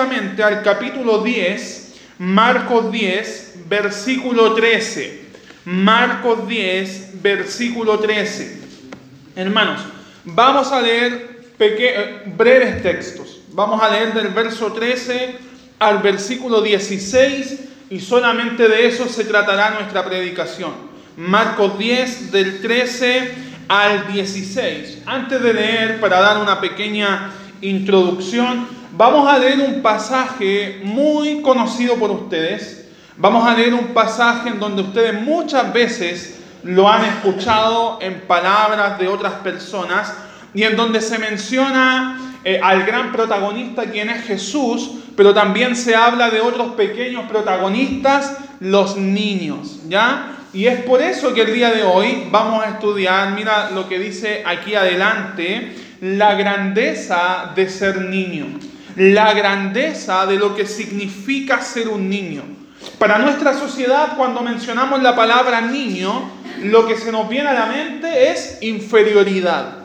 rápidamente 0.00 0.42
al 0.42 0.62
capítulo 0.62 1.22
10, 1.22 1.94
Marcos 2.18 2.90
10, 2.90 3.54
versículo 3.68 4.54
13. 4.54 5.24
Marcos 5.66 6.48
10, 6.48 7.22
versículo 7.22 7.98
13. 7.98 8.60
Hermanos, 9.36 9.80
vamos 10.24 10.72
a 10.72 10.80
leer 10.80 11.52
eh, 11.58 12.22
breves 12.36 12.82
textos. 12.82 13.42
Vamos 13.52 13.82
a 13.82 13.90
leer 13.90 14.14
del 14.14 14.28
verso 14.28 14.72
13 14.72 15.36
al 15.78 15.98
versículo 15.98 16.62
16 16.62 17.60
y 17.90 18.00
solamente 18.00 18.68
de 18.68 18.86
eso 18.86 19.06
se 19.06 19.24
tratará 19.24 19.70
nuestra 19.70 20.04
predicación. 20.04 20.72
Marcos 21.16 21.78
10 21.78 22.32
del 22.32 22.62
13 22.62 23.32
al 23.68 24.10
16. 24.10 25.02
Antes 25.04 25.42
de 25.42 25.52
leer, 25.52 26.00
para 26.00 26.20
dar 26.20 26.38
una 26.38 26.60
pequeña 26.60 27.32
introducción, 27.60 28.79
vamos 28.96 29.28
a 29.28 29.38
leer 29.38 29.60
un 29.60 29.82
pasaje 29.82 30.80
muy 30.84 31.42
conocido 31.42 31.96
por 31.96 32.10
ustedes. 32.10 32.88
Vamos 33.16 33.46
a 33.46 33.54
leer 33.54 33.74
un 33.74 33.88
pasaje 33.88 34.48
en 34.48 34.60
donde 34.60 34.82
ustedes 34.82 35.20
muchas 35.22 35.72
veces 35.72 36.38
lo 36.62 36.88
han 36.88 37.04
escuchado 37.04 37.98
en 38.00 38.20
palabras 38.22 38.98
de 38.98 39.08
otras 39.08 39.34
personas 39.34 40.12
y 40.54 40.62
en 40.64 40.76
donde 40.76 41.00
se 41.00 41.18
menciona 41.18 42.18
eh, 42.44 42.60
al 42.62 42.84
gran 42.84 43.12
protagonista 43.12 43.84
quien 43.84 44.10
es 44.10 44.24
Jesús, 44.24 44.90
pero 45.16 45.34
también 45.34 45.76
se 45.76 45.94
habla 45.94 46.30
de 46.30 46.40
otros 46.40 46.72
pequeños 46.72 47.28
protagonistas, 47.28 48.36
los 48.60 48.96
niños, 48.96 49.80
¿ya? 49.88 50.36
Y 50.52 50.66
es 50.66 50.82
por 50.82 51.00
eso 51.00 51.32
que 51.32 51.42
el 51.42 51.54
día 51.54 51.70
de 51.70 51.82
hoy 51.84 52.26
vamos 52.30 52.64
a 52.64 52.70
estudiar, 52.70 53.32
mira 53.32 53.70
lo 53.70 53.88
que 53.88 53.98
dice 53.98 54.42
aquí 54.44 54.74
adelante, 54.74 55.76
la 56.00 56.34
grandeza 56.34 57.52
de 57.54 57.68
ser 57.68 58.00
niño, 58.00 58.46
la 58.96 59.32
grandeza 59.34 60.26
de 60.26 60.36
lo 60.36 60.54
que 60.54 60.66
significa 60.66 61.60
ser 61.60 61.88
un 61.88 62.08
niño. 62.08 62.42
Para 62.98 63.18
nuestra 63.18 63.54
sociedad, 63.54 64.16
cuando 64.16 64.40
mencionamos 64.40 65.02
la 65.02 65.14
palabra 65.14 65.60
niño, 65.60 66.30
lo 66.62 66.86
que 66.86 66.96
se 66.96 67.12
nos 67.12 67.28
viene 67.28 67.48
a 67.48 67.54
la 67.54 67.66
mente 67.66 68.30
es 68.30 68.58
inferioridad. 68.62 69.80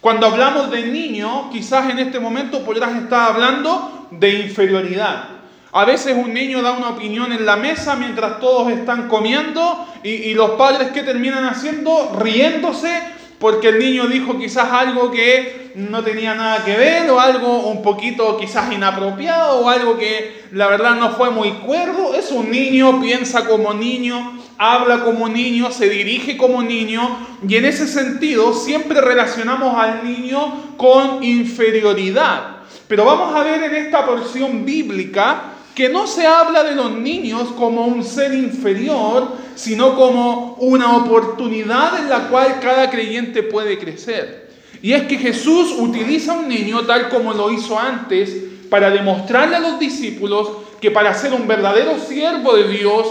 Cuando 0.00 0.26
hablamos 0.26 0.70
de 0.70 0.86
niño, 0.86 1.50
quizás 1.50 1.90
en 1.90 1.98
este 1.98 2.20
momento 2.20 2.64
podrás 2.64 2.94
estar 2.96 3.32
hablando 3.32 4.08
de 4.12 4.40
inferioridad. 4.40 5.38
A 5.72 5.84
veces 5.84 6.16
un 6.16 6.32
niño 6.32 6.62
da 6.62 6.72
una 6.72 6.90
opinión 6.90 7.32
en 7.32 7.44
la 7.44 7.56
mesa 7.56 7.94
mientras 7.96 8.40
todos 8.40 8.70
están 8.70 9.08
comiendo 9.08 9.86
y, 10.02 10.32
los 10.34 10.50
padres 10.52 10.92
que 10.92 11.02
terminan 11.02 11.44
haciendo 11.44 12.16
riéndose 12.18 13.02
porque 13.38 13.68
el 13.68 13.78
niño 13.78 14.06
dijo 14.08 14.36
quizás 14.38 14.72
algo 14.72 15.10
que 15.10 15.72
no 15.76 16.02
tenía 16.02 16.34
nada 16.34 16.64
que 16.64 16.76
ver 16.76 17.08
o 17.10 17.20
algo 17.20 17.68
un 17.68 17.82
poquito 17.82 18.36
quizás 18.36 18.72
inapropiado 18.72 19.60
o 19.60 19.68
algo 19.68 19.96
que 19.96 20.42
la 20.52 20.66
verdad 20.66 20.96
no 20.96 21.10
fue 21.10 21.30
muy 21.30 21.50
cuerdo. 21.52 22.14
Es 22.14 22.32
un 22.32 22.50
niño, 22.50 23.00
piensa 23.00 23.46
como 23.46 23.72
niño, 23.74 24.40
habla 24.58 25.04
como 25.04 25.28
niño, 25.28 25.70
se 25.70 25.88
dirige 25.88 26.36
como 26.36 26.62
niño 26.62 27.18
y 27.46 27.54
en 27.54 27.64
ese 27.64 27.86
sentido 27.86 28.52
siempre 28.52 29.00
relacionamos 29.00 29.78
al 29.78 30.04
niño 30.04 30.74
con 30.76 31.22
inferioridad. 31.22 32.56
Pero 32.88 33.04
vamos 33.04 33.34
a 33.34 33.44
ver 33.44 33.62
en 33.62 33.74
esta 33.76 34.04
porción 34.04 34.64
bíblica 34.64 35.52
que 35.76 35.88
no 35.88 36.08
se 36.08 36.26
habla 36.26 36.64
de 36.64 36.74
los 36.74 36.90
niños 36.90 37.50
como 37.56 37.86
un 37.86 38.02
ser 38.02 38.34
inferior, 38.34 39.28
sino 39.58 39.96
como 39.96 40.54
una 40.60 40.96
oportunidad 40.96 41.98
en 41.98 42.08
la 42.08 42.28
cual 42.28 42.60
cada 42.60 42.88
creyente 42.90 43.42
puede 43.42 43.76
crecer. 43.76 44.50
Y 44.80 44.92
es 44.92 45.02
que 45.02 45.18
Jesús 45.18 45.74
utiliza 45.76 46.32
a 46.32 46.38
un 46.38 46.48
niño 46.48 46.82
tal 46.82 47.08
como 47.08 47.34
lo 47.34 47.50
hizo 47.50 47.76
antes 47.76 48.32
para 48.70 48.88
demostrarle 48.88 49.56
a 49.56 49.60
los 49.60 49.80
discípulos 49.80 50.48
que 50.80 50.92
para 50.92 51.12
ser 51.12 51.32
un 51.32 51.48
verdadero 51.48 51.98
siervo 51.98 52.54
de 52.54 52.68
Dios 52.68 53.06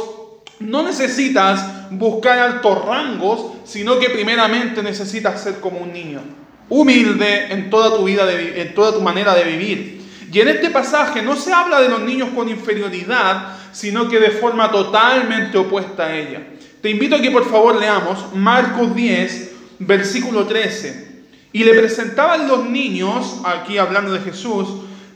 no 0.59 0.83
necesitas 0.83 1.91
buscar 1.91 2.39
altos 2.39 2.85
rangos, 2.85 3.47
sino 3.65 3.99
que 3.99 4.09
primeramente 4.09 4.81
necesitas 4.81 5.43
ser 5.43 5.59
como 5.59 5.79
un 5.79 5.91
niño, 5.91 6.21
humilde 6.69 7.51
en 7.51 7.69
toda 7.69 7.97
tu 7.97 8.05
vida, 8.05 8.25
en 8.31 8.73
toda 8.73 8.93
tu 8.93 9.01
manera 9.01 9.35
de 9.35 9.43
vivir. 9.43 9.96
Y 10.31 10.39
en 10.39 10.49
este 10.49 10.69
pasaje 10.69 11.21
no 11.21 11.35
se 11.35 11.53
habla 11.53 11.81
de 11.81 11.89
los 11.89 12.01
niños 12.01 12.29
con 12.35 12.49
inferioridad, 12.49 13.55
sino 13.71 14.09
que 14.09 14.19
de 14.19 14.31
forma 14.31 14.71
totalmente 14.71 15.57
opuesta 15.57 16.07
a 16.07 16.15
ella. 16.15 16.41
Te 16.81 16.89
invito 16.89 17.15
a 17.15 17.21
que 17.21 17.31
por 17.31 17.49
favor 17.49 17.75
leamos 17.75 18.33
Marcos 18.33 18.93
10, 18.93 19.51
versículo 19.79 20.45
13. 20.45 21.07
Y 21.53 21.63
le 21.63 21.73
presentaban 21.73 22.47
los 22.47 22.69
niños, 22.69 23.41
aquí 23.45 23.77
hablando 23.77 24.11
de 24.11 24.19
Jesús, 24.19 24.67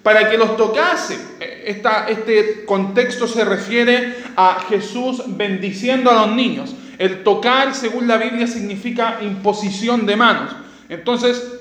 para 0.02 0.30
que 0.30 0.38
los 0.38 0.58
tocase. 0.58 1.20
Esta, 1.66 2.08
este 2.10 2.66
contexto 2.66 3.28
se 3.28 3.46
refiere 3.46 4.16
a 4.36 4.66
Jesús 4.70 5.24
bendiciendo 5.28 6.10
a 6.10 6.26
los 6.26 6.36
niños. 6.36 6.74
El 6.98 7.24
tocar, 7.24 7.76
según 7.76 8.08
la 8.08 8.18
Biblia, 8.18 8.48
significa 8.48 9.20
imposición 9.22 10.06
de 10.06 10.16
manos. 10.16 10.56
Entonces, 10.90 11.61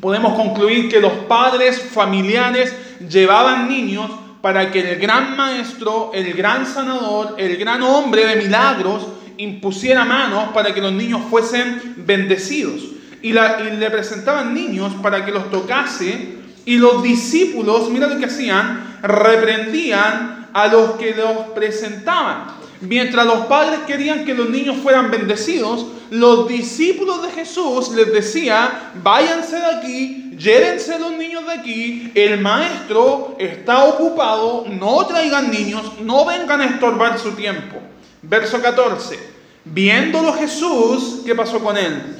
podemos 0.00 0.34
concluir 0.34 0.88
que 0.88 1.00
los 1.00 1.12
padres 1.28 1.80
familiares 1.80 2.74
llevaban 3.08 3.68
niños 3.68 4.10
para 4.40 4.70
que 4.70 4.92
el 4.92 4.98
gran 4.98 5.36
maestro, 5.36 6.10
el 6.12 6.32
gran 6.34 6.66
sanador, 6.66 7.36
el 7.38 7.56
gran 7.56 7.82
hombre 7.82 8.26
de 8.26 8.36
milagros 8.36 9.06
impusiera 9.38 10.04
manos 10.04 10.48
para 10.52 10.74
que 10.74 10.80
los 10.80 10.92
niños 10.92 11.22
fuesen 11.30 11.94
bendecidos. 11.98 12.82
Y, 13.22 13.32
le 13.32 13.90
presentaban 13.90 14.52
niños 14.52 14.92
para 15.00 15.24
que 15.24 15.30
los 15.30 15.50
tocase 15.50 16.42
y 16.64 16.76
los 16.76 17.02
discípulos, 17.02 17.88
mira 17.88 18.08
lo 18.08 18.18
que 18.18 18.26
hacían, 18.26 18.98
reprendían 19.02 20.48
a 20.52 20.66
los 20.66 20.92
que 20.92 21.14
los 21.14 21.50
presentaban. 21.54 22.61
Mientras 22.82 23.24
los 23.26 23.46
padres 23.46 23.80
querían 23.86 24.24
que 24.24 24.34
los 24.34 24.50
niños 24.50 24.76
fueran 24.82 25.08
bendecidos, 25.08 25.86
los 26.10 26.48
discípulos 26.48 27.22
de 27.22 27.30
Jesús 27.30 27.90
les 27.92 28.12
decía, 28.12 28.90
váyanse 29.02 29.56
de 29.56 29.66
aquí, 29.66 30.30
llévense 30.36 30.98
los 30.98 31.12
niños 31.12 31.46
de 31.46 31.52
aquí, 31.52 32.10
el 32.12 32.40
maestro 32.40 33.36
está 33.38 33.84
ocupado, 33.84 34.64
no 34.68 35.06
traigan 35.06 35.52
niños, 35.52 35.92
no 36.02 36.24
vengan 36.24 36.60
a 36.60 36.64
estorbar 36.64 37.20
su 37.20 37.30
tiempo. 37.32 37.76
Verso 38.20 38.60
14, 38.60 39.16
viéndolo 39.64 40.32
Jesús, 40.32 41.20
¿qué 41.24 41.36
pasó 41.36 41.60
con 41.60 41.76
él? 41.76 42.16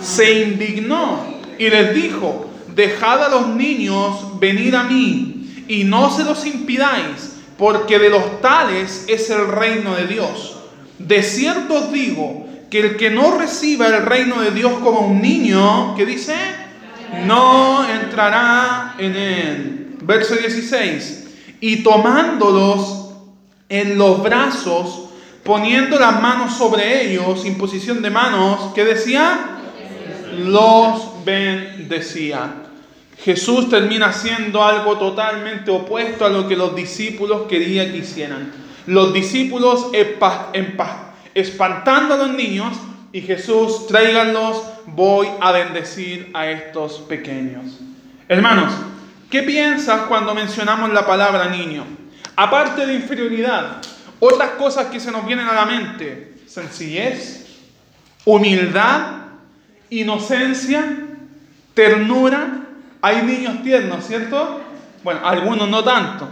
Se 0.00 0.44
indignó 0.44 1.40
y 1.58 1.68
les 1.68 1.94
dijo, 1.96 2.48
dejad 2.76 3.24
a 3.24 3.28
los 3.28 3.48
niños 3.48 4.38
venir 4.38 4.76
a 4.76 4.84
mí 4.84 5.64
y 5.66 5.82
no 5.82 6.16
se 6.16 6.22
los 6.22 6.46
impidáis 6.46 7.25
porque 7.58 7.98
de 7.98 8.10
los 8.10 8.40
tales 8.40 9.04
es 9.08 9.30
el 9.30 9.48
reino 9.48 9.94
de 9.94 10.06
Dios. 10.06 10.56
De 10.98 11.22
cierto 11.22 11.74
os 11.74 11.92
digo 11.92 12.46
que 12.70 12.80
el 12.80 12.96
que 12.96 13.10
no 13.10 13.38
reciba 13.38 13.86
el 13.86 14.04
reino 14.04 14.40
de 14.40 14.50
Dios 14.50 14.72
como 14.82 15.00
un 15.00 15.22
niño, 15.22 15.94
¿qué 15.96 16.04
dice? 16.04 16.34
No 17.24 17.88
entrará 17.88 18.94
en 18.98 19.16
él. 19.16 19.96
Verso 20.02 20.34
16. 20.34 21.24
Y 21.60 21.82
tomándolos 21.82 23.10
en 23.68 23.96
los 23.96 24.22
brazos, 24.22 25.08
poniendo 25.42 25.98
las 25.98 26.20
manos 26.20 26.54
sobre 26.54 27.06
ellos, 27.06 27.46
imposición 27.46 28.02
de 28.02 28.10
manos, 28.10 28.72
¿qué 28.74 28.84
decía? 28.84 29.58
Los 30.38 31.24
bendecía. 31.24 32.65
Jesús 33.22 33.68
termina 33.68 34.06
haciendo 34.06 34.64
algo 34.64 34.98
totalmente 34.98 35.70
opuesto 35.70 36.24
a 36.26 36.28
lo 36.28 36.46
que 36.46 36.56
los 36.56 36.74
discípulos 36.74 37.42
querían 37.48 37.92
que 37.92 37.98
hicieran. 37.98 38.52
Los 38.86 39.12
discípulos 39.12 39.88
espantando 41.34 42.14
a 42.14 42.18
los 42.18 42.30
niños 42.30 42.76
y 43.12 43.22
Jesús, 43.22 43.86
tráiganlos, 43.86 44.62
voy 44.86 45.28
a 45.40 45.52
bendecir 45.52 46.30
a 46.34 46.48
estos 46.50 46.98
pequeños. 47.00 47.80
Hermanos, 48.28 48.72
¿qué 49.30 49.42
piensas 49.42 50.02
cuando 50.02 50.34
mencionamos 50.34 50.92
la 50.92 51.06
palabra 51.06 51.48
niño? 51.48 51.84
Aparte 52.36 52.86
de 52.86 52.94
inferioridad, 52.94 53.82
otras 54.20 54.50
cosas 54.50 54.86
que 54.86 55.00
se 55.00 55.10
nos 55.10 55.26
vienen 55.26 55.48
a 55.48 55.54
la 55.54 55.64
mente, 55.64 56.34
sencillez, 56.46 57.46
humildad, 58.24 59.24
inocencia, 59.90 60.84
ternura, 61.74 62.65
hay 63.06 63.22
niños 63.22 63.62
tiernos, 63.62 64.04
¿cierto? 64.04 64.60
Bueno, 65.04 65.20
algunos 65.24 65.68
no 65.68 65.84
tanto. 65.84 66.28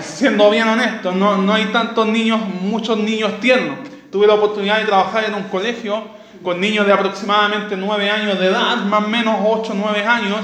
Siendo 0.00 0.50
bien 0.50 0.66
honesto, 0.66 1.12
no, 1.12 1.36
no 1.36 1.52
hay 1.52 1.66
tantos 1.66 2.06
niños, 2.06 2.40
muchos 2.62 2.96
niños 2.96 3.38
tiernos. 3.40 3.78
Tuve 4.10 4.26
la 4.26 4.34
oportunidad 4.34 4.78
de 4.78 4.86
trabajar 4.86 5.24
en 5.24 5.34
un 5.34 5.44
colegio 5.44 6.02
con 6.42 6.58
niños 6.58 6.86
de 6.86 6.92
aproximadamente 6.94 7.76
9 7.76 8.10
años 8.10 8.38
de 8.38 8.46
edad, 8.46 8.76
más 8.84 9.04
o 9.04 9.08
menos 9.08 9.36
8 9.44 9.72
o 9.72 9.74
9 9.74 10.06
años, 10.06 10.40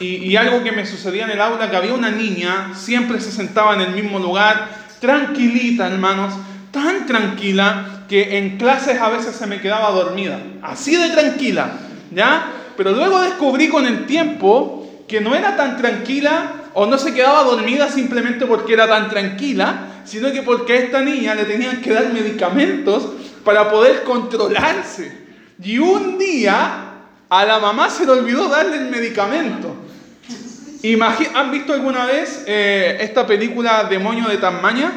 y, 0.00 0.06
y, 0.06 0.36
algo 0.36 0.62
que 0.62 0.72
me 0.72 0.86
sucedía 0.86 1.24
en 1.24 1.32
el 1.32 1.40
aula, 1.40 1.70
que 1.70 1.76
había 1.76 1.92
una 1.92 2.10
niña, 2.10 2.70
siempre 2.74 3.20
se 3.20 3.30
sentaba 3.30 3.74
en 3.74 3.82
el 3.82 3.90
mismo 3.90 4.18
lugar, 4.18 4.68
tranquilita, 5.00 5.86
hermanos, 5.86 6.34
tan 6.70 7.06
tranquila 7.06 8.04
que 8.08 8.38
en 8.38 8.56
clases 8.56 9.00
a 9.00 9.10
veces 9.10 9.36
se 9.36 9.46
me 9.46 9.60
quedaba 9.60 9.90
dormida, 9.90 10.40
así 10.62 10.96
de 10.96 11.10
tranquila, 11.10 11.72
¿ya? 12.10 12.46
Pero 12.76 12.92
luego 12.92 13.20
descubrí 13.20 13.68
con 13.68 13.86
el 13.86 14.06
tiempo 14.06 15.04
que 15.06 15.20
no 15.20 15.34
era 15.34 15.56
tan 15.56 15.76
tranquila 15.76 16.52
o 16.74 16.86
no 16.86 16.98
se 16.98 17.14
quedaba 17.14 17.44
dormida 17.44 17.88
simplemente 17.88 18.46
porque 18.46 18.72
era 18.72 18.88
tan 18.88 19.08
tranquila, 19.08 20.02
sino 20.04 20.32
que 20.32 20.42
porque 20.42 20.72
a 20.72 20.76
esta 20.76 21.00
niña 21.00 21.34
le 21.34 21.44
tenían 21.44 21.80
que 21.80 21.92
dar 21.92 22.12
medicamentos 22.12 23.10
para 23.44 23.70
poder 23.70 24.02
controlarse. 24.02 25.24
Y 25.62 25.78
un 25.78 26.18
día 26.18 26.84
a 27.28 27.44
la 27.44 27.58
mamá 27.58 27.88
se 27.90 28.04
le 28.04 28.12
olvidó 28.12 28.48
darle 28.48 28.76
el 28.76 28.90
medicamento. 28.90 29.74
¿Han 31.34 31.50
visto 31.50 31.72
alguna 31.72 32.04
vez 32.04 32.44
eh, 32.46 32.98
esta 33.00 33.26
película 33.26 33.84
Demonio 33.84 34.28
de 34.28 34.36
Tasmania? 34.36 34.92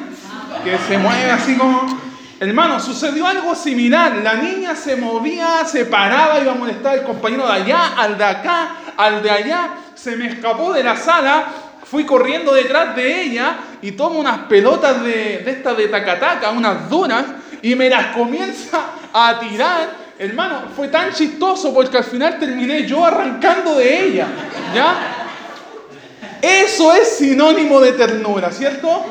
Que 0.64 0.78
se 0.88 0.98
mueve 0.98 1.32
así 1.32 1.56
como... 1.56 2.07
Hermano, 2.40 2.80
sucedió 2.80 3.26
algo 3.26 3.56
similar. 3.56 4.18
La 4.18 4.36
niña 4.36 4.76
se 4.76 4.96
movía, 4.96 5.66
se 5.66 5.86
paraba, 5.86 6.40
iba 6.40 6.52
a 6.52 6.56
molestar 6.56 7.00
al 7.00 7.04
compañero 7.04 7.48
de 7.48 7.54
allá, 7.54 7.94
al 7.98 8.18
de 8.18 8.24
acá, 8.24 8.76
al 8.96 9.24
de 9.24 9.32
allá. 9.32 9.70
Se 9.96 10.16
me 10.16 10.28
escapó 10.28 10.72
de 10.72 10.84
la 10.84 10.96
sala, 10.96 11.46
fui 11.84 12.06
corriendo 12.06 12.54
detrás 12.54 12.96
de 12.96 13.24
ella 13.24 13.58
y 13.82 13.94
tomo 13.94 14.20
unas 14.20 14.40
pelotas 14.42 15.04
de, 15.04 15.50
estas 15.50 15.76
de 15.78 15.88
tacataca, 15.88 16.52
unas 16.52 16.88
duras, 16.90 17.26
y 17.64 17.74
me 17.74 17.90
las 17.90 18.16
comienza 18.16 18.82
a 19.12 19.40
tirar 19.40 20.08
hermano, 20.20 20.64
fue 20.76 20.88
tan 20.88 21.14
chistoso 21.14 21.72
porque 21.74 21.98
al 21.98 22.04
final 22.04 22.40
terminé 22.40 22.88
yo 22.88 23.06
arrancando 23.06 23.76
de 23.76 24.06
ella. 24.06 24.28
¿Ya? 24.74 24.96
Eso 26.42 26.94
es 26.94 27.18
sinónimo 27.18 27.80
de 27.80 27.94
ternura, 27.94 28.52
¿cierto? 28.52 29.06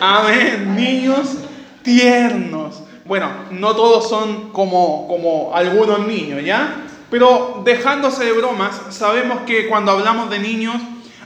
Amén, 0.00 0.74
niños 0.74 1.39
tiernos. 1.82 2.82
Bueno, 3.04 3.28
no 3.50 3.74
todos 3.74 4.08
son 4.08 4.50
como, 4.50 5.08
como 5.08 5.54
algunos 5.54 6.06
niños, 6.06 6.44
¿ya? 6.44 6.86
Pero 7.10 7.62
dejándose 7.64 8.24
de 8.24 8.32
bromas, 8.32 8.80
sabemos 8.90 9.40
que 9.46 9.66
cuando 9.68 9.92
hablamos 9.92 10.30
de 10.30 10.38
niños, 10.38 10.76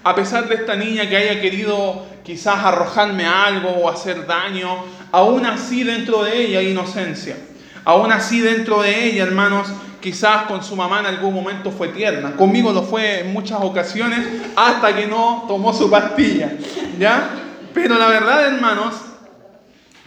a 0.02 0.14
pesar 0.14 0.48
de 0.48 0.54
esta 0.54 0.76
niña 0.76 1.08
que 1.08 1.16
haya 1.16 1.40
querido 1.40 2.02
quizás 2.24 2.64
arrojarme 2.64 3.26
algo 3.26 3.68
o 3.68 3.90
hacer 3.90 4.26
daño, 4.26 4.84
aún 5.12 5.44
así 5.44 5.84
dentro 5.84 6.24
de 6.24 6.42
ella 6.42 6.60
hay 6.60 6.70
inocencia. 6.70 7.36
Aún 7.84 8.10
así 8.12 8.40
dentro 8.40 8.80
de 8.80 9.06
ella, 9.06 9.24
hermanos, 9.24 9.68
quizás 10.00 10.44
con 10.44 10.64
su 10.64 10.74
mamá 10.74 11.00
en 11.00 11.06
algún 11.06 11.34
momento 11.34 11.70
fue 11.70 11.88
tierna. 11.88 12.34
Conmigo 12.34 12.72
lo 12.72 12.82
fue 12.82 13.20
en 13.20 13.32
muchas 13.32 13.58
ocasiones 13.60 14.26
hasta 14.56 14.94
que 14.94 15.06
no 15.06 15.44
tomó 15.46 15.72
su 15.74 15.90
pastilla. 15.90 16.52
¿Ya? 16.98 17.28
Pero 17.74 17.98
la 17.98 18.08
verdad, 18.08 18.46
hermanos, 18.46 18.94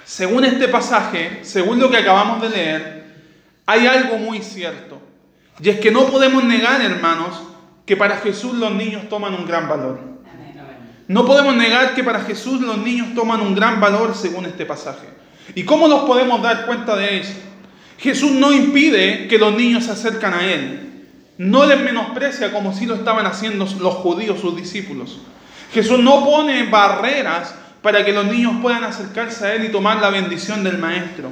según 0.08 0.46
este 0.46 0.70
pasaje, 0.70 1.40
según 1.42 1.80
lo 1.80 1.92
que 1.92 1.98
acabamos 1.98 2.42
de 2.42 2.50
leer, 2.50 3.06
hay 3.66 3.86
algo 3.88 4.18
muy 4.18 4.42
cierto. 4.42 5.02
Y 5.62 5.68
es 5.68 5.82
que 5.82 5.92
no 5.92 6.06
podemos 6.06 6.46
negar, 6.46 6.82
hermanos, 6.82 7.44
que 7.86 7.98
para 7.98 8.16
Jesús 8.16 8.54
los 8.54 8.74
niños 8.74 9.10
toman 9.10 9.34
un 9.34 9.46
gran 9.46 9.68
valor. 9.68 10.00
No 11.10 11.26
podemos 11.26 11.58
negar 11.58 11.94
que 11.94 12.06
para 12.06 12.22
Jesús 12.22 12.62
los 12.62 12.78
niños 12.78 13.14
toman 13.16 13.42
un 13.42 13.54
gran 13.54 13.82
valor 13.82 14.16
según 14.16 14.46
este 14.46 14.66
pasaje. 14.66 15.10
¿Y 15.56 15.64
cómo 15.64 15.90
nos 15.90 16.06
podemos 16.06 16.42
dar 16.42 16.66
cuenta 16.66 16.96
de 16.96 17.20
eso? 17.20 17.34
Jesús 17.98 18.32
no 18.32 18.54
impide 18.54 19.28
que 19.28 19.38
los 19.38 19.54
niños 19.56 19.86
se 19.86 19.92
acercan 19.92 20.34
a 20.34 20.46
Él. 20.46 21.06
No 21.38 21.66
les 21.66 21.82
menosprecia 21.82 22.54
como 22.54 22.74
si 22.74 22.86
lo 22.86 22.96
estaban 22.96 23.26
haciendo 23.26 23.68
los 23.82 23.96
judíos, 23.96 24.40
sus 24.40 24.56
discípulos. 24.56 25.20
Jesús 25.74 26.00
no 26.00 26.24
pone 26.24 26.64
barreras 26.64 27.54
para 27.82 28.04
que 28.04 28.14
los 28.14 28.26
niños 28.26 28.54
puedan 28.62 28.84
acercarse 28.84 29.46
a 29.46 29.56
Él 29.56 29.66
y 29.66 29.72
tomar 29.72 30.02
la 30.02 30.10
bendición 30.10 30.64
del 30.64 30.78
Maestro. 30.78 31.30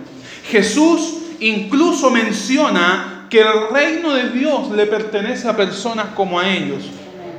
Jesús 0.49 1.17
incluso 1.39 2.09
menciona 2.11 3.27
que 3.29 3.41
el 3.41 3.69
reino 3.71 4.13
de 4.13 4.29
Dios 4.29 4.71
le 4.71 4.85
pertenece 4.85 5.47
a 5.47 5.55
personas 5.55 6.07
como 6.15 6.39
a 6.39 6.49
ellos. 6.49 6.83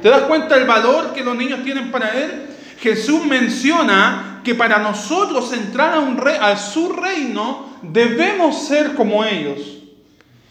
¿Te 0.03 0.09
das 0.09 0.23
cuenta 0.23 0.57
del 0.57 0.67
valor 0.67 1.13
que 1.15 1.25
los 1.25 1.37
niños 1.37 1.63
tienen 1.65 1.91
para 1.91 2.11
Él? 2.11 2.47
Jesús 2.81 3.25
menciona 3.25 4.41
que 4.45 4.55
para 4.55 4.79
nosotros 4.79 5.53
entrar 5.53 5.99
a 6.41 6.57
su 6.57 6.93
reino 6.93 7.79
debemos 7.83 8.67
ser 8.67 8.95
como 8.95 9.25
ellos, 9.25 9.59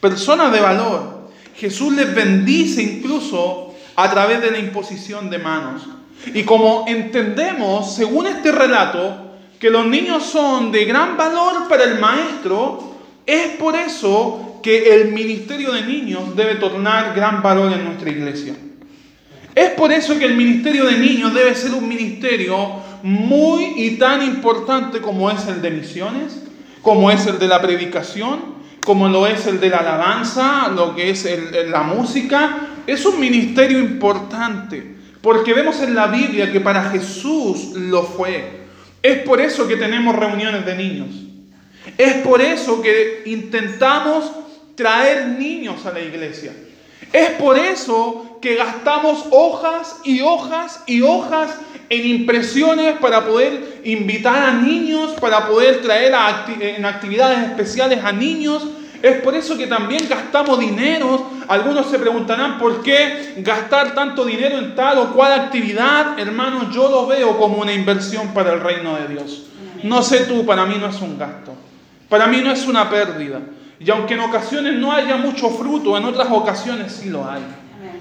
personas 0.02 0.52
de 0.52 0.60
valor. 0.60 1.30
Jesús 1.56 1.94
les 1.94 2.14
bendice 2.14 2.82
incluso 2.82 3.74
a 3.96 4.12
través 4.12 4.42
de 4.42 4.52
la 4.52 4.60
imposición 4.60 5.30
de 5.30 5.38
manos. 5.38 5.84
Y 6.34 6.44
como 6.44 6.86
entendemos, 6.88 7.96
según 7.96 8.28
este 8.28 8.52
relato, 8.52 9.26
que 9.60 9.70
los 9.70 9.86
niños 9.86 10.24
son 10.24 10.72
de 10.72 10.86
gran 10.86 11.18
valor 11.18 11.68
para 11.68 11.84
el 11.84 12.00
maestro, 12.00 12.96
es 13.26 13.50
por 13.58 13.76
eso 13.76 14.60
que 14.62 14.96
el 14.96 15.12
ministerio 15.12 15.72
de 15.72 15.84
niños 15.84 16.36
debe 16.36 16.56
tornar 16.56 17.14
gran 17.16 17.42
valor 17.42 17.72
en 17.72 17.86
nuestra 17.86 18.10
iglesia. 18.10 18.56
Es 19.54 19.70
por 19.72 19.92
eso 19.92 20.20
que 20.20 20.26
el 20.26 20.36
ministerio 20.36 20.86
de 20.86 20.98
niños 20.98 21.34
debe 21.34 21.56
ser 21.56 21.74
un 21.74 21.88
ministerio 21.88 22.58
muy 23.04 23.74
y 23.78 23.92
tan 23.98 24.22
importante 24.24 25.00
como 25.00 25.30
es 25.32 25.48
el 25.48 25.62
de 25.62 25.72
misiones, 25.72 26.44
como 26.82 27.10
es 27.10 27.26
el 27.28 27.40
de 27.40 27.48
la 27.48 27.62
predicación, 27.62 28.56
como 28.84 29.08
lo 29.08 29.26
es 29.28 29.48
el 29.48 29.60
de 29.60 29.70
la 29.70 29.78
alabanza, 29.78 30.68
lo 30.76 30.96
que 30.96 31.10
es 31.10 31.28
la 31.70 31.84
música. 31.84 32.68
Es 32.86 33.06
un 33.06 33.20
ministerio 33.20 33.80
importante, 33.80 34.95
porque 35.26 35.56
vemos 35.56 35.82
en 35.82 35.96
la 35.96 36.06
Biblia 36.06 36.52
que 36.52 36.62
para 36.62 36.92
Jesús 36.92 37.72
lo 37.74 38.04
fue. 38.04 38.60
Es 39.02 39.24
por 39.24 39.42
eso 39.42 39.68
que 39.68 39.76
tenemos 39.76 40.16
reuniones 40.16 40.64
de 40.68 40.76
niños. 40.76 41.08
Es 41.98 42.14
por 42.18 42.44
eso 42.44 42.80
que 42.80 43.24
intentamos 43.26 44.32
traer 44.76 45.30
niños 45.30 45.84
a 45.88 45.94
la 45.94 46.02
iglesia. 46.02 46.54
Es 47.12 47.32
por 47.32 47.58
eso 47.58 48.38
que 48.40 48.54
gastamos 48.54 49.26
hojas 49.32 50.00
y 50.04 50.22
hojas 50.22 50.84
y 50.86 51.02
hojas 51.02 51.56
en 51.90 52.06
impresiones 52.06 53.00
para 53.00 53.26
poder 53.26 53.82
invitar 53.84 54.50
a 54.50 54.54
niños, 54.54 55.14
para 55.14 55.48
poder 55.48 55.82
traer 55.82 56.14
en 56.60 56.86
actividades 56.86 57.50
especiales 57.50 58.04
a 58.04 58.12
niños. 58.12 58.64
Es 59.06 59.22
por 59.22 59.36
eso 59.36 59.56
que 59.56 59.68
también 59.68 60.08
gastamos 60.10 60.58
dinero. 60.58 61.30
Algunos 61.48 61.92
se 61.92 62.00
preguntarán 62.00 62.58
por 62.58 62.82
qué 62.82 63.36
gastar 63.38 63.94
tanto 63.94 64.26
dinero 64.26 64.58
en 64.58 64.74
tal 64.74 64.98
o 64.98 65.14
cual 65.14 65.32
actividad. 65.32 66.18
Hermanos, 66.18 66.74
yo 66.74 66.90
lo 66.90 67.06
veo 67.06 67.38
como 67.38 67.58
una 67.58 67.72
inversión 67.72 68.30
para 68.30 68.54
el 68.54 68.62
reino 68.62 68.96
de 68.96 69.08
Dios. 69.10 69.44
No 69.84 70.02
sé 70.02 70.22
tú, 70.22 70.44
para 70.44 70.66
mí 70.66 70.78
no 70.80 70.88
es 70.88 71.00
un 71.02 71.20
gasto. 71.20 71.54
Para 72.10 72.26
mí 72.26 72.42
no 72.44 72.52
es 72.52 72.66
una 72.66 72.90
pérdida. 72.90 73.42
Y 73.80 73.92
aunque 73.92 74.16
en 74.16 74.22
ocasiones 74.22 74.74
no 74.74 74.92
haya 74.92 75.18
mucho 75.18 75.52
fruto, 75.52 75.96
en 75.96 76.06
otras 76.06 76.30
ocasiones 76.32 76.92
sí 76.92 77.12
lo 77.12 77.30
hay. 77.30 77.44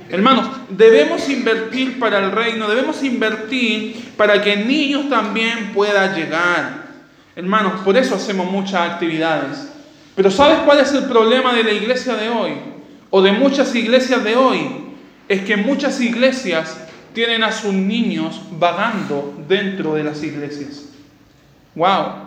Hermanos, 0.09 0.49
debemos 0.71 1.29
invertir 1.29 1.99
para 1.99 2.19
el 2.19 2.33
reino, 2.33 2.67
debemos 2.67 3.03
invertir 3.03 4.15
para 4.17 4.41
que 4.41 4.57
niños 4.57 5.11
también 5.11 5.71
puedan 5.75 6.15
llegar. 6.15 6.85
Hermanos, 7.37 7.83
por 7.85 7.95
eso 7.95 8.15
hacemos 8.15 8.51
muchas 8.51 8.93
actividades. 8.93 9.74
Pero 10.15 10.31
¿sabes 10.31 10.59
cuál 10.65 10.81
es 10.81 10.93
el 10.93 11.05
problema 11.05 11.55
de 11.55 11.65
la 11.65 11.73
iglesia 11.73 12.15
de 12.15 12.29
hoy? 12.29 12.53
O 13.11 13.23
de 13.23 13.33
muchas 13.33 13.75
iglesias 13.75 14.23
de 14.23 14.37
hoy. 14.37 14.61
Es 15.29 15.43
que 15.43 15.57
muchas 15.57 16.01
iglesias 16.01 16.77
tienen 17.13 17.43
a 17.43 17.53
sus 17.53 17.73
niños 17.73 18.41
vagando 18.53 19.35
dentro 19.49 19.95
de 19.95 20.05
las 20.05 20.23
iglesias. 20.23 20.87
¡Wow! 21.75 22.25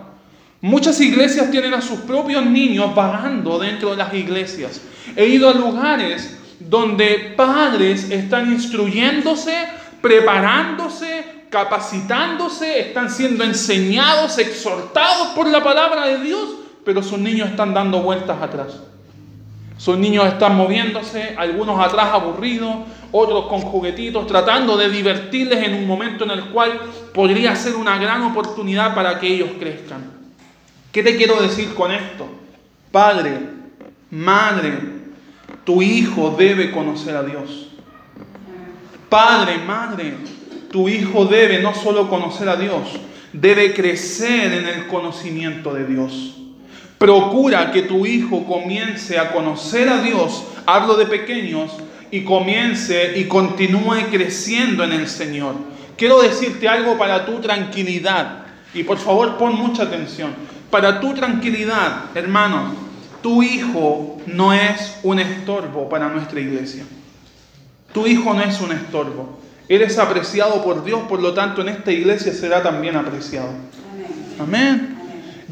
Muchas 0.60 1.00
iglesias 1.00 1.50
tienen 1.50 1.72
a 1.74 1.80
sus 1.80 2.00
propios 2.00 2.44
niños 2.44 2.94
vagando 2.94 3.58
dentro 3.58 3.90
de 3.90 3.96
las 3.96 4.12
iglesias. 4.12 4.80
He 5.14 5.26
ido 5.26 5.48
a 5.48 5.54
lugares 5.54 6.36
donde 6.58 7.34
padres 7.36 8.10
están 8.10 8.52
instruyéndose, 8.52 9.54
preparándose, 10.02 11.24
capacitándose, 11.48 12.80
están 12.80 13.10
siendo 13.10 13.44
enseñados, 13.44 14.38
exhortados 14.38 15.28
por 15.28 15.48
la 15.48 15.62
palabra 15.62 16.06
de 16.06 16.18
Dios, 16.18 16.57
pero 16.88 17.02
sus 17.02 17.18
niños 17.18 17.50
están 17.50 17.74
dando 17.74 18.00
vueltas 18.00 18.40
atrás. 18.40 18.80
Sus 19.76 19.98
niños 19.98 20.24
están 20.24 20.56
moviéndose, 20.56 21.34
algunos 21.36 21.78
atrás 21.78 22.08
aburridos, 22.14 22.76
otros 23.12 23.44
con 23.48 23.60
juguetitos, 23.60 24.26
tratando 24.26 24.74
de 24.74 24.88
divertirles 24.88 25.64
en 25.64 25.74
un 25.74 25.86
momento 25.86 26.24
en 26.24 26.30
el 26.30 26.44
cual 26.46 26.80
podría 27.12 27.54
ser 27.56 27.76
una 27.76 27.98
gran 27.98 28.22
oportunidad 28.22 28.94
para 28.94 29.20
que 29.20 29.26
ellos 29.26 29.50
crezcan. 29.58 30.02
¿Qué 30.90 31.02
te 31.02 31.14
quiero 31.14 31.42
decir 31.42 31.74
con 31.74 31.92
esto? 31.92 32.26
Padre, 32.90 33.38
madre, 34.10 34.72
tu 35.64 35.82
hijo 35.82 36.34
debe 36.38 36.70
conocer 36.70 37.14
a 37.16 37.22
Dios. 37.22 37.68
Padre, 39.10 39.58
madre, 39.58 40.14
tu 40.72 40.88
hijo 40.88 41.26
debe 41.26 41.60
no 41.60 41.74
solo 41.74 42.08
conocer 42.08 42.48
a 42.48 42.56
Dios, 42.56 42.98
debe 43.34 43.74
crecer 43.74 44.54
en 44.54 44.66
el 44.66 44.86
conocimiento 44.86 45.74
de 45.74 45.84
Dios. 45.84 46.37
Procura 46.98 47.70
que 47.70 47.82
tu 47.82 48.06
hijo 48.06 48.44
comience 48.44 49.18
a 49.18 49.30
conocer 49.30 49.88
a 49.88 50.02
Dios, 50.02 50.44
hablo 50.66 50.96
de 50.96 51.06
pequeños, 51.06 51.70
y 52.10 52.24
comience 52.24 53.18
y 53.18 53.24
continúe 53.24 54.10
creciendo 54.10 54.82
en 54.82 54.92
el 54.92 55.08
Señor. 55.08 55.54
Quiero 55.96 56.20
decirte 56.20 56.68
algo 56.68 56.98
para 56.98 57.24
tu 57.24 57.40
tranquilidad, 57.40 58.46
y 58.74 58.82
por 58.82 58.98
favor 58.98 59.36
pon 59.36 59.54
mucha 59.54 59.84
atención. 59.84 60.32
Para 60.70 61.00
tu 61.00 61.14
tranquilidad, 61.14 62.06
hermano, 62.14 62.74
tu 63.22 63.42
hijo 63.42 64.18
no 64.26 64.52
es 64.52 64.98
un 65.02 65.18
estorbo 65.18 65.88
para 65.88 66.08
nuestra 66.08 66.40
iglesia. 66.40 66.84
Tu 67.92 68.06
hijo 68.06 68.34
no 68.34 68.42
es 68.42 68.60
un 68.60 68.72
estorbo. 68.72 69.38
Eres 69.68 69.98
apreciado 69.98 70.62
por 70.64 70.84
Dios, 70.84 71.02
por 71.08 71.20
lo 71.20 71.32
tanto 71.34 71.62
en 71.62 71.68
esta 71.68 71.92
iglesia 71.92 72.32
será 72.32 72.62
también 72.62 72.96
apreciado. 72.96 73.50
Amén. 74.40 74.97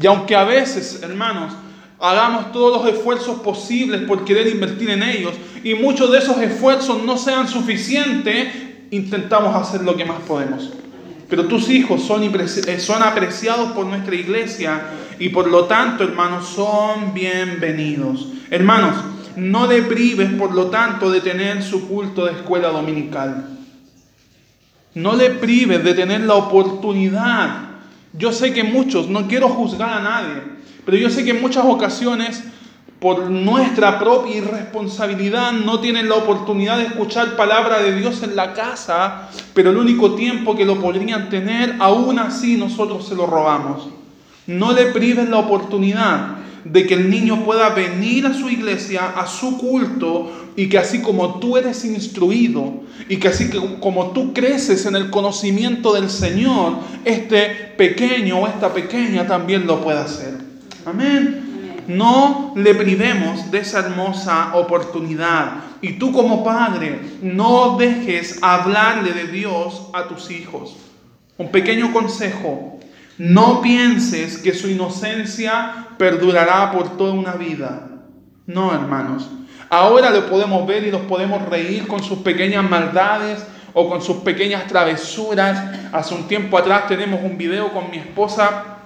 Y 0.01 0.07
aunque 0.07 0.35
a 0.35 0.43
veces, 0.43 1.01
hermanos, 1.01 1.53
hagamos 1.99 2.51
todos 2.51 2.81
los 2.81 2.93
esfuerzos 2.93 3.39
posibles 3.39 4.01
por 4.01 4.23
querer 4.23 4.47
invertir 4.47 4.89
en 4.89 5.03
ellos 5.03 5.33
y 5.63 5.73
muchos 5.73 6.11
de 6.11 6.19
esos 6.19 6.37
esfuerzos 6.37 7.03
no 7.03 7.17
sean 7.17 7.47
suficientes, 7.47 8.47
intentamos 8.91 9.55
hacer 9.55 9.81
lo 9.81 9.95
que 9.95 10.05
más 10.05 10.19
podemos. 10.21 10.71
Pero 11.29 11.45
tus 11.45 11.69
hijos 11.69 12.03
son, 12.03 12.23
eh, 12.23 12.77
apreciados 13.03 13.71
por 13.73 13.85
nuestra 13.85 14.15
iglesia 14.15 14.81
y 15.19 15.29
por 15.29 15.47
lo 15.49 15.65
tanto, 15.65 16.03
hermanos, 16.03 16.47
son 16.47 17.13
bienvenidos. 17.13 18.27
Hermanos, 18.49 18.95
no 19.35 19.67
le 19.67 19.81
prives, 19.83 20.29
por 20.31 20.53
lo 20.53 20.67
tanto, 20.67 21.11
de 21.11 21.21
tener 21.21 21.61
su 21.61 21.87
culto 21.87 22.25
de 22.25 22.31
escuela 22.33 22.69
dominical. 22.69 23.49
No 24.93 25.15
le 25.15 25.31
prives 25.31 25.83
de 25.83 25.93
tener 25.93 26.21
la 26.21 26.35
oportunidad. 26.35 27.66
Yo 28.17 28.31
sé 28.31 28.53
que 28.53 28.63
muchos, 28.63 29.07
no 29.09 29.27
quiero 29.27 29.47
juzgar 29.49 29.89
a 29.89 30.01
nadie, 30.01 30.41
pero 30.85 30.97
yo 30.97 31.09
sé 31.09 31.23
que 31.23 31.31
en 31.31 31.41
muchas 31.41 31.65
ocasiones, 31.65 32.43
por 32.99 33.29
nuestra 33.29 33.99
propia 33.99 34.37
irresponsabilidad, 34.37 35.51
no 35.51 35.79
tienen 35.79 36.09
la 36.09 36.15
oportunidad 36.15 36.77
de 36.77 36.85
escuchar 36.85 37.35
palabra 37.35 37.79
de 37.79 37.93
Dios 37.93 38.23
en 38.23 38.35
la 38.35 38.53
casa, 38.53 39.29
pero 39.53 39.69
el 39.69 39.77
único 39.77 40.15
tiempo 40.15 40.55
que 40.55 40.65
lo 40.65 40.81
podrían 40.81 41.29
tener, 41.29 41.75
aún 41.79 42.17
así 42.17 42.57
nosotros 42.57 43.07
se 43.07 43.15
lo 43.15 43.27
robamos. 43.27 43.87
No 44.47 44.71
le 44.71 44.87
prives 44.87 45.29
la 45.29 45.37
oportunidad 45.37 46.37
de 46.71 46.85
que 46.85 46.93
el 46.95 47.09
niño 47.09 47.43
pueda 47.45 47.69
venir 47.69 48.25
a 48.25 48.33
su 48.33 48.49
iglesia, 48.49 49.13
a 49.15 49.27
su 49.27 49.57
culto, 49.57 50.31
y 50.57 50.69
que 50.69 50.79
así 50.79 51.01
como 51.01 51.39
tú 51.39 51.55
eres 51.55 51.85
instruido 51.85 52.81
y 53.07 53.17
que 53.17 53.27
así 53.27 53.49
como 53.79 54.11
tú 54.11 54.33
creces 54.33 54.87
en 54.87 54.95
el 54.95 55.11
conocimiento 55.11 55.93
del 55.93 56.09
Señor, 56.09 56.79
este 57.05 57.73
pequeño 57.77 58.39
o 58.39 58.47
esta 58.47 58.73
pequeña 58.73 59.27
también 59.27 59.67
lo 59.67 59.81
pueda 59.81 60.03
hacer. 60.03 60.33
Amén. 60.83 61.83
No 61.87 62.53
le 62.55 62.73
privemos 62.73 63.51
de 63.51 63.59
esa 63.59 63.79
hermosa 63.79 64.55
oportunidad. 64.55 65.63
Y 65.81 65.93
tú 65.93 66.11
como 66.11 66.43
padre, 66.43 66.99
no 67.21 67.77
dejes 67.77 68.39
hablarle 68.41 69.13
de 69.13 69.27
Dios 69.27 69.83
a 69.93 70.07
tus 70.07 70.31
hijos. 70.31 70.75
Un 71.37 71.49
pequeño 71.49 71.93
consejo. 71.93 72.76
No 73.17 73.61
pienses 73.61 74.37
que 74.37 74.53
su 74.53 74.69
inocencia 74.69 75.87
perdurará 75.97 76.71
por 76.71 76.97
toda 76.97 77.13
una 77.13 77.33
vida. 77.33 77.87
No, 78.45 78.73
hermanos. 78.73 79.29
Ahora 79.69 80.11
lo 80.11 80.29
podemos 80.29 80.65
ver 80.67 80.85
y 80.85 80.91
nos 80.91 81.01
podemos 81.01 81.41
reír 81.49 81.87
con 81.87 82.03
sus 82.03 82.19
pequeñas 82.19 82.69
maldades 82.69 83.45
o 83.73 83.89
con 83.89 84.01
sus 84.01 84.17
pequeñas 84.17 84.67
travesuras. 84.67 85.91
Hace 85.91 86.13
un 86.13 86.27
tiempo 86.27 86.57
atrás 86.57 86.87
tenemos 86.87 87.21
un 87.23 87.37
video 87.37 87.73
con 87.73 87.89
mi 87.89 87.97
esposa 87.97 88.77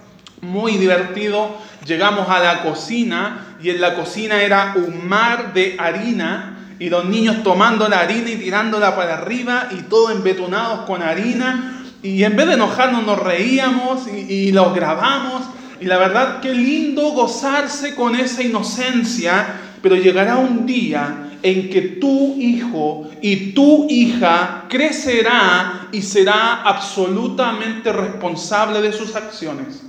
muy 0.42 0.78
divertido. 0.78 1.58
Llegamos 1.86 2.30
a 2.30 2.40
la 2.40 2.64
cocina 2.64 3.56
y 3.62 3.70
en 3.70 3.82
la 3.82 3.96
cocina 3.96 4.42
era 4.42 4.74
un 4.76 5.08
mar 5.08 5.54
de 5.54 5.76
harina 5.78 6.58
y 6.80 6.90
los 6.90 7.06
niños 7.06 7.44
tomando 7.44 7.88
la 7.88 8.00
harina 8.00 8.32
y 8.32 8.38
tirándola 8.38 8.96
para 8.96 9.20
arriba 9.20 9.68
y 9.72 9.84
todos 9.84 10.12
embetunados 10.12 10.88
con 10.88 11.04
harina. 11.04 11.81
Y 12.04 12.24
en 12.24 12.36
vez 12.36 12.48
de 12.48 12.54
enojarnos 12.54 13.06
nos 13.06 13.20
reíamos 13.20 14.08
y, 14.08 14.34
y 14.34 14.52
los 14.52 14.74
grabamos. 14.74 15.44
Y 15.80 15.86
la 15.86 15.98
verdad, 15.98 16.40
qué 16.42 16.54
lindo 16.54 17.12
gozarse 17.12 17.96
con 17.96 18.16
esa 18.16 18.44
inocencia, 18.44 19.62
pero 19.82 19.96
llegará 19.96 20.38
un 20.38 20.66
día 20.66 21.32
en 21.44 21.70
que 21.70 21.82
tu 21.82 22.36
hijo 22.40 23.10
y 23.22 23.54
tu 23.54 23.88
hija 23.90 24.66
crecerá 24.70 25.88
y 25.92 26.02
será 26.02 26.62
absolutamente 26.64 27.92
responsable 27.92 28.82
de 28.82 28.94
sus 28.94 29.16
acciones. 29.16 29.84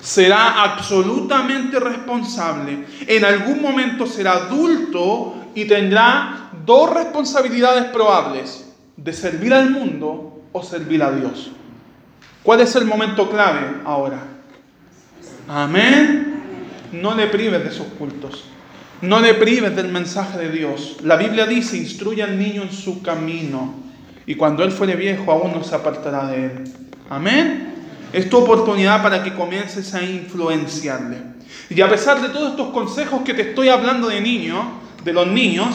Será 0.00 0.62
absolutamente 0.62 1.78
responsable. 1.78 2.86
En 3.06 3.24
algún 3.24 3.60
momento 3.60 4.06
será 4.06 4.32
adulto 4.32 5.34
y 5.54 5.66
tendrá 5.66 6.50
dos 6.64 6.90
responsabilidades 6.94 7.84
probables, 7.86 8.69
de 9.02 9.12
servir 9.12 9.54
al 9.54 9.70
mundo 9.70 10.42
o 10.52 10.62
servir 10.62 11.02
a 11.02 11.10
Dios. 11.10 11.50
¿Cuál 12.42 12.60
es 12.60 12.74
el 12.76 12.84
momento 12.84 13.30
clave 13.30 13.82
ahora? 13.84 14.20
Amén. 15.48 16.42
No 16.92 17.14
le 17.14 17.26
prives 17.26 17.64
de 17.64 17.70
sus 17.70 17.86
cultos. 17.98 18.44
No 19.00 19.20
le 19.20 19.34
prives 19.34 19.74
del 19.74 19.88
mensaje 19.88 20.38
de 20.38 20.50
Dios. 20.50 20.98
La 21.02 21.16
Biblia 21.16 21.46
dice, 21.46 21.76
instruye 21.76 22.22
al 22.22 22.38
niño 22.38 22.62
en 22.62 22.72
su 22.72 23.02
camino. 23.02 23.74
Y 24.26 24.34
cuando 24.34 24.62
él 24.62 24.70
fuere 24.70 24.96
viejo, 24.96 25.32
aún 25.32 25.52
no 25.52 25.64
se 25.64 25.74
apartará 25.74 26.26
de 26.26 26.44
él. 26.44 26.64
Amén. 27.08 27.74
Es 28.12 28.28
tu 28.28 28.38
oportunidad 28.38 29.02
para 29.02 29.22
que 29.22 29.34
comiences 29.34 29.94
a 29.94 30.02
influenciarle. 30.02 31.18
Y 31.70 31.80
a 31.80 31.88
pesar 31.88 32.20
de 32.20 32.28
todos 32.28 32.50
estos 32.50 32.68
consejos 32.68 33.22
que 33.22 33.32
te 33.32 33.42
estoy 33.42 33.68
hablando 33.68 34.08
de 34.08 34.20
niño, 34.20 34.80
de 35.04 35.12
los 35.12 35.26
niños, 35.26 35.68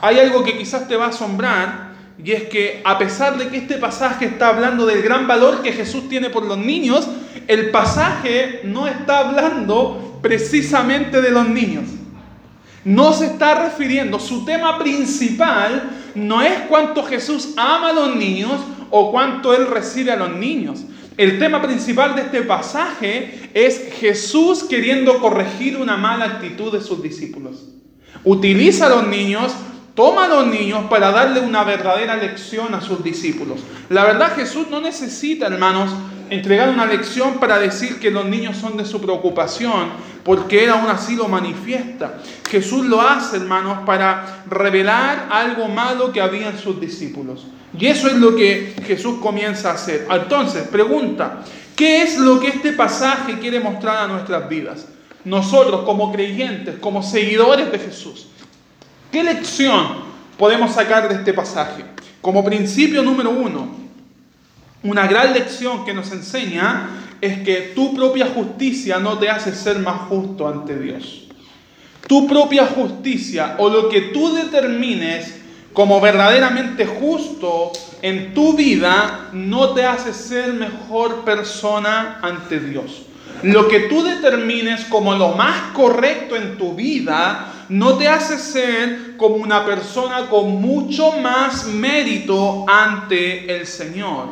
hay 0.00 0.18
algo 0.18 0.44
que 0.44 0.56
quizás 0.56 0.86
te 0.86 0.96
va 0.96 1.06
a 1.06 1.08
asombrar 1.08 1.89
y 2.22 2.32
es 2.32 2.44
que 2.44 2.80
a 2.84 2.98
pesar 2.98 3.38
de 3.38 3.48
que 3.48 3.56
este 3.56 3.76
pasaje 3.76 4.26
está 4.26 4.48
hablando 4.48 4.84
del 4.86 5.02
gran 5.02 5.26
valor 5.26 5.62
que 5.62 5.72
Jesús 5.72 6.08
tiene 6.08 6.28
por 6.30 6.44
los 6.44 6.58
niños, 6.58 7.08
el 7.46 7.70
pasaje 7.70 8.60
no 8.64 8.86
está 8.86 9.20
hablando 9.20 10.18
precisamente 10.22 11.22
de 11.22 11.30
los 11.30 11.48
niños. 11.48 11.84
No 12.84 13.12
se 13.12 13.26
está 13.26 13.62
refiriendo, 13.62 14.18
su 14.18 14.44
tema 14.44 14.78
principal 14.78 15.90
no 16.14 16.42
es 16.42 16.60
cuánto 16.68 17.04
Jesús 17.04 17.54
ama 17.56 17.90
a 17.90 17.92
los 17.92 18.16
niños 18.16 18.60
o 18.90 19.10
cuánto 19.10 19.54
Él 19.54 19.66
recibe 19.66 20.10
a 20.10 20.16
los 20.16 20.34
niños. 20.34 20.84
El 21.16 21.38
tema 21.38 21.60
principal 21.60 22.14
de 22.16 22.22
este 22.22 22.42
pasaje 22.42 23.50
es 23.52 23.92
Jesús 23.98 24.64
queriendo 24.64 25.20
corregir 25.20 25.76
una 25.76 25.96
mala 25.96 26.24
actitud 26.24 26.72
de 26.72 26.80
sus 26.80 27.02
discípulos. 27.02 27.68
Utiliza 28.24 28.86
a 28.86 28.88
los 28.90 29.06
niños 29.06 29.52
toma 30.00 30.24
a 30.24 30.28
los 30.28 30.46
niños 30.46 30.86
para 30.88 31.10
darle 31.10 31.40
una 31.40 31.62
verdadera 31.62 32.16
lección 32.16 32.74
a 32.74 32.80
sus 32.80 33.04
discípulos. 33.04 33.60
La 33.90 34.02
verdad 34.02 34.34
Jesús 34.34 34.68
no 34.70 34.80
necesita, 34.80 35.46
hermanos, 35.46 35.90
entregar 36.30 36.70
una 36.70 36.86
lección 36.86 37.34
para 37.34 37.58
decir 37.58 38.00
que 38.00 38.10
los 38.10 38.24
niños 38.24 38.56
son 38.56 38.78
de 38.78 38.86
su 38.86 38.98
preocupación, 38.98 39.90
porque 40.24 40.64
Él 40.64 40.70
aún 40.70 40.86
así 40.86 41.16
lo 41.16 41.28
manifiesta. 41.28 42.14
Jesús 42.48 42.86
lo 42.86 43.02
hace, 43.02 43.36
hermanos, 43.36 43.80
para 43.84 44.42
revelar 44.48 45.28
algo 45.30 45.68
malo 45.68 46.10
que 46.12 46.22
había 46.22 46.48
en 46.48 46.58
sus 46.58 46.80
discípulos. 46.80 47.44
Y 47.78 47.84
eso 47.84 48.08
es 48.08 48.14
lo 48.14 48.34
que 48.34 48.72
Jesús 48.86 49.18
comienza 49.20 49.70
a 49.70 49.74
hacer. 49.74 50.08
Entonces, 50.10 50.66
pregunta, 50.68 51.42
¿qué 51.76 52.04
es 52.04 52.16
lo 52.16 52.40
que 52.40 52.48
este 52.48 52.72
pasaje 52.72 53.38
quiere 53.38 53.60
mostrar 53.60 53.98
a 53.98 54.08
nuestras 54.08 54.48
vidas? 54.48 54.86
Nosotros 55.26 55.82
como 55.82 56.10
creyentes, 56.10 56.76
como 56.80 57.02
seguidores 57.02 57.70
de 57.70 57.78
Jesús, 57.78 58.29
¿Qué 59.10 59.24
lección 59.24 60.10
podemos 60.38 60.72
sacar 60.72 61.08
de 61.08 61.16
este 61.16 61.32
pasaje? 61.32 61.84
Como 62.20 62.44
principio 62.44 63.02
número 63.02 63.30
uno, 63.30 63.68
una 64.84 65.06
gran 65.06 65.32
lección 65.32 65.84
que 65.84 65.92
nos 65.92 66.12
enseña 66.12 66.90
es 67.20 67.40
que 67.40 67.72
tu 67.74 67.94
propia 67.94 68.26
justicia 68.26 68.98
no 68.98 69.18
te 69.18 69.28
hace 69.28 69.52
ser 69.54 69.80
más 69.80 70.02
justo 70.08 70.46
ante 70.46 70.78
Dios. 70.78 71.26
Tu 72.06 72.26
propia 72.28 72.66
justicia 72.66 73.56
o 73.58 73.68
lo 73.68 73.88
que 73.88 74.00
tú 74.00 74.32
determines 74.34 75.40
como 75.72 76.00
verdaderamente 76.00 76.86
justo 76.86 77.72
en 78.02 78.32
tu 78.32 78.54
vida 78.56 79.28
no 79.32 79.70
te 79.70 79.84
hace 79.84 80.14
ser 80.14 80.52
mejor 80.52 81.24
persona 81.24 82.20
ante 82.22 82.60
Dios. 82.60 83.02
Lo 83.42 83.68
que 83.68 83.80
tú 83.80 84.02
determines 84.02 84.84
como 84.84 85.14
lo 85.14 85.30
más 85.30 85.72
correcto 85.72 86.36
en 86.36 86.58
tu 86.58 86.74
vida 86.74 87.59
no 87.70 87.96
te 87.96 88.08
hace 88.08 88.38
ser 88.38 89.16
como 89.16 89.36
una 89.36 89.64
persona 89.64 90.28
con 90.28 90.60
mucho 90.60 91.12
más 91.12 91.66
mérito 91.66 92.64
ante 92.68 93.56
el 93.56 93.66
Señor. 93.66 94.26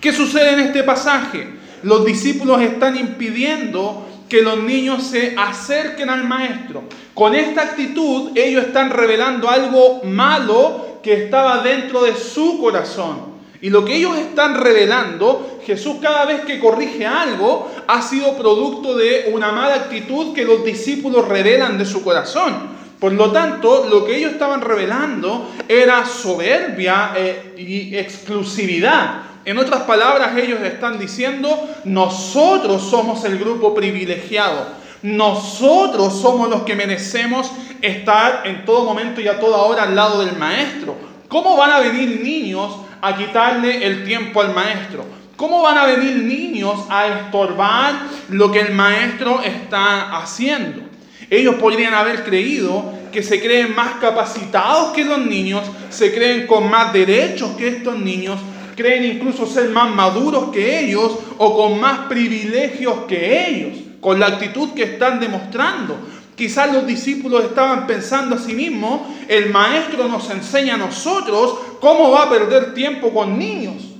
¿Qué 0.00 0.12
sucede 0.12 0.52
en 0.52 0.60
este 0.60 0.82
pasaje? 0.82 1.48
Los 1.82 2.04
discípulos 2.04 2.60
están 2.60 2.96
impidiendo 2.96 4.06
que 4.28 4.42
los 4.42 4.62
niños 4.62 5.04
se 5.04 5.34
acerquen 5.36 6.10
al 6.10 6.24
maestro. 6.24 6.84
Con 7.14 7.34
esta 7.34 7.62
actitud 7.62 8.30
ellos 8.34 8.64
están 8.64 8.90
revelando 8.90 9.48
algo 9.48 10.02
malo 10.04 11.00
que 11.02 11.24
estaba 11.24 11.62
dentro 11.62 12.02
de 12.02 12.14
su 12.14 12.60
corazón. 12.60 13.32
Y 13.62 13.70
lo 13.70 13.84
que 13.84 13.94
ellos 13.94 14.18
están 14.18 14.60
revelando, 14.60 15.60
Jesús 15.64 15.96
cada 16.02 16.24
vez 16.24 16.40
que 16.40 16.58
corrige 16.58 17.06
algo, 17.06 17.70
ha 17.86 18.02
sido 18.02 18.36
producto 18.36 18.96
de 18.96 19.30
una 19.32 19.52
mala 19.52 19.76
actitud 19.76 20.34
que 20.34 20.44
los 20.44 20.64
discípulos 20.64 21.28
revelan 21.28 21.78
de 21.78 21.84
su 21.84 22.02
corazón. 22.02 22.81
Por 23.02 23.14
lo 23.14 23.32
tanto, 23.32 23.88
lo 23.90 24.04
que 24.04 24.16
ellos 24.16 24.30
estaban 24.30 24.60
revelando 24.60 25.50
era 25.66 26.06
soberbia 26.06 27.10
eh, 27.16 27.52
y 27.58 27.96
exclusividad. 27.96 29.22
En 29.44 29.58
otras 29.58 29.82
palabras, 29.82 30.36
ellos 30.36 30.60
están 30.60 31.00
diciendo, 31.00 31.68
nosotros 31.82 32.80
somos 32.80 33.24
el 33.24 33.40
grupo 33.40 33.74
privilegiado. 33.74 34.68
Nosotros 35.02 36.20
somos 36.20 36.48
los 36.48 36.62
que 36.62 36.76
merecemos 36.76 37.50
estar 37.80 38.42
en 38.44 38.64
todo 38.64 38.84
momento 38.84 39.20
y 39.20 39.26
a 39.26 39.40
toda 39.40 39.62
hora 39.62 39.82
al 39.82 39.96
lado 39.96 40.24
del 40.24 40.36
maestro. 40.36 40.94
¿Cómo 41.26 41.56
van 41.56 41.72
a 41.72 41.80
venir 41.80 42.20
niños 42.22 42.72
a 43.00 43.16
quitarle 43.16 43.84
el 43.84 44.04
tiempo 44.04 44.42
al 44.42 44.54
maestro? 44.54 45.04
¿Cómo 45.36 45.60
van 45.60 45.76
a 45.76 45.86
venir 45.86 46.18
niños 46.18 46.86
a 46.88 47.08
estorbar 47.08 47.94
lo 48.28 48.52
que 48.52 48.60
el 48.60 48.72
maestro 48.72 49.42
está 49.42 50.16
haciendo? 50.16 50.91
Ellos 51.30 51.56
podrían 51.56 51.94
haber 51.94 52.24
creído 52.24 52.92
que 53.12 53.22
se 53.22 53.40
creen 53.40 53.74
más 53.74 53.94
capacitados 54.00 54.92
que 54.92 55.04
los 55.04 55.24
niños, 55.24 55.62
se 55.90 56.12
creen 56.12 56.46
con 56.46 56.70
más 56.70 56.92
derechos 56.92 57.50
que 57.56 57.68
estos 57.68 57.98
niños, 57.98 58.40
creen 58.74 59.04
incluso 59.04 59.46
ser 59.46 59.68
más 59.68 59.94
maduros 59.94 60.50
que 60.50 60.80
ellos 60.80 61.18
o 61.38 61.56
con 61.56 61.78
más 61.78 62.00
privilegios 62.08 63.04
que 63.06 63.48
ellos, 63.48 63.78
con 64.00 64.18
la 64.18 64.26
actitud 64.26 64.70
que 64.70 64.84
están 64.84 65.20
demostrando. 65.20 65.96
Quizás 66.34 66.72
los 66.72 66.86
discípulos 66.86 67.44
estaban 67.44 67.86
pensando 67.86 68.36
a 68.36 68.38
sí 68.38 68.54
mismos, 68.54 69.02
el 69.28 69.50
maestro 69.50 70.08
nos 70.08 70.28
enseña 70.30 70.74
a 70.74 70.78
nosotros 70.78 71.58
cómo 71.80 72.10
va 72.10 72.24
a 72.24 72.30
perder 72.30 72.74
tiempo 72.74 73.12
con 73.12 73.38
niños. 73.38 73.92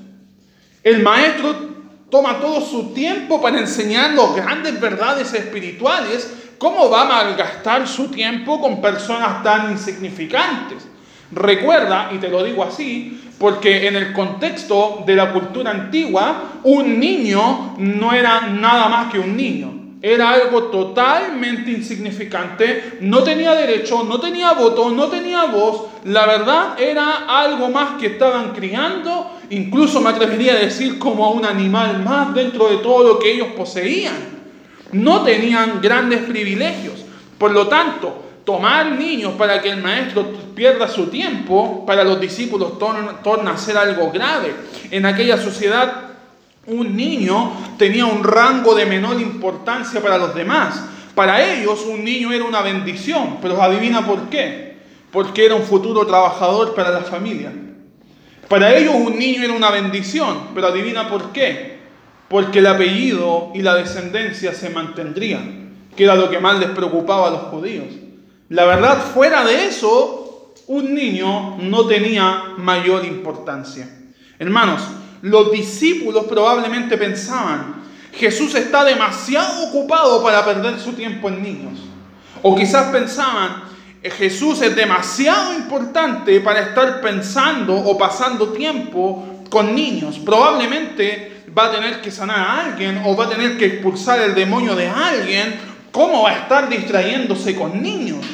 El 0.82 1.02
maestro 1.02 1.54
toma 2.10 2.40
todo 2.40 2.60
su 2.60 2.92
tiempo 2.92 3.40
para 3.40 3.58
enseñar 3.58 4.14
grandes 4.34 4.80
verdades 4.80 5.32
espirituales 5.34 6.28
¿Cómo 6.62 6.88
va 6.88 7.02
a 7.02 7.06
malgastar 7.06 7.88
su 7.88 8.06
tiempo 8.06 8.60
con 8.60 8.80
personas 8.80 9.42
tan 9.42 9.72
insignificantes? 9.72 10.86
Recuerda, 11.32 12.10
y 12.14 12.18
te 12.18 12.28
lo 12.28 12.44
digo 12.44 12.62
así, 12.62 13.20
porque 13.36 13.88
en 13.88 13.96
el 13.96 14.12
contexto 14.12 15.02
de 15.04 15.16
la 15.16 15.32
cultura 15.32 15.72
antigua, 15.72 16.60
un 16.62 17.00
niño 17.00 17.74
no 17.78 18.12
era 18.12 18.42
nada 18.42 18.88
más 18.88 19.10
que 19.10 19.18
un 19.18 19.36
niño. 19.36 19.72
Era 20.00 20.30
algo 20.30 20.70
totalmente 20.70 21.72
insignificante, 21.72 22.98
no 23.00 23.24
tenía 23.24 23.54
derecho, 23.56 24.04
no 24.04 24.20
tenía 24.20 24.52
voto, 24.52 24.90
no 24.90 25.08
tenía 25.08 25.46
voz. 25.46 25.86
La 26.04 26.26
verdad 26.26 26.80
era 26.80 27.24
algo 27.26 27.70
más 27.70 27.98
que 27.98 28.06
estaban 28.06 28.52
criando, 28.52 29.32
incluso 29.50 30.00
me 30.00 30.10
atrevería 30.10 30.52
a 30.52 30.58
decir 30.58 31.00
como 31.00 31.26
a 31.26 31.30
un 31.30 31.44
animal 31.44 32.04
más 32.04 32.32
dentro 32.32 32.68
de 32.68 32.76
todo 32.76 33.02
lo 33.14 33.18
que 33.18 33.32
ellos 33.32 33.48
poseían 33.56 34.31
no 34.92 35.22
tenían 35.22 35.80
grandes 35.80 36.20
privilegios. 36.22 36.94
Por 37.38 37.50
lo 37.50 37.66
tanto, 37.66 38.22
tomar 38.44 38.92
niños 38.92 39.32
para 39.32 39.60
que 39.60 39.70
el 39.70 39.82
maestro 39.82 40.26
pierda 40.54 40.86
su 40.86 41.06
tiempo, 41.06 41.84
para 41.86 42.04
los 42.04 42.20
discípulos 42.20 42.78
torna, 42.78 43.50
a 43.50 43.58
ser 43.58 43.76
algo 43.76 44.10
grave. 44.10 44.54
En 44.90 45.06
aquella 45.06 45.38
sociedad, 45.38 46.10
un 46.66 46.94
niño 46.94 47.52
tenía 47.78 48.06
un 48.06 48.22
rango 48.22 48.74
de 48.74 48.86
menor 48.86 49.20
importancia 49.20 50.00
para 50.00 50.18
los 50.18 50.34
demás. 50.34 50.84
Para 51.14 51.42
ellos, 51.42 51.84
un 51.86 52.04
niño 52.04 52.32
era 52.32 52.44
una 52.44 52.62
bendición, 52.62 53.38
pero 53.42 53.60
adivina 53.60 54.06
por 54.06 54.28
qué. 54.28 54.76
Porque 55.10 55.44
era 55.44 55.54
un 55.54 55.62
futuro 55.62 56.06
trabajador 56.06 56.74
para 56.74 56.90
la 56.90 57.00
familia. 57.00 57.52
Para 58.48 58.74
ellos, 58.74 58.94
un 58.94 59.18
niño 59.18 59.42
era 59.42 59.52
una 59.52 59.70
bendición, 59.70 60.48
pero 60.54 60.68
adivina 60.68 61.08
por 61.08 61.32
qué 61.32 61.71
porque 62.32 62.60
el 62.60 62.66
apellido 62.66 63.50
y 63.54 63.60
la 63.60 63.74
descendencia 63.74 64.54
se 64.54 64.70
mantendrían, 64.70 65.68
que 65.94 66.04
era 66.04 66.14
lo 66.14 66.30
que 66.30 66.40
más 66.40 66.58
les 66.58 66.70
preocupaba 66.70 67.28
a 67.28 67.30
los 67.30 67.42
judíos. 67.42 67.88
La 68.48 68.64
verdad, 68.64 69.02
fuera 69.12 69.44
de 69.44 69.66
eso, 69.66 70.54
un 70.66 70.94
niño 70.94 71.58
no 71.58 71.86
tenía 71.86 72.54
mayor 72.56 73.04
importancia. 73.04 73.86
Hermanos, 74.38 74.80
los 75.20 75.52
discípulos 75.52 76.24
probablemente 76.24 76.96
pensaban, 76.96 77.82
Jesús 78.14 78.54
está 78.54 78.82
demasiado 78.82 79.68
ocupado 79.68 80.22
para 80.22 80.42
perder 80.42 80.80
su 80.80 80.94
tiempo 80.94 81.28
en 81.28 81.42
niños. 81.42 81.80
O 82.40 82.56
quizás 82.56 82.90
pensaban, 82.90 83.64
Jesús 84.02 84.62
es 84.62 84.74
demasiado 84.74 85.52
importante 85.52 86.40
para 86.40 86.60
estar 86.60 87.02
pensando 87.02 87.74
o 87.76 87.98
pasando 87.98 88.48
tiempo 88.54 89.44
con 89.50 89.74
niños. 89.74 90.18
Probablemente 90.18 91.31
va 91.56 91.66
a 91.66 91.72
tener 91.72 92.00
que 92.00 92.10
sanar 92.10 92.38
a 92.38 92.66
alguien 92.66 93.02
o 93.04 93.16
va 93.16 93.26
a 93.26 93.30
tener 93.30 93.58
que 93.58 93.66
expulsar 93.66 94.20
el 94.20 94.34
demonio 94.34 94.74
de 94.74 94.88
alguien, 94.88 95.54
¿cómo 95.90 96.22
va 96.22 96.30
a 96.30 96.38
estar 96.38 96.68
distrayéndose 96.68 97.54
con 97.54 97.82
niños? 97.82 98.24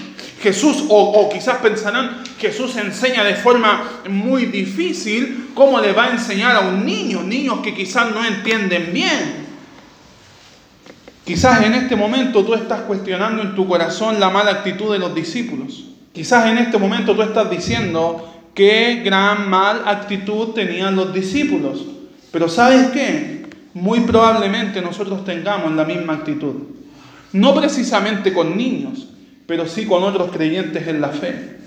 Jesús, 0.40 0.85
o, 0.88 1.03
o, 1.03 1.29
quizás 1.29 1.59
pensarán, 1.59 2.23
Jesús 2.38 2.77
enseña 2.77 3.25
de 3.25 3.35
forma 3.35 4.03
muy 4.09 4.47
difícil, 4.47 5.51
¿cómo 5.55 5.81
le 5.81 5.92
va 5.92 6.05
a 6.05 6.11
enseñar 6.11 6.55
a 6.55 6.61
un 6.61 6.87
niño? 6.87 7.23
Niños 7.23 7.59
que 7.59 7.75
quizás 7.75 8.12
no 8.12 8.25
entienden 8.25 8.92
bien. 8.92 9.49
Quizás 11.25 11.64
en 11.64 11.75
este 11.75 11.97
momento 11.97 12.44
tú 12.44 12.55
estás 12.55 12.83
cuestionando 12.83 13.42
en 13.42 13.55
tu 13.55 13.66
corazón 13.66 14.21
la 14.21 14.31
mala 14.31 14.53
actitud 14.53 14.92
de 14.92 15.01
los 15.01 15.14
discípulos. 15.14 15.87
Quizás 16.12 16.47
en 16.47 16.59
este 16.59 16.79
momento 16.79 17.14
tú 17.14 17.23
estás 17.23 17.51
diciendo 17.51 18.42
qué 18.55 19.03
gran 19.05 19.51
mal 19.51 19.83
actitud 19.87 20.55
tenían 20.55 20.94
los 20.97 21.12
discípulos. 21.12 21.85
Pero 22.31 22.49
¿sabes 22.49 22.88
qué? 22.88 23.47
Muy 23.75 24.01
probablemente 24.01 24.81
nosotros 24.83 25.25
tengamos 25.25 25.73
la 25.73 25.85
misma 25.85 26.14
actitud. 26.14 26.55
No 27.33 27.55
precisamente 27.55 28.33
con 28.33 28.57
niños, 28.57 29.09
pero 29.47 29.67
sí 29.67 29.87
con 29.87 30.03
otros 30.03 30.31
creyentes 30.31 30.87
en 30.88 31.01
la 31.01 31.09
fe. 31.09 31.59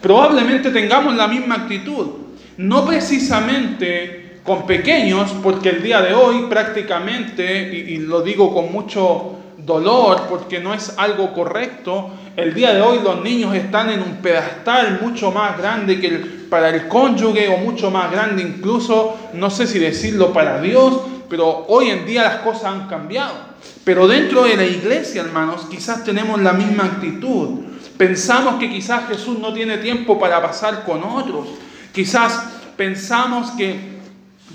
Probablemente 0.00 0.70
tengamos 0.70 1.14
la 1.16 1.28
misma 1.28 1.56
actitud. 1.56 2.06
No 2.56 2.86
precisamente 2.86 4.40
con 4.48 4.66
pequeños, 4.66 5.34
porque 5.42 5.68
el 5.68 5.82
día 5.82 6.00
de 6.00 6.14
hoy 6.14 6.46
prácticamente, 6.48 7.72
y, 7.72 7.98
lo 7.98 8.22
digo 8.22 8.54
con 8.54 8.72
mucho 8.72 9.36
dolor, 9.68 10.22
porque 10.28 10.58
no 10.58 10.74
es 10.74 10.94
algo 10.96 11.32
correcto, 11.32 12.10
el 12.34 12.54
día 12.54 12.74
de 12.74 12.80
hoy 12.80 12.98
los 13.04 13.22
niños 13.22 13.54
están 13.54 13.90
en 13.90 14.02
un 14.02 14.16
pedestal 14.16 14.98
mucho 15.00 15.30
más 15.30 15.56
grande 15.56 16.00
que 16.00 16.38
para 16.50 16.70
el 16.70 16.88
cónyuge 16.88 17.48
o 17.48 17.58
mucho 17.58 17.90
más 17.90 18.10
grande 18.10 18.42
incluso, 18.42 19.16
no 19.34 19.50
sé 19.50 19.66
si 19.66 19.78
decirlo 19.78 20.32
para 20.32 20.60
Dios, 20.60 21.00
pero 21.28 21.66
hoy 21.68 21.90
en 21.90 22.06
día 22.06 22.22
las 22.22 22.36
cosas 22.36 22.64
han 22.64 22.88
cambiado. 22.88 23.34
Pero 23.84 24.08
dentro 24.08 24.44
de 24.44 24.56
la 24.56 24.64
iglesia, 24.64 25.22
hermanos, 25.22 25.66
quizás 25.70 26.04
tenemos 26.04 26.40
la 26.40 26.52
misma 26.52 26.84
actitud. 26.84 27.60
Pensamos 27.96 28.56
que 28.58 28.70
quizás 28.70 29.08
Jesús 29.08 29.38
no 29.38 29.52
tiene 29.52 29.78
tiempo 29.78 30.18
para 30.18 30.40
pasar 30.40 30.84
con 30.84 31.02
otros. 31.02 31.48
Quizás 31.92 32.40
pensamos 32.76 33.50
que, 33.52 33.98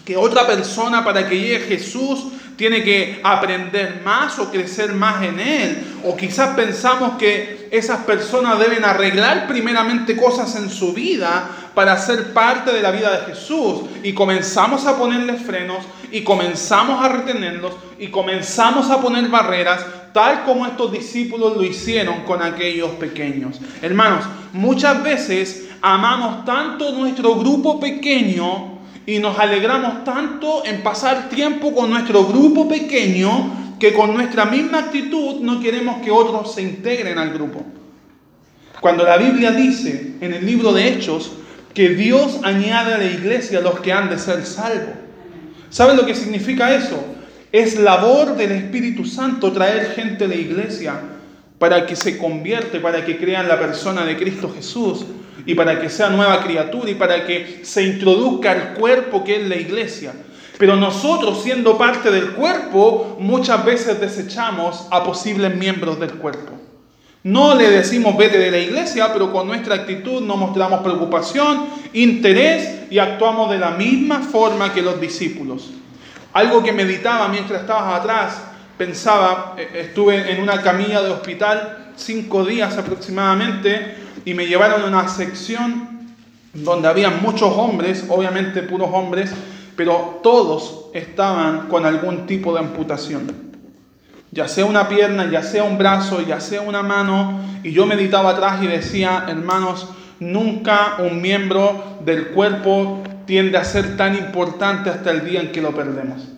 que 0.06 0.17
otra 0.17 0.47
persona 0.47 1.04
para 1.04 1.28
que 1.28 1.39
llegue 1.39 1.60
Jesús 1.60 2.28
tiene 2.56 2.84
que 2.84 3.20
aprender 3.24 4.02
más 4.04 4.38
o 4.39 4.52
crecer 4.52 4.94
más 4.94 5.24
en 5.24 5.39
Él. 5.39 5.84
O 6.04 6.16
quizás 6.16 6.56
pensamos 6.56 7.18
que 7.18 7.68
esas 7.72 8.00
personas 8.04 8.60
deben 8.60 8.86
arreglar 8.86 9.48
primeramente 9.48 10.16
cosas 10.16 10.56
en 10.56 10.70
su 10.70 10.94
vida 10.94 11.50
para 11.74 11.98
ser 11.98 12.34
parte 12.34 12.72
de 12.72 12.82
la 12.82 12.92
vida 12.92 13.12
de 13.12 13.34
Jesús. 13.34 13.84
Y 14.04 14.13
comenzamos 14.13 14.86
a 14.86 14.98
ponerle 14.98 15.34
frenos 15.34 15.80
y 16.12 16.22
comenzamos 16.24 17.04
a 17.04 17.10
retenerlos 17.10 17.74
y 17.98 18.08
comenzamos 18.08 18.89
a 18.89 19.02
poner 19.02 19.28
barreras 19.30 19.86
tal 20.13 20.44
como 20.44 20.68
estos 20.68 20.92
discípulos 20.92 21.58
lo 21.58 21.63
hicieron 21.63 22.22
con 22.22 22.42
aquellos 22.42 22.92
pequeños. 22.92 23.60
Hermanos, 23.82 24.26
muchas 24.54 25.02
veces 25.02 25.70
amamos 25.82 26.46
tanto 26.46 26.92
nuestro 26.92 27.36
grupo 27.36 27.80
pequeño 27.80 28.73
y 29.06 29.20
nos 29.20 29.38
alegramos 29.38 30.04
tanto 30.04 30.66
en 30.66 30.82
pasar 30.82 31.30
tiempo 31.30 31.74
con 31.74 31.89
nuestro 31.89 32.26
grupo 32.26 32.68
pequeño 32.68 33.76
que 33.80 33.94
con 33.94 34.13
nuestra 34.13 34.46
misma 34.46 34.80
actitud 34.80 35.42
no 35.42 35.60
queremos 35.60 36.02
que 36.02 36.12
otros 36.12 36.56
se 36.56 36.62
integren 36.62 37.18
al 37.18 37.34
grupo. 37.34 37.66
Cuando 38.80 39.04
la 39.04 39.18
Biblia 39.18 39.52
dice 39.52 40.13
en 40.22 40.34
el 40.34 40.46
libro 40.46 40.72
de 40.72 40.88
Hechos 40.88 41.32
que 41.74 41.89
Dios 41.89 42.39
añade 42.44 42.94
a 42.94 42.98
la 42.98 43.06
iglesia 43.06 43.62
los 43.62 43.80
que 43.80 43.92
han 43.92 44.10
de 44.10 44.20
ser 44.20 44.46
salvos. 44.46 44.96
¿Saben 45.70 45.98
lo 45.98 46.06
que 46.06 46.16
significa 46.16 46.74
eso? 46.74 47.04
Es 47.52 47.80
labor 47.80 48.36
del 48.36 48.52
Espíritu 48.52 49.06
Santo 49.06 49.52
traer 49.52 49.92
gente 49.92 50.26
a 50.26 50.28
la 50.28 50.36
iglesia 50.36 51.00
para 51.58 51.86
que 51.86 51.96
se 51.96 52.18
convierte, 52.18 52.80
para 52.80 53.06
que 53.06 53.18
crean 53.18 53.48
la 53.48 53.60
persona 53.60 54.06
de 54.06 54.18
Cristo 54.18 54.52
Jesús 54.54 55.06
y 55.46 55.56
para 55.56 55.80
que 55.80 55.89
sea 55.89 56.10
nueva 56.10 56.43
criatura 56.43 56.89
y 56.89 56.96
para 56.96 57.26
que 57.26 57.62
se 57.63 57.84
introduzca 57.84 58.52
al 58.52 58.74
cuerpo 58.74 59.24
que 59.24 59.38
es 59.38 59.48
la 59.48 59.56
iglesia. 59.56 60.13
Pero 60.58 60.76
nosotros, 60.76 61.41
siendo 61.41 61.78
parte 61.78 62.12
del 62.12 62.32
cuerpo, 62.32 63.17
muchas 63.19 63.65
veces 63.65 64.00
desechamos 64.00 64.88
a 64.91 65.04
posibles 65.04 65.56
miembros 65.56 66.00
del 66.00 66.13
cuerpo. 66.13 66.54
No 67.24 67.56
le 67.56 67.69
decimos 67.69 68.17
vete 68.17 68.38
de 68.38 68.52
la 68.52 68.60
iglesia, 68.60 69.12
pero 69.13 69.32
con 69.32 69.48
nuestra 69.48 69.76
actitud 69.76 70.22
no 70.22 70.36
mostramos 70.36 70.82
preocupación, 70.82 71.67
interés 71.93 72.91
y 72.91 73.00
actuamos 73.00 73.50
de 73.50 73.60
la 73.60 73.72
misma 73.72 74.19
forma 74.19 74.74
que 74.74 74.82
los 74.82 75.00
discípulos. 75.00 75.72
Algo 76.34 76.62
que 76.62 76.74
meditaba 76.74 77.30
mientras 77.30 77.62
estabas 77.62 78.00
atrás, 78.00 78.43
pensaba, 78.78 79.56
eh, 79.58 79.86
estuve 79.86 80.32
en 80.32 80.41
una 80.41 80.62
camilla 80.62 81.02
de 81.02 81.12
hospital 81.12 81.91
cinco 81.96 82.43
días 82.43 82.78
aproximadamente 82.78 83.96
y 84.26 84.34
me 84.34 84.48
llevaron 84.48 84.82
a 84.82 84.86
una 84.86 85.08
sección 85.08 85.94
donde 86.54 86.88
había 86.88 87.10
muchos 87.10 87.52
hombres, 87.56 88.06
obviamente 88.10 88.62
puros 88.62 88.90
hombres, 88.94 89.32
pero 89.76 90.20
todos 90.22 90.86
estaban 90.94 91.68
con 91.68 91.86
algún 91.86 92.28
tipo 92.28 92.54
de 92.54 92.60
amputación. 92.60 93.54
Ya 94.32 94.48
sea 94.48 94.66
una 94.66 94.88
pierna, 94.88 95.30
ya 95.30 95.44
sea 95.44 95.64
un 95.64 95.78
brazo, 95.78 96.22
ya 96.22 96.40
sea 96.40 96.62
una 96.62 96.82
mano. 96.82 97.40
Y 97.64 97.72
yo 97.72 97.86
meditaba 97.86 98.32
atrás 98.32 98.64
y 98.64 98.68
decía, 98.68 99.26
hermanos, 99.28 99.88
nunca 100.20 100.96
un 101.00 101.22
miembro 101.22 102.00
del 102.04 102.30
cuerpo 102.30 103.04
tiende 103.26 103.58
a 103.58 103.64
ser 103.64 103.96
tan 103.96 104.16
importante 104.16 104.90
hasta 104.90 105.12
el 105.12 105.26
día 105.26 105.40
en 105.40 105.52
que 105.52 105.62
lo 105.62 105.74
perdemos. 105.74 106.33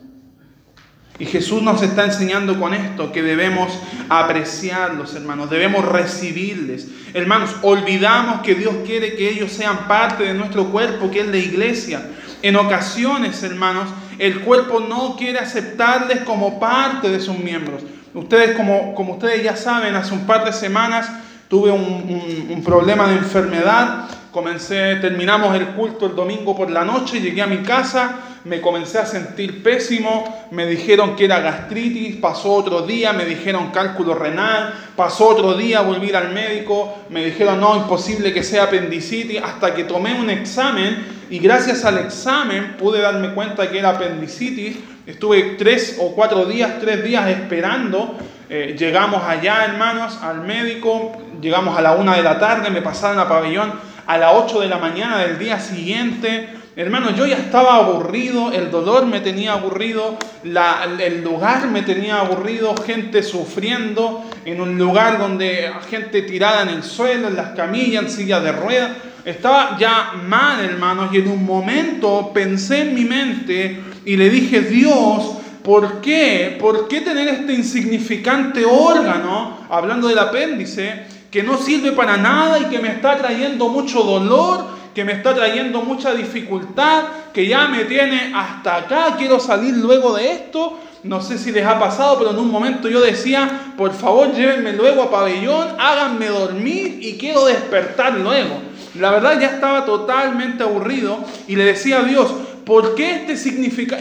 Y 1.17 1.25
Jesús 1.25 1.61
nos 1.61 1.81
está 1.81 2.03
enseñando 2.03 2.59
con 2.59 2.73
esto 2.73 3.13
que 3.13 3.21
debemos 3.21 3.71
apreciarlos, 4.09 5.15
hermanos, 5.15 5.49
debemos 5.49 5.85
recibirles. 5.85 6.87
Hermanos, 7.13 7.51
olvidamos 7.61 8.41
que 8.41 8.53
Dios 8.55 8.75
quiere 8.85 9.15
que 9.15 9.29
ellos 9.29 9.53
sean 9.53 9.87
parte 9.87 10.25
de 10.25 10.33
nuestro 10.33 10.65
cuerpo, 10.71 11.09
que 11.09 11.21
es 11.21 11.27
la 11.27 11.37
iglesia. 11.37 12.05
En 12.41 12.57
ocasiones, 12.57 13.41
hermanos, 13.43 13.87
el 14.19 14.41
cuerpo 14.41 14.81
no 14.81 15.15
quiere 15.15 15.39
aceptarles 15.39 16.19
como 16.19 16.59
parte 16.59 17.09
de 17.09 17.21
sus 17.21 17.39
miembros. 17.39 17.81
Ustedes, 18.13 18.55
como, 18.57 18.93
como 18.93 19.13
ustedes 19.13 19.41
ya 19.41 19.55
saben, 19.55 19.95
hace 19.95 20.13
un 20.13 20.25
par 20.25 20.43
de 20.43 20.51
semanas 20.51 21.09
tuve 21.47 21.71
un, 21.71 22.49
un 22.49 22.63
problema 22.63 23.07
de 23.07 23.15
enfermedad 23.15 24.09
Comencé, 24.35 24.97
terminamos 24.97 25.55
el 25.55 25.67
culto 25.67 26.07
el 26.07 26.13
domingo 26.13 26.57
por 26.57 26.69
la 26.69 26.83
noche, 26.83 27.21
llegué 27.21 27.41
a 27.41 27.47
mi 27.47 27.59
casa, 27.59 28.17
me 28.43 28.59
comencé 28.59 28.99
a 28.99 29.05
sentir 29.05 29.63
pésimo, 29.63 30.49
me 30.51 30.65
dijeron 30.65 31.15
que 31.15 31.23
era 31.23 31.39
gastritis, 31.39 32.17
pasó 32.17 32.51
otro 32.51 32.81
día, 32.81 33.13
me 33.13 33.23
dijeron 33.23 33.71
cálculo 33.71 34.13
renal, 34.13 34.73
pasó 34.97 35.29
otro 35.29 35.53
día, 35.53 35.79
volví 35.79 36.11
al 36.11 36.33
médico, 36.33 36.97
me 37.09 37.23
dijeron 37.23 37.61
no, 37.61 37.77
imposible 37.77 38.33
que 38.33 38.43
sea 38.43 38.63
apendicitis, 38.63 39.41
hasta 39.41 39.73
que 39.73 39.85
tomé 39.85 40.19
un 40.19 40.29
examen 40.29 41.05
y 41.29 41.39
gracias 41.39 41.85
al 41.85 41.97
examen 41.99 42.75
pude 42.77 42.99
darme 42.99 43.29
cuenta 43.29 43.71
que 43.71 43.79
era 43.79 43.91
apendicitis. 43.91 44.75
Estuve 45.07 45.55
tres 45.57 45.95
o 46.01 46.13
cuatro 46.13 46.43
días, 46.43 46.73
tres 46.81 47.05
días 47.05 47.29
esperando. 47.29 48.17
Eh, 48.49 48.75
llegamos 48.77 49.23
allá, 49.23 49.63
hermanos, 49.63 50.19
al 50.21 50.41
médico, 50.41 51.13
llegamos 51.39 51.77
a 51.77 51.81
la 51.81 51.93
una 51.93 52.17
de 52.17 52.21
la 52.21 52.37
tarde, 52.37 52.69
me 52.69 52.81
pasaron 52.81 53.17
a 53.17 53.29
pabellón 53.29 53.94
a 54.07 54.17
las 54.17 54.33
8 54.35 54.61
de 54.61 54.67
la 54.67 54.77
mañana 54.77 55.19
del 55.19 55.39
día 55.39 55.59
siguiente. 55.59 56.49
Hermano, 56.75 57.15
yo 57.15 57.25
ya 57.25 57.37
estaba 57.37 57.77
aburrido, 57.77 58.51
el 58.51 58.69
dolor 58.69 59.05
me 59.05 59.21
tenía 59.21 59.53
aburrido, 59.53 60.17
el 60.43 61.23
lugar 61.23 61.67
me 61.69 61.83
tenía 61.83 62.19
aburrido, 62.19 62.75
gente 62.75 63.23
sufriendo 63.23 64.25
en 64.43 64.59
un 64.59 64.77
lugar 64.77 65.17
donde 65.17 65.71
gente 65.89 66.21
tirada 66.23 66.63
en 66.63 66.69
el 66.69 66.83
suelo, 66.83 67.29
en 67.29 67.37
las 67.37 67.51
camillas, 67.51 68.03
en 68.03 68.09
sillas 68.09 68.43
de 68.43 68.51
ruedas. 68.51 68.91
Estaba 69.23 69.77
ya 69.79 70.13
mal, 70.27 70.63
hermanos, 70.63 71.09
y 71.13 71.17
en 71.17 71.29
un 71.29 71.45
momento 71.45 72.31
pensé 72.33 72.81
en 72.81 72.93
mi 72.93 73.05
mente 73.05 73.81
y 74.03 74.17
le 74.17 74.29
dije, 74.29 74.59
Dios, 74.59 75.37
¿por 75.63 76.01
qué? 76.01 76.57
¿Por 76.59 76.89
qué 76.89 77.01
tener 77.01 77.29
este 77.29 77.53
insignificante 77.53 78.65
órgano, 78.65 79.65
hablando 79.69 80.09
del 80.09 80.19
apéndice, 80.19 81.14
que 81.35 81.43
no 81.43 81.57
sirve 81.57 81.91
para 81.91 82.15
nada 82.15 82.59
y 82.59 82.65
que 82.67 82.79
me 82.79 82.87
está 82.87 83.17
trayendo 83.17 83.67
mucho 83.67 84.03
dolor, 84.03 84.67
que 84.93 85.03
me 85.03 85.11
está 85.11 85.35
trayendo 85.35 85.81
mucha 85.81 86.13
dificultad, 86.13 87.03
que 87.33 87.45
ya 87.45 87.67
me 87.67 87.83
tiene 87.83 88.31
hasta 88.33 88.77
acá, 88.77 89.15
quiero 89.17 89.37
salir 89.37 89.75
luego 89.75 90.15
de 90.15 90.31
esto. 90.31 90.79
No 91.03 91.21
sé 91.21 91.37
si 91.37 91.51
les 91.51 91.65
ha 91.65 91.77
pasado, 91.77 92.17
pero 92.17 92.31
en 92.31 92.39
un 92.39 92.49
momento 92.49 92.87
yo 92.87 93.01
decía, 93.01 93.73
por 93.75 93.91
favor 93.91 94.31
llévenme 94.31 94.71
luego 94.71 95.03
a 95.03 95.11
pabellón, 95.11 95.75
háganme 95.77 96.27
dormir 96.27 96.99
y 97.01 97.17
quiero 97.17 97.43
despertar 97.47 98.13
luego. 98.13 98.55
La 98.97 99.11
verdad 99.11 99.37
ya 99.37 99.47
estaba 99.47 99.83
totalmente 99.83 100.63
aburrido 100.63 101.19
y 101.49 101.57
le 101.57 101.65
decía 101.65 101.99
a 101.99 102.03
Dios, 102.03 102.33
¿Por 102.65 102.95
qué 102.95 103.25
este 103.27 103.33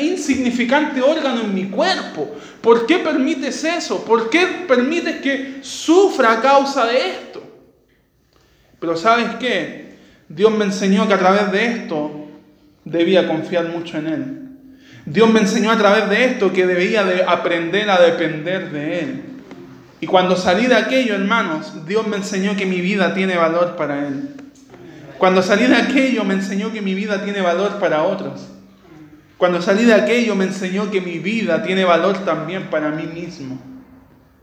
insignificante 0.03 1.03
órgano 1.03 1.43
en 1.43 1.55
mi 1.55 1.67
cuerpo? 1.67 2.35
¿Por 2.63 2.87
qué 2.87 2.99
permites 2.99 3.63
eso? 3.65 4.05
¿Por 4.05 4.31
qué 4.31 4.65
permites 4.67 5.21
que 5.21 5.59
sufra 5.61 6.33
a 6.33 6.41
causa 6.41 6.87
de 6.87 7.11
esto? 7.11 7.43
Pero 8.81 8.97
¿sabes 8.97 9.37
qué? 9.39 9.97
Dios 10.29 10.51
me 10.53 10.65
enseñó 10.65 11.07
que 11.07 11.15
a 11.15 11.19
través 11.19 11.53
de 11.53 11.67
esto 11.67 12.27
debía 12.85 13.29
confiar 13.29 13.69
mucho 13.69 13.99
en 13.99 14.07
Él. 14.07 14.41
Dios 15.05 15.31
me 15.31 15.41
enseñó 15.41 15.71
a 15.71 15.77
través 15.77 16.09
de 16.09 16.25
esto 16.25 16.53
que 16.53 16.67
debía 16.67 17.05
de 17.05 17.23
aprender 17.23 17.91
a 17.91 18.01
depender 18.01 18.71
de 18.71 19.01
Él. 19.01 19.23
Y 20.01 20.07
cuando 20.07 20.37
salí 20.37 20.67
de 20.67 20.75
aquello, 20.75 21.15
hermanos, 21.15 21.87
Dios 21.87 22.07
me 22.07 22.17
enseñó 22.17 22.57
que 22.57 22.65
mi 22.65 22.81
vida 22.81 23.13
tiene 23.13 23.37
valor 23.37 23.77
para 23.77 24.07
Él. 24.07 24.31
Cuando 25.19 25.43
salí 25.43 25.67
de 25.67 25.77
aquello, 25.77 26.25
me 26.25 26.35
enseñó 26.35 26.73
que 26.73 26.83
mi 26.83 26.95
vida 26.95 27.23
tiene 27.23 27.43
valor 27.43 27.79
para 27.79 28.03
otros. 28.03 28.54
Cuando 29.37 29.61
salí 29.61 29.85
de 29.85 29.95
aquello 29.95 30.37
me 30.37 30.45
enseñó 30.45 30.91
que 30.91 31.01
mi 31.01 31.19
vida 31.19 31.63
tiene 31.63 31.85
valor 31.85 32.19
también 32.25 32.71
para 32.71 32.91
mí 32.91 33.07
mismo. 33.07 33.59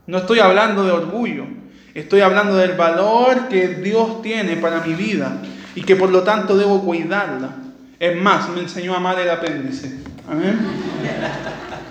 No 0.06 0.18
estoy 0.18 0.40
hablando 0.40 0.84
de 0.84 0.92
orgullo, 0.92 1.46
estoy 1.94 2.20
hablando 2.20 2.56
del 2.56 2.72
valor 2.72 3.48
que 3.48 3.68
Dios 3.68 4.20
tiene 4.22 4.56
para 4.56 4.80
mi 4.80 4.94
vida 4.94 5.38
y 5.74 5.82
que 5.82 5.96
por 5.96 6.10
lo 6.10 6.22
tanto 6.22 6.56
debo 6.56 6.82
cuidarla. 6.84 7.50
Es 7.98 8.20
más, 8.20 8.48
me 8.50 8.60
enseñó 8.60 8.94
a 8.94 8.96
amar 8.96 9.18
el 9.20 9.30
apéndice. 9.30 9.98
Amén. 10.28 10.58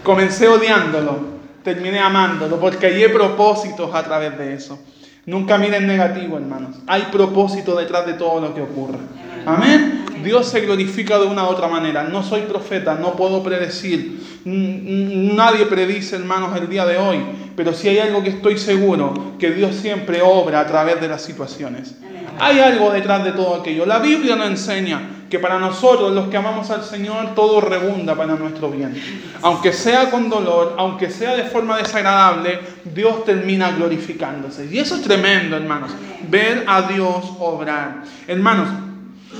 Comencé 0.03 0.47
odiándolo, 0.47 1.39
terminé 1.63 1.99
amándolo 1.99 2.59
porque 2.59 2.87
hay 2.87 3.07
propósitos 3.07 3.93
a 3.95 4.03
través 4.03 4.37
de 4.37 4.53
eso. 4.53 4.79
Nunca 5.25 5.57
miren 5.57 5.85
negativo, 5.85 6.37
hermanos. 6.37 6.77
Hay 6.87 7.03
propósito 7.11 7.75
detrás 7.75 8.07
de 8.07 8.13
todo 8.13 8.41
lo 8.41 8.55
que 8.55 8.61
ocurre. 8.61 8.97
Amén. 9.45 10.05
Dios 10.23 10.49
se 10.49 10.61
glorifica 10.61 11.19
de 11.19 11.27
una 11.27 11.43
u 11.43 11.47
otra 11.47 11.67
manera. 11.67 12.03
No 12.03 12.23
soy 12.23 12.41
profeta, 12.41 12.95
no 12.95 13.15
puedo 13.15 13.43
predecir. 13.43 14.41
Nadie 14.45 15.65
predice, 15.65 16.15
hermanos, 16.15 16.57
el 16.57 16.69
día 16.69 16.85
de 16.85 16.97
hoy. 16.97 17.19
Pero 17.55 17.73
si 17.73 17.89
hay 17.89 17.99
algo 17.99 18.23
que 18.23 18.29
estoy 18.29 18.57
seguro, 18.57 19.35
que 19.39 19.51
Dios 19.51 19.75
siempre 19.75 20.21
obra 20.21 20.61
a 20.61 20.67
través 20.67 20.99
de 21.01 21.07
las 21.07 21.21
situaciones. 21.21 21.95
Hay 22.43 22.59
algo 22.59 22.89
detrás 22.89 23.23
de 23.23 23.33
todo 23.33 23.53
aquello. 23.53 23.85
La 23.85 23.99
Biblia 23.99 24.35
nos 24.35 24.47
enseña 24.47 24.99
que 25.29 25.37
para 25.37 25.59
nosotros, 25.59 26.11
los 26.11 26.27
que 26.27 26.37
amamos 26.37 26.71
al 26.71 26.83
Señor, 26.83 27.35
todo 27.35 27.61
rebunda 27.61 28.15
para 28.15 28.33
nuestro 28.33 28.71
bien. 28.71 28.99
Aunque 29.43 29.71
sea 29.71 30.09
con 30.09 30.27
dolor, 30.27 30.73
aunque 30.79 31.11
sea 31.11 31.35
de 31.35 31.43
forma 31.43 31.77
desagradable, 31.77 32.59
Dios 32.83 33.25
termina 33.25 33.69
glorificándose. 33.69 34.65
Y 34.71 34.79
eso 34.79 34.95
es 34.95 35.03
tremendo, 35.03 35.55
hermanos. 35.55 35.91
Ver 36.29 36.63
a 36.65 36.81
Dios 36.81 37.31
obrar. 37.37 38.05
Hermanos, 38.25 38.69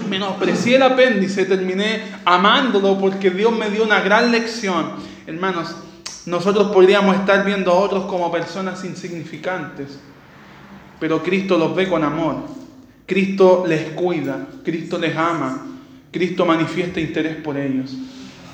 menosprecié 0.07 0.75
el 0.75 0.83
apéndice, 0.83 1.45
terminé 1.45 2.03
amándolo 2.23 2.99
porque 2.99 3.31
Dios 3.31 3.51
me 3.51 3.71
dio 3.71 3.83
una 3.83 4.01
gran 4.01 4.31
lección. 4.31 4.91
Hermanos, 5.25 5.75
nosotros 6.27 6.71
podríamos 6.71 7.15
estar 7.15 7.43
viendo 7.43 7.71
a 7.71 7.79
otros 7.79 8.05
como 8.05 8.31
personas 8.31 8.85
insignificantes, 8.85 9.99
pero 10.99 11.23
Cristo 11.23 11.57
los 11.57 11.75
ve 11.75 11.89
con 11.89 12.03
amor. 12.03 12.60
Cristo 13.11 13.65
les 13.67 13.89
cuida, 13.89 14.47
Cristo 14.63 14.97
les 14.97 15.17
ama, 15.17 15.67
Cristo 16.13 16.45
manifiesta 16.45 17.01
interés 17.01 17.35
por 17.35 17.57
ellos. 17.57 17.93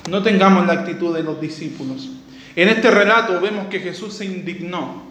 No 0.10 0.24
tengamos 0.24 0.66
la 0.66 0.74
actitud 0.74 1.16
de 1.16 1.22
los 1.22 1.40
discípulos. 1.40 2.10
En 2.56 2.68
este 2.68 2.90
relato 2.90 3.40
vemos 3.40 3.68
que 3.68 3.80
Jesús 3.80 4.16
se 4.16 4.26
indignó, 4.26 5.04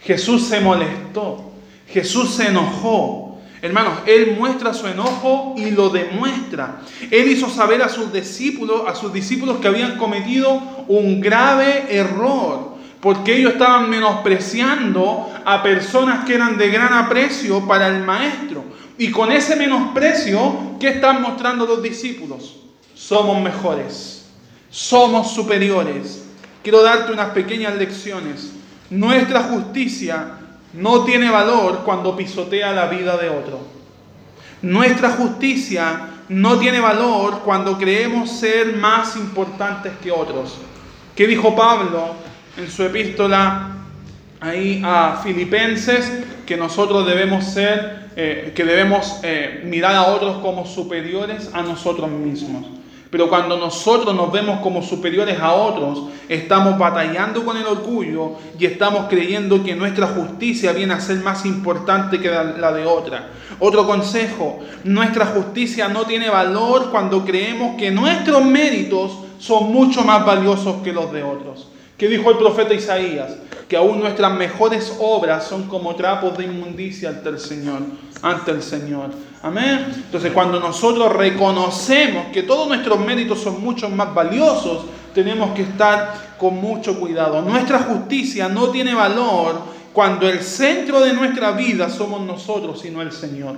Jesús 0.00 0.46
se 0.46 0.60
molestó, 0.60 1.52
Jesús 1.88 2.36
se 2.36 2.46
enojó, 2.46 3.38
Hermanos, 3.60 3.98
Él 4.06 4.34
muestra 4.38 4.72
su 4.72 4.86
enojo 4.86 5.54
y 5.58 5.72
lo 5.72 5.90
demuestra. 5.90 6.80
Él 7.10 7.30
hizo 7.30 7.50
saber 7.50 7.82
a 7.82 7.90
sus 7.90 8.10
discípulos, 8.14 8.84
a 8.86 8.94
sus 8.94 9.12
discípulos 9.12 9.58
que 9.58 9.68
habían 9.68 9.98
cometido 9.98 10.58
un 10.88 11.20
grave 11.20 11.84
error, 11.90 12.76
porque 13.02 13.36
ellos 13.36 13.52
estaban 13.52 13.90
menospreciando 13.90 15.28
a 15.44 15.62
personas 15.62 16.24
que 16.24 16.34
eran 16.34 16.56
de 16.56 16.70
gran 16.70 16.94
aprecio 16.94 17.66
para 17.66 17.88
el 17.88 18.02
maestro. 18.02 18.64
Y 18.98 19.10
con 19.10 19.30
ese 19.30 19.56
menosprecio, 19.56 20.76
¿qué 20.80 20.88
están 20.88 21.22
mostrando 21.22 21.66
los 21.66 21.82
discípulos? 21.82 22.56
Somos 22.94 23.42
mejores, 23.42 24.26
somos 24.70 25.32
superiores. 25.32 26.24
Quiero 26.62 26.82
darte 26.82 27.12
unas 27.12 27.30
pequeñas 27.30 27.76
lecciones. 27.76 28.52
Nuestra 28.90 29.42
justicia 29.42 30.38
no 30.72 31.04
tiene 31.04 31.30
valor 31.30 31.82
cuando 31.84 32.16
pisotea 32.16 32.72
la 32.72 32.86
vida 32.86 33.16
de 33.16 33.28
otro. 33.28 33.60
Nuestra 34.62 35.10
justicia 35.10 36.08
no 36.28 36.58
tiene 36.58 36.80
valor 36.80 37.40
cuando 37.44 37.78
creemos 37.78 38.30
ser 38.30 38.76
más 38.76 39.16
importantes 39.16 39.92
que 40.02 40.10
otros. 40.10 40.56
¿Qué 41.14 41.26
dijo 41.26 41.54
Pablo 41.54 42.14
en 42.56 42.70
su 42.70 42.82
epístola 42.82 43.70
ahí 44.40 44.82
a 44.84 45.20
Filipenses? 45.22 46.10
Que 46.44 46.56
nosotros 46.56 47.06
debemos 47.06 47.44
ser, 47.44 48.05
eh, 48.16 48.52
que 48.54 48.64
debemos 48.64 49.20
eh, 49.22 49.62
mirar 49.64 49.94
a 49.94 50.06
otros 50.06 50.38
como 50.38 50.64
superiores 50.64 51.50
a 51.52 51.62
nosotros 51.62 52.10
mismos. 52.10 52.66
Pero 53.10 53.28
cuando 53.28 53.56
nosotros 53.56 54.14
nos 54.14 54.32
vemos 54.32 54.60
como 54.60 54.82
superiores 54.82 55.38
a 55.38 55.52
otros, 55.52 56.04
estamos 56.28 56.78
batallando 56.78 57.44
con 57.44 57.56
el 57.56 57.66
orgullo 57.66 58.32
y 58.58 58.66
estamos 58.66 59.06
creyendo 59.08 59.62
que 59.62 59.76
nuestra 59.76 60.08
justicia 60.08 60.72
viene 60.72 60.94
a 60.94 61.00
ser 61.00 61.18
más 61.18 61.46
importante 61.46 62.18
que 62.18 62.30
la 62.30 62.72
de 62.72 62.84
otra. 62.84 63.28
Otro 63.60 63.86
consejo, 63.86 64.60
nuestra 64.82 65.26
justicia 65.26 65.88
no 65.88 66.04
tiene 66.04 66.28
valor 66.28 66.90
cuando 66.90 67.24
creemos 67.24 67.76
que 67.76 67.90
nuestros 67.90 68.44
méritos 68.44 69.12
son 69.38 69.72
mucho 69.72 70.02
más 70.02 70.24
valiosos 70.26 70.82
que 70.82 70.92
los 70.92 71.12
de 71.12 71.22
otros. 71.22 71.68
¿Qué 71.96 72.08
dijo 72.08 72.30
el 72.30 72.36
profeta 72.36 72.74
Isaías? 72.74 73.36
Que 73.68 73.76
aún 73.76 74.00
nuestras 74.00 74.32
mejores 74.34 74.92
obras 75.00 75.44
son 75.44 75.64
como 75.64 75.94
trapos 75.94 76.36
de 76.36 76.44
inmundicia 76.44 77.08
ante 77.08 77.30
el 77.30 77.38
Señor, 77.38 77.80
ante 78.22 78.50
el 78.50 78.62
Señor. 78.62 79.10
Amén. 79.42 79.86
Entonces, 79.94 80.32
cuando 80.32 80.60
nosotros 80.60 81.12
reconocemos 81.14 82.26
que 82.32 82.42
todos 82.42 82.68
nuestros 82.68 83.00
méritos 83.00 83.40
son 83.40 83.62
mucho 83.62 83.88
más 83.88 84.14
valiosos, 84.14 84.84
tenemos 85.14 85.54
que 85.54 85.62
estar 85.62 86.36
con 86.38 86.56
mucho 86.56 87.00
cuidado. 87.00 87.40
Nuestra 87.40 87.78
justicia 87.78 88.48
no 88.48 88.68
tiene 88.68 88.94
valor 88.94 89.58
cuando 89.94 90.28
el 90.28 90.40
centro 90.40 91.00
de 91.00 91.14
nuestra 91.14 91.52
vida 91.52 91.88
somos 91.88 92.20
nosotros 92.20 92.84
y 92.84 92.90
no 92.90 93.00
el 93.00 93.12
Señor. 93.12 93.56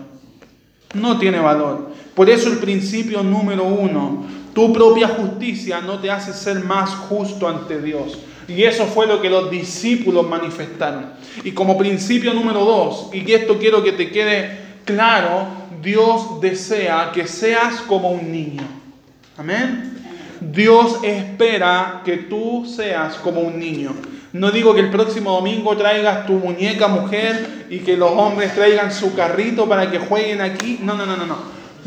No 0.95 1.19
tiene 1.19 1.41
valor. 1.41 1.91
Por 2.15 2.31
eso 2.31 2.49
el 2.49 2.59
principio 2.59 3.25
número 3.25 3.65
uno, 3.65 4.25
tu 4.55 4.73
propia 4.73 5.09
justicia 5.09 5.81
no 5.81 5.99
te 5.99 6.11
hace 6.11 6.33
ser 6.33 6.65
más 6.65 6.91
justo 6.91 7.49
ante 7.49 7.81
Dios. 7.83 8.19
Y 8.49 8.65
eso 8.65 8.87
fue 8.87 9.07
lo 9.07 9.21
que 9.21 9.29
los 9.29 9.51
discípulos 9.51 10.27
manifestaron. 10.27 11.13
Y 11.45 11.53
como 11.53 11.77
principio 11.77 12.33
número 12.33 12.65
dos, 12.65 13.11
y 13.13 13.31
esto 13.31 13.59
quiero 13.59 13.85
que 13.85 13.93
te 13.93 14.11
quede 14.11 14.59
claro, 14.87 15.47
Dios 15.83 16.41
desea 16.41 17.13
que 17.13 17.27
seas 17.27 17.83
como 17.83 18.11
un 18.11 18.33
niño. 18.33 18.63
Amén. 19.37 19.97
Dios 20.41 20.99
espera 21.03 22.01
que 22.05 22.17
tú 22.17 22.65
seas 22.65 23.17
como 23.17 23.43
un 23.43 23.59
niño. 23.59 23.93
No 24.33 24.51
digo 24.51 24.75
que 24.75 24.81
el 24.81 24.91
próximo 24.91 25.33
domingo 25.33 25.77
traigas 25.77 26.27
tu 26.27 26.35
muñeca 26.35 26.89
mujer 26.89 27.67
y 27.71 27.79
que 27.81 27.97
los 27.97 28.11
hombres 28.13 28.55
traigan 28.55 28.93
su 28.93 29.15
carrito 29.15 29.69
para 29.69 29.91
que 29.91 29.99
jueguen 29.99 30.41
aquí. 30.41 30.81
No, 30.83 30.95
no, 30.95 31.07
no, 31.07 31.17
no, 31.17 31.27
no. 31.27 31.37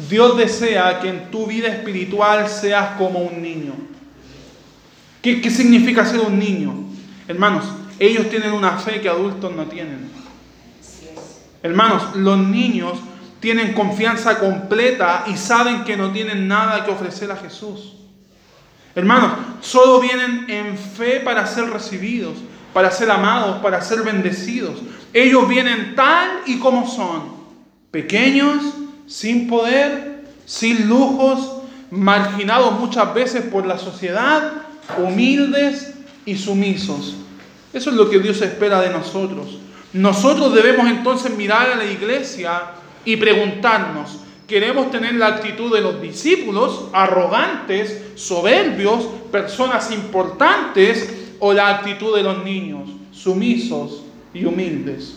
Dios 0.09 0.37
desea 0.37 0.99
que 0.99 1.09
en 1.09 1.31
tu 1.31 1.47
vida 1.47 1.67
espiritual 1.67 2.47
seas 2.47 2.97
como 2.97 3.19
un 3.19 3.41
niño. 3.41 3.73
¿Qué, 5.21 5.41
qué 5.41 5.51
significa 5.51 6.05
ser 6.05 6.21
un 6.21 6.39
niño? 6.39 6.73
Hermanos, 7.27 7.65
ellos 7.99 8.29
tienen 8.29 8.51
una 8.53 8.77
fe 8.77 8.99
que 9.01 9.09
adultos 9.09 9.55
no 9.55 9.65
tienen. 9.65 10.09
Hermanos, 11.63 12.15
los 12.15 12.39
niños 12.39 12.97
tienen 13.39 13.73
confianza 13.73 14.39
completa 14.39 15.25
y 15.27 15.37
saben 15.37 15.83
que 15.83 15.97
no 15.97 16.11
tienen 16.11 16.47
nada 16.47 16.83
que 16.83 16.91
ofrecer 16.91 17.31
a 17.31 17.35
Jesús. 17.35 17.93
Hermanos, 18.95 19.31
solo 19.61 19.99
vienen 19.99 20.45
en 20.49 20.77
fe 20.77 21.21
para 21.21 21.45
ser 21.47 21.69
recibidos, 21.69 22.37
para 22.73 22.91
ser 22.91 23.09
amados, 23.09 23.61
para 23.61 23.81
ser 23.81 24.01
bendecidos. 24.01 24.79
Ellos 25.13 25.47
vienen 25.47 25.95
tal 25.95 26.41
y 26.45 26.59
como 26.59 26.87
son, 26.87 27.35
pequeños, 27.89 28.63
sin 29.07 29.47
poder, 29.47 30.25
sin 30.45 30.87
lujos, 30.87 31.61
marginados 31.89 32.79
muchas 32.79 33.13
veces 33.13 33.43
por 33.43 33.65
la 33.65 33.77
sociedad, 33.77 34.53
humildes 34.97 35.93
y 36.25 36.35
sumisos. 36.35 37.15
Eso 37.73 37.89
es 37.89 37.95
lo 37.95 38.09
que 38.09 38.19
Dios 38.19 38.41
espera 38.41 38.81
de 38.81 38.89
nosotros. 38.89 39.57
Nosotros 39.93 40.53
debemos 40.53 40.87
entonces 40.87 41.35
mirar 41.35 41.69
a 41.71 41.75
la 41.75 41.85
iglesia 41.85 42.61
y 43.05 43.17
preguntarnos, 43.17 44.19
Queremos 44.51 44.91
tener 44.91 45.13
la 45.13 45.27
actitud 45.27 45.73
de 45.73 45.79
los 45.79 46.01
discípulos, 46.01 46.89
arrogantes, 46.91 48.01
soberbios, 48.15 49.05
personas 49.31 49.89
importantes, 49.93 51.09
o 51.39 51.53
la 51.53 51.69
actitud 51.69 52.13
de 52.13 52.21
los 52.21 52.43
niños, 52.43 52.89
sumisos 53.13 54.03
y 54.33 54.43
humildes. 54.43 55.15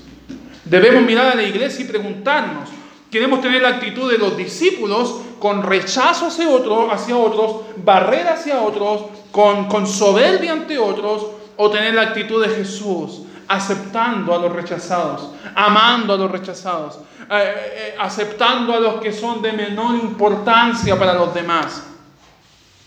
Debemos 0.64 1.02
mirar 1.02 1.32
a 1.32 1.34
la 1.34 1.42
iglesia 1.42 1.84
y 1.84 1.88
preguntarnos, 1.88 2.68
queremos 3.14 3.40
tener 3.40 3.62
la 3.62 3.68
actitud 3.68 4.10
de 4.10 4.18
los 4.18 4.36
discípulos 4.36 5.20
con 5.38 5.62
rechazo 5.62 6.26
hacia 6.26 6.48
otros, 6.48 6.88
hacia 6.90 7.16
otros 7.16 7.60
barrera 7.76 8.32
hacia 8.32 8.60
otros, 8.60 9.04
con, 9.30 9.68
con 9.68 9.86
soberbia 9.86 10.50
ante 10.50 10.76
otros, 10.76 11.28
o 11.56 11.70
tener 11.70 11.94
la 11.94 12.02
actitud 12.02 12.44
de 12.44 12.52
Jesús, 12.52 13.20
aceptando 13.46 14.34
a 14.34 14.38
los 14.38 14.52
rechazados, 14.52 15.30
amando 15.54 16.14
a 16.14 16.16
los 16.16 16.28
rechazados, 16.28 16.98
eh, 17.30 17.30
eh, 17.30 17.94
aceptando 18.00 18.74
a 18.74 18.80
los 18.80 19.00
que 19.00 19.12
son 19.12 19.40
de 19.40 19.52
menor 19.52 19.94
importancia 19.94 20.98
para 20.98 21.14
los 21.14 21.32
demás. 21.32 21.84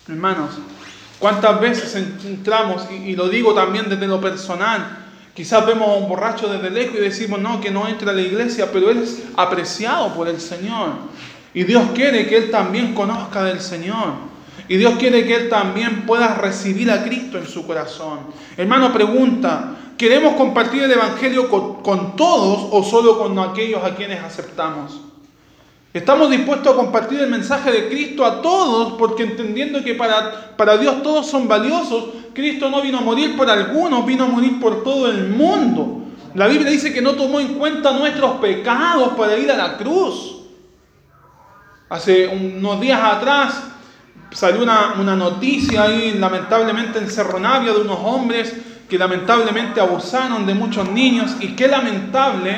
Hermanos, 0.10 0.56
¿cuántas 1.20 1.58
veces 1.62 1.96
entramos, 1.96 2.86
y, 2.92 3.16
lo 3.16 3.30
digo 3.30 3.54
también 3.54 3.88
desde 3.88 4.08
lo 4.08 4.20
personal, 4.20 5.07
quizás 5.38 5.64
vemos 5.68 5.88
a 5.88 5.94
un 5.94 6.10
borracho 6.10 6.50
desde 6.50 6.72
lejos 6.72 6.96
y 6.98 7.02
decimos, 7.02 7.40
no, 7.40 7.62
que 7.62 7.70
no 7.70 7.88
entra 7.88 8.10
a 8.10 8.14
la 8.16 8.22
iglesia, 8.22 8.72
pero 8.74 8.90
él 8.90 9.04
es 9.04 9.22
apreciado 9.38 10.12
por 10.16 10.28
el 10.28 10.42
Señor. 10.42 10.94
Y 11.54 11.64
Dios 11.64 11.84
quiere 11.94 12.26
que 12.26 12.38
él 12.38 12.50
también 12.50 12.96
conozca 12.96 13.44
del 13.44 13.62
Señor. 13.62 14.14
Y 14.68 14.78
Dios 14.78 14.96
quiere 14.98 15.28
que 15.28 15.36
él 15.36 15.50
también 15.50 16.08
pueda 16.08 16.34
recibir 16.34 16.90
a 16.90 17.04
Cristo 17.04 17.38
en 17.38 17.46
su 17.46 17.68
corazón. 17.68 18.22
Hermano, 18.58 18.92
pregunta, 18.92 19.76
¿Queremos 19.98 20.36
compartir 20.36 20.84
el 20.84 20.92
Evangelio 20.92 21.50
con, 21.50 22.16
todos 22.16 22.68
o 22.72 22.84
solo 22.84 23.18
con 23.18 23.38
aquellos 23.40 23.84
a 23.84 23.96
quienes 23.96 24.24
aceptamos? 24.24 25.02
Estamos 25.98 26.30
dispuestos 26.30 26.72
a 26.72 26.76
compartir 26.76 27.20
el 27.22 27.28
mensaje 27.28 27.72
de 27.72 27.90
Cristo 27.90 28.24
a 28.24 28.40
todos 28.40 28.94
porque 29.00 29.24
entendiendo 29.24 29.84
que 29.84 29.96
para, 29.96 30.56
para 30.56 30.78
Dios 30.78 31.02
todos 31.02 31.26
son 31.26 31.48
valiosos, 31.48 32.10
Cristo 32.36 32.70
no 32.70 32.84
vino 32.84 33.00
a 33.00 33.02
morir 33.02 33.36
por 33.36 33.50
algunos, 33.50 34.06
vino 34.06 34.26
a 34.26 34.28
morir 34.28 34.60
por 34.60 34.84
todo 34.84 35.10
el 35.10 35.28
mundo. 35.30 36.04
La 36.36 36.46
Biblia 36.46 36.70
dice 36.70 36.94
que 36.94 37.02
no 37.02 37.14
tomó 37.14 37.40
en 37.40 37.56
cuenta 37.56 37.94
nuestros 37.94 38.34
pecados 38.34 39.14
para 39.18 39.40
ir 39.40 39.50
a 39.50 39.58
la 39.58 39.76
cruz. 39.76 40.36
Hace 41.90 42.28
unos 42.28 42.80
días 42.80 43.02
atrás 43.02 43.64
salió 44.30 44.62
una, 44.62 44.94
una 45.00 45.16
noticia 45.16 45.82
ahí 45.82 46.14
lamentablemente 46.20 47.00
en 47.00 47.10
Cerro 47.10 47.40
Navia 47.40 47.74
de 47.74 47.82
unos 47.82 47.98
hombres 48.04 48.56
que 48.88 49.00
lamentablemente 49.00 49.82
abusaron 49.82 50.46
de 50.46 50.54
muchos 50.54 50.88
niños 50.92 51.38
y 51.40 51.56
qué 51.56 51.68
lamentable, 51.68 52.56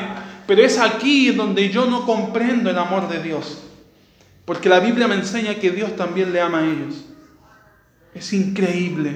pero 0.50 0.64
es 0.64 0.80
aquí 0.80 1.30
donde 1.30 1.68
yo 1.68 1.86
no 1.86 2.04
comprendo 2.04 2.70
el 2.70 2.76
amor 2.76 3.08
de 3.08 3.22
Dios. 3.22 3.62
Porque 4.44 4.68
la 4.68 4.80
Biblia 4.80 5.06
me 5.06 5.14
enseña 5.14 5.54
que 5.54 5.70
Dios 5.70 5.94
también 5.94 6.32
le 6.32 6.40
ama 6.40 6.58
a 6.58 6.66
ellos. 6.66 7.04
Es 8.16 8.32
increíble. 8.32 9.12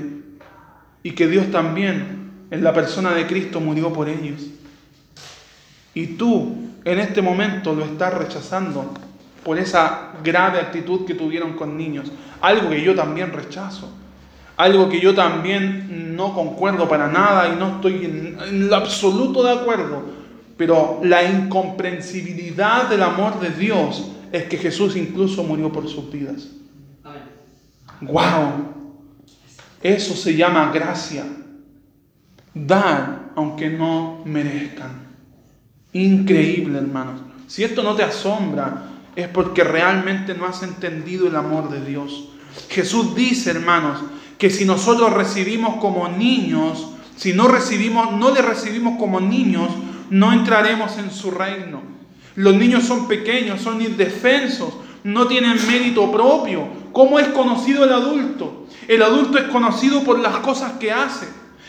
Y 1.03 1.11
que 1.11 1.27
Dios 1.27 1.51
también 1.51 2.47
en 2.53 2.63
la 2.63 2.73
persona 2.73 3.13
de 3.15 3.27
Cristo 3.27 3.59
murió 3.59 3.93
por 3.93 4.09
ellos. 4.09 4.43
Y 5.93 6.07
tú 6.07 6.55
en 6.85 7.01
este 7.01 7.21
momento 7.21 7.75
lo 7.75 7.85
estás 7.85 8.15
rechazando 8.15 8.95
por 9.43 9.59
esa 9.59 10.13
grave 10.23 10.61
actitud 10.61 11.05
que 11.05 11.15
tuvieron 11.15 11.55
con 11.55 11.77
niños. 11.77 12.13
Algo 12.43 12.71
que 12.71 12.81
yo 12.81 12.95
también 12.95 13.33
rechazo. 13.33 13.93
Algo 14.57 14.89
que 14.89 15.01
yo 15.01 15.17
también 15.17 16.15
no 16.15 16.33
concuerdo 16.33 16.89
para 16.89 17.09
nada 17.09 17.53
y 17.53 17.57
no 17.57 17.75
estoy 17.75 18.05
en, 18.05 18.69
lo 18.69 18.77
absoluto 18.77 19.43
de 19.43 19.51
acuerdo. 19.51 20.14
Pero 20.57 21.01
la 21.03 21.25
incomprensibilidad 21.25 22.89
del 22.89 23.03
amor 23.03 23.41
de 23.41 23.51
Dios 23.51 24.11
es 24.31 24.45
que 24.45 24.57
Jesús 24.57 24.97
incluso 24.97 25.43
murió 25.45 25.73
por 25.73 25.89
sus 25.89 26.11
vidas. 26.11 26.49
¡Wow! 28.01 28.75
Eso 29.83 30.15
se 30.15 30.35
llama 30.37 30.71
gracia. 30.73 31.25
Dar 32.53 33.33
aunque 33.37 33.69
no 33.69 34.23
merezcan. 34.25 35.05
Increíble, 35.93 36.79
hermanos. 36.79 37.21
Si 37.47 37.63
esto 37.63 37.83
no 37.83 37.95
te 37.95 38.03
asombra, 38.03 38.91
es 39.15 39.29
porque 39.29 39.63
realmente 39.63 40.35
no 40.35 40.47
has 40.47 40.63
entendido 40.63 41.29
el 41.29 41.37
amor 41.37 41.71
de 41.71 41.85
Dios. 41.85 42.31
Jesús 42.69 43.15
dice, 43.15 43.51
hermanos, 43.51 44.01
que 44.39 44.51
si 44.51 44.65
nosotros 44.65 45.13
recibimos 45.13 45.77
como 45.77 46.09
niños, 46.09 46.89
si 47.17 47.33
no 47.33 47.47
recibimos, 47.47 48.13
no 48.13 48.33
le 48.33 48.43
recibimos 48.43 48.99
como 48.99 49.21
niños, 49.21 49.71
no 50.11 50.33
entraremos 50.33 50.99
en 50.99 51.11
su 51.11 51.31
reino. 51.31 51.83
Los 52.37 52.55
niños 52.55 52.85
son 52.85 53.07
pequeños, 53.07 53.61
son 53.61 53.81
indefensos, 53.81 54.73
no 55.05 55.27
tienen 55.27 55.59
mérito 55.67 56.11
propio. 56.11 56.67
¿Cómo 56.93 57.19
es 57.19 57.29
conocido 57.29 57.85
el 57.85 57.93
adulto? 57.93 58.67
El 58.89 59.03
adulto 59.03 59.39
es 59.39 59.45
conocido 59.45 60.03
por 60.03 60.19
las 60.19 60.39
cosas 60.39 60.73
que 60.73 60.93
hace. 60.93 61.27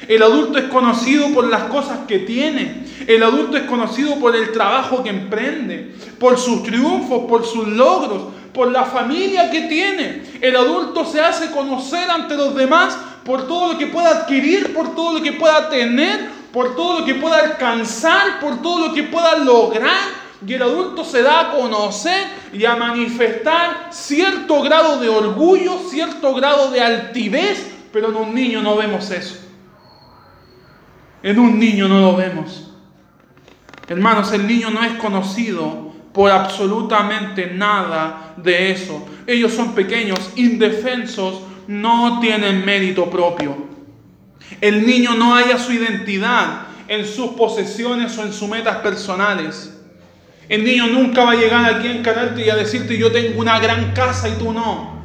El 0.07 0.21
adulto 0.23 0.57
es 0.57 0.65
conocido 0.65 1.29
por 1.29 1.47
las 1.47 1.63
cosas 1.63 1.99
que 2.07 2.19
tiene. 2.19 2.85
El 3.07 3.23
adulto 3.23 3.57
es 3.57 3.63
conocido 3.63 4.15
por 4.15 4.35
el 4.35 4.51
trabajo 4.51 5.03
que 5.03 5.09
emprende, 5.09 5.95
por 6.19 6.37
sus 6.37 6.63
triunfos, 6.63 7.25
por 7.27 7.45
sus 7.45 7.67
logros, 7.67 8.23
por 8.53 8.71
la 8.71 8.85
familia 8.85 9.49
que 9.49 9.61
tiene. 9.61 10.23
El 10.41 10.55
adulto 10.55 11.05
se 11.05 11.21
hace 11.21 11.51
conocer 11.51 12.09
ante 12.09 12.35
los 12.35 12.55
demás 12.55 12.97
por 13.23 13.47
todo 13.47 13.73
lo 13.73 13.79
que 13.79 13.87
pueda 13.87 14.09
adquirir, 14.09 14.73
por 14.73 14.95
todo 14.95 15.17
lo 15.17 15.23
que 15.23 15.33
pueda 15.33 15.69
tener, 15.69 16.29
por 16.55 16.73
todo 16.73 17.01
lo 17.01 17.05
que 17.05 17.15
pueda 17.15 17.39
alcanzar, 17.39 18.39
por 18.39 18.61
todo 18.61 18.87
lo 18.87 18.93
que 18.93 19.03
pueda 19.03 19.35
lograr. 19.39 20.23
Y 20.47 20.53
el 20.53 20.61
adulto 20.61 21.03
se 21.03 21.21
da 21.21 21.41
a 21.41 21.51
conocer 21.51 22.27
y 22.53 22.63
a 22.63 22.77
manifestar 22.77 23.89
cierto 23.91 24.61
grado 24.61 25.01
de 25.01 25.09
orgullo, 25.09 25.79
cierto 25.89 26.33
grado 26.33 26.71
de 26.71 26.79
altivez, 26.79 27.75
pero 27.91 28.07
en 28.07 28.15
un 28.15 28.33
niño 28.33 28.61
no 28.61 28.77
vemos 28.77 29.11
eso. 29.11 29.37
En 31.21 31.39
un 31.39 31.59
niño 31.59 31.89
no 31.89 31.99
lo 31.99 32.15
vemos. 32.15 32.71
Hermanos, 33.89 34.31
el 34.31 34.47
niño 34.47 34.69
no 34.69 34.81
es 34.81 34.93
conocido 34.93 35.91
por 36.13 36.31
absolutamente 36.31 37.47
nada 37.47 38.33
de 38.37 38.71
eso. 38.71 39.05
Ellos 39.27 39.51
son 39.51 39.75
pequeños, 39.75 40.31
indefensos, 40.37 41.41
no 41.67 42.21
tienen 42.21 42.63
mérito 42.63 43.09
propio. 43.09 43.64
El 44.61 44.85
niño 44.85 45.15
no 45.15 45.35
haya 45.35 45.57
su 45.57 45.73
identidad 45.73 46.67
en 46.87 47.05
sus 47.05 47.31
posesiones 47.31 48.17
o 48.17 48.23
en 48.23 48.33
sus 48.33 48.47
metas 48.47 48.77
personales. 48.77 49.71
El 50.47 50.63
niño 50.63 50.87
nunca 50.87 51.23
va 51.23 51.31
a 51.31 51.35
llegar 51.35 51.65
aquí 51.65 51.87
a 51.87 51.95
encararte 51.95 52.45
y 52.45 52.49
a 52.49 52.55
decirte 52.55 52.97
yo 52.97 53.11
tengo 53.11 53.39
una 53.39 53.59
gran 53.59 53.93
casa 53.93 54.29
y 54.29 54.33
tú 54.33 54.53
no. 54.53 55.03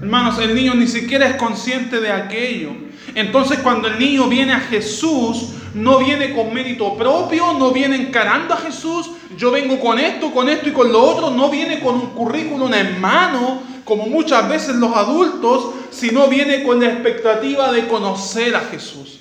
Hermanos, 0.00 0.38
el 0.40 0.54
niño 0.54 0.74
ni 0.74 0.88
siquiera 0.88 1.28
es 1.28 1.36
consciente 1.36 2.00
de 2.00 2.10
aquello. 2.10 2.70
Entonces 3.14 3.60
cuando 3.60 3.86
el 3.86 3.98
niño 3.98 4.28
viene 4.28 4.52
a 4.52 4.60
Jesús, 4.60 5.50
no 5.74 5.98
viene 5.98 6.34
con 6.34 6.52
mérito 6.52 6.96
propio, 6.96 7.52
no 7.54 7.70
viene 7.70 7.96
encarando 7.96 8.54
a 8.54 8.58
Jesús, 8.58 9.10
yo 9.36 9.50
vengo 9.50 9.78
con 9.78 9.98
esto, 9.98 10.32
con 10.32 10.48
esto 10.48 10.68
y 10.68 10.72
con 10.72 10.92
lo 10.92 11.02
otro, 11.02 11.30
no 11.30 11.48
viene 11.48 11.80
con 11.80 11.94
un 11.94 12.06
currículum 12.10 12.72
en 12.74 13.00
mano, 13.00 13.62
como 13.84 14.06
muchas 14.06 14.48
veces 14.48 14.76
los 14.76 14.94
adultos, 14.96 15.70
sino 15.90 16.28
viene 16.28 16.62
con 16.62 16.80
la 16.80 16.86
expectativa 16.86 17.72
de 17.72 17.86
conocer 17.88 18.54
a 18.54 18.60
Jesús. 18.60 19.20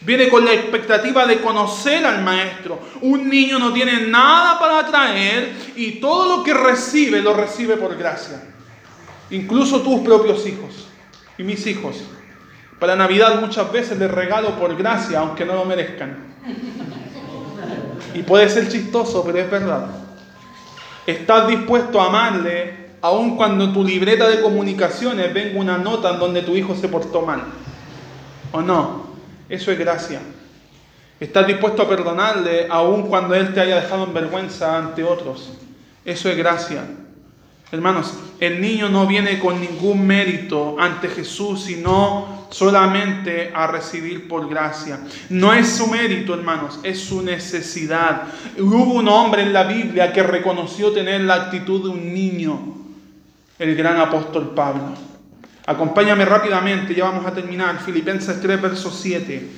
Viene 0.00 0.28
con 0.28 0.44
la 0.44 0.52
expectativa 0.52 1.26
de 1.26 1.40
conocer 1.40 2.04
al 2.06 2.22
maestro. 2.22 2.78
Un 3.00 3.28
niño 3.28 3.58
no 3.58 3.72
tiene 3.72 4.06
nada 4.06 4.58
para 4.58 4.86
traer 4.86 5.52
y 5.74 5.92
todo 5.92 6.36
lo 6.36 6.44
que 6.44 6.54
recibe 6.54 7.20
lo 7.20 7.34
recibe 7.34 7.76
por 7.76 7.96
gracia. 7.96 8.42
Incluso 9.30 9.80
tus 9.80 10.00
propios 10.00 10.46
hijos 10.46 10.86
y 11.36 11.42
mis 11.42 11.66
hijos. 11.66 11.96
Para 12.78 12.94
Navidad 12.94 13.40
muchas 13.40 13.72
veces 13.72 13.98
les 13.98 14.10
regalo 14.10 14.56
por 14.58 14.76
gracia, 14.76 15.20
aunque 15.20 15.44
no 15.44 15.54
lo 15.54 15.64
merezcan. 15.64 16.36
Y 18.14 18.22
puede 18.22 18.48
ser 18.48 18.68
chistoso, 18.68 19.24
pero 19.24 19.38
es 19.38 19.50
verdad. 19.50 19.88
Estás 21.06 21.48
dispuesto 21.48 22.00
a 22.00 22.06
amarle 22.06 22.85
aun 23.06 23.36
cuando 23.36 23.72
tu 23.72 23.84
libreta 23.84 24.28
de 24.28 24.40
comunicaciones 24.40 25.32
venga 25.32 25.60
una 25.60 25.78
nota 25.78 26.14
en 26.14 26.18
donde 26.18 26.42
tu 26.42 26.56
hijo 26.56 26.74
se 26.74 26.88
portó 26.88 27.22
mal. 27.22 27.42
¿O 28.52 28.60
no? 28.60 29.06
Eso 29.48 29.70
es 29.70 29.78
gracia. 29.78 30.20
Estás 31.20 31.46
dispuesto 31.46 31.82
a 31.82 31.88
perdonarle 31.88 32.66
aun 32.68 33.04
cuando 33.04 33.34
él 33.34 33.54
te 33.54 33.60
haya 33.60 33.76
dejado 33.76 34.04
en 34.04 34.14
vergüenza 34.14 34.76
ante 34.76 35.04
otros. 35.04 35.52
Eso 36.04 36.28
es 36.28 36.36
gracia. 36.36 36.84
Hermanos, 37.72 38.12
el 38.38 38.60
niño 38.60 38.88
no 38.88 39.06
viene 39.06 39.38
con 39.38 39.60
ningún 39.60 40.06
mérito 40.06 40.76
ante 40.78 41.08
Jesús, 41.08 41.64
sino 41.64 42.46
solamente 42.50 43.50
a 43.54 43.66
recibir 43.66 44.28
por 44.28 44.48
gracia. 44.48 45.00
No 45.30 45.52
es 45.52 45.68
su 45.68 45.88
mérito, 45.88 46.34
hermanos, 46.34 46.78
es 46.82 47.00
su 47.00 47.22
necesidad. 47.22 48.22
Hubo 48.58 48.94
un 48.94 49.08
hombre 49.08 49.42
en 49.42 49.52
la 49.52 49.64
Biblia 49.64 50.12
que 50.12 50.22
reconoció 50.22 50.92
tener 50.92 51.22
la 51.22 51.34
actitud 51.34 51.82
de 51.82 51.88
un 51.88 52.14
niño, 52.14 52.75
el 53.58 53.74
gran 53.74 53.98
apóstol 53.98 54.52
Pablo. 54.54 54.94
Acompáñame 55.66 56.24
rápidamente, 56.24 56.94
ya 56.94 57.04
vamos 57.04 57.26
a 57.26 57.32
terminar. 57.32 57.80
Filipenses 57.80 58.40
3, 58.40 58.62
verso 58.62 58.90
7. 58.90 59.50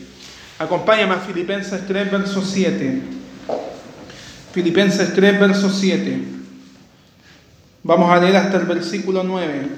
Acompáñame 0.58 1.14
a 1.14 1.18
Filipenses 1.18 1.86
3, 1.86 2.10
verso 2.10 2.42
7. 2.42 3.02
Filipenses 4.52 5.14
3, 5.14 5.40
verso 5.40 5.70
7. 5.70 6.22
Vamos 7.82 8.10
a 8.10 8.18
leer 8.18 8.36
hasta 8.36 8.56
el 8.56 8.64
versículo 8.64 9.22
9. 9.22 9.68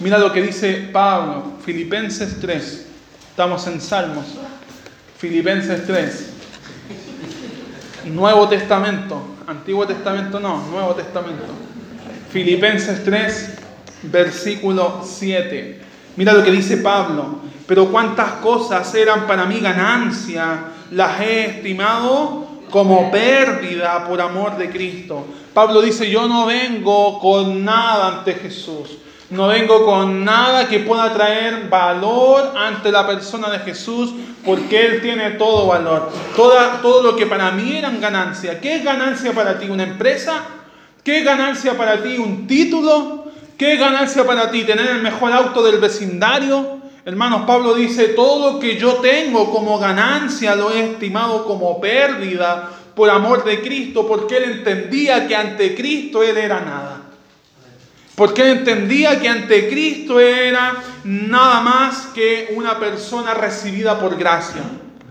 Mira 0.00 0.18
lo 0.18 0.32
que 0.32 0.42
dice 0.42 0.88
Pablo, 0.92 1.58
Filipenses 1.64 2.40
3. 2.40 2.86
Estamos 3.30 3.66
en 3.66 3.80
Salmos. 3.80 4.26
Filipenses 5.18 5.86
3. 5.86 6.30
Nuevo 8.06 8.48
Testamento. 8.48 9.36
Antiguo 9.46 9.86
Testamento 9.86 10.40
no, 10.40 10.66
Nuevo 10.68 10.94
Testamento. 10.94 11.65
Filipenses 12.36 13.02
3, 13.02 13.54
versículo 14.02 15.00
7. 15.02 15.80
Mira 16.16 16.34
lo 16.34 16.44
que 16.44 16.50
dice 16.50 16.76
Pablo. 16.76 17.38
Pero 17.66 17.90
cuántas 17.90 18.32
cosas 18.42 18.94
eran 18.94 19.26
para 19.26 19.46
mí 19.46 19.58
ganancia, 19.58 20.64
las 20.90 21.18
he 21.22 21.46
estimado 21.46 22.46
como 22.68 23.10
pérdida 23.10 24.06
por 24.06 24.20
amor 24.20 24.58
de 24.58 24.68
Cristo. 24.68 25.24
Pablo 25.54 25.80
dice, 25.80 26.10
yo 26.10 26.28
no 26.28 26.44
vengo 26.44 27.18
con 27.20 27.64
nada 27.64 28.18
ante 28.18 28.34
Jesús. 28.34 28.98
No 29.30 29.46
vengo 29.46 29.86
con 29.86 30.22
nada 30.22 30.68
que 30.68 30.80
pueda 30.80 31.14
traer 31.14 31.70
valor 31.70 32.52
ante 32.54 32.92
la 32.92 33.06
persona 33.06 33.48
de 33.48 33.60
Jesús, 33.60 34.12
porque 34.44 34.84
Él 34.84 35.00
tiene 35.00 35.30
todo 35.30 35.68
valor. 35.68 36.12
Toda, 36.36 36.82
todo 36.82 37.02
lo 37.02 37.16
que 37.16 37.24
para 37.24 37.50
mí 37.52 37.78
eran 37.78 37.98
ganancia. 37.98 38.60
¿Qué 38.60 38.76
es 38.76 38.84
ganancia 38.84 39.32
para 39.32 39.58
ti? 39.58 39.70
¿Una 39.70 39.84
empresa? 39.84 40.55
¿Qué 41.06 41.22
ganancia 41.22 41.78
para 41.78 42.02
ti? 42.02 42.18
¿Un 42.18 42.48
título? 42.48 43.26
¿Qué 43.56 43.76
ganancia 43.76 44.26
para 44.26 44.50
ti? 44.50 44.64
¿Tener 44.64 44.88
el 44.88 45.02
mejor 45.02 45.30
auto 45.30 45.62
del 45.62 45.78
vecindario? 45.78 46.80
Hermanos, 47.04 47.42
Pablo 47.46 47.74
dice, 47.74 48.08
todo 48.08 48.54
lo 48.54 48.58
que 48.58 48.76
yo 48.76 48.94
tengo 48.94 49.52
como 49.52 49.78
ganancia 49.78 50.56
lo 50.56 50.72
he 50.72 50.94
estimado 50.94 51.44
como 51.46 51.80
pérdida 51.80 52.72
por 52.96 53.08
amor 53.08 53.44
de 53.44 53.62
Cristo, 53.62 54.08
porque 54.08 54.38
él 54.38 54.44
entendía 54.50 55.28
que 55.28 55.36
ante 55.36 55.76
Cristo 55.76 56.24
él 56.24 56.38
era 56.38 56.60
nada. 56.60 57.02
Porque 58.16 58.42
él 58.42 58.58
entendía 58.58 59.20
que 59.20 59.28
ante 59.28 59.68
Cristo 59.68 60.18
era 60.18 60.74
nada 61.04 61.60
más 61.60 62.06
que 62.16 62.52
una 62.56 62.80
persona 62.80 63.32
recibida 63.32 63.96
por 64.00 64.18
gracia. 64.18 64.62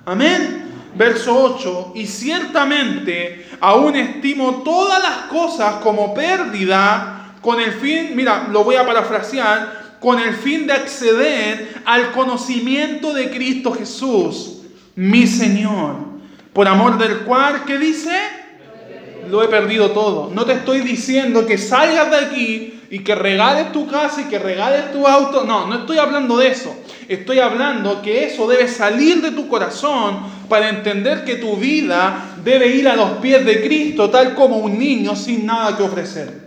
Amén. 0.06 0.65
Verso 0.96 1.56
8, 1.56 1.92
y 1.96 2.08
ciertamente 2.08 3.48
aún 3.60 3.96
estimo 3.96 4.64
todas 4.64 5.02
las 5.02 5.18
cosas 5.30 5.76
como 5.76 6.14
pérdida 6.14 7.34
con 7.42 7.60
el 7.60 7.74
fin, 7.74 8.12
mira, 8.16 8.48
lo 8.50 8.64
voy 8.64 8.76
a 8.76 8.86
parafrasear, 8.86 9.98
con 10.00 10.20
el 10.20 10.34
fin 10.34 10.68
de 10.68 10.74
acceder 10.74 11.82
al 11.86 12.12
conocimiento 12.12 13.14
de 13.14 13.30
Cristo 13.30 13.74
Jesús, 13.74 14.62
mi 14.96 15.28
Señor, 15.28 15.98
por 16.54 16.68
amor 16.68 16.98
del 16.98 17.20
cual, 17.20 17.66
¿qué 17.66 17.78
dice? 17.78 18.16
Lo 19.30 19.44
he 19.44 19.48
perdido 19.48 19.92
todo. 19.92 20.32
No 20.34 20.46
te 20.46 20.54
estoy 20.54 20.82
diciendo 20.82 21.46
que 21.46 21.58
salgas 21.58 22.12
de 22.12 22.18
aquí 22.18 22.75
y 22.90 23.00
que 23.00 23.16
regales 23.16 23.72
tu 23.72 23.88
casa 23.88 24.22
y 24.22 24.26
que 24.26 24.40
regales 24.40 24.92
tu 24.92 25.08
auto. 25.08 25.44
No, 25.44 25.68
no 25.68 25.80
estoy 25.80 25.98
hablando 25.98 26.38
de 26.38 26.50
eso. 26.50 26.76
Estoy 27.08 27.40
hablando 27.40 28.02
que 28.02 28.26
eso 28.26 28.48
debe 28.48 28.68
salir 28.68 29.22
de 29.22 29.32
tu 29.32 29.48
corazón 29.48 30.20
para 30.50 30.70
entender 30.70 31.24
que 31.24 31.36
tu 31.36 31.56
vida 31.56 32.36
debe 32.44 32.68
ir 32.68 32.88
a 32.88 32.96
los 32.96 33.12
pies 33.18 33.46
de 33.46 33.62
Cristo, 33.62 34.10
tal 34.10 34.34
como 34.34 34.58
un 34.58 34.78
niño 34.78 35.16
sin 35.16 35.46
nada 35.46 35.76
que 35.78 35.84
ofrecer. 35.84 36.46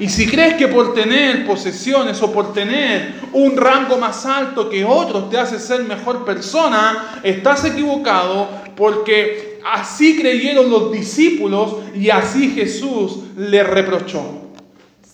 Y 0.00 0.08
si 0.08 0.28
crees 0.28 0.54
que 0.54 0.68
por 0.68 0.94
tener 0.94 1.44
posesiones 1.44 2.22
o 2.22 2.32
por 2.32 2.52
tener 2.52 3.14
un 3.32 3.56
rango 3.56 3.96
más 3.98 4.24
alto 4.26 4.70
que 4.70 4.84
otros 4.84 5.28
te 5.28 5.38
hace 5.38 5.58
ser 5.58 5.82
mejor 5.82 6.24
persona, 6.24 7.20
estás 7.24 7.64
equivocado 7.64 8.48
porque 8.76 9.58
así 9.70 10.16
creyeron 10.16 10.70
los 10.70 10.92
discípulos 10.92 11.78
y 11.96 12.10
así 12.10 12.50
Jesús 12.50 13.18
le 13.36 13.64
reprochó. 13.64 14.47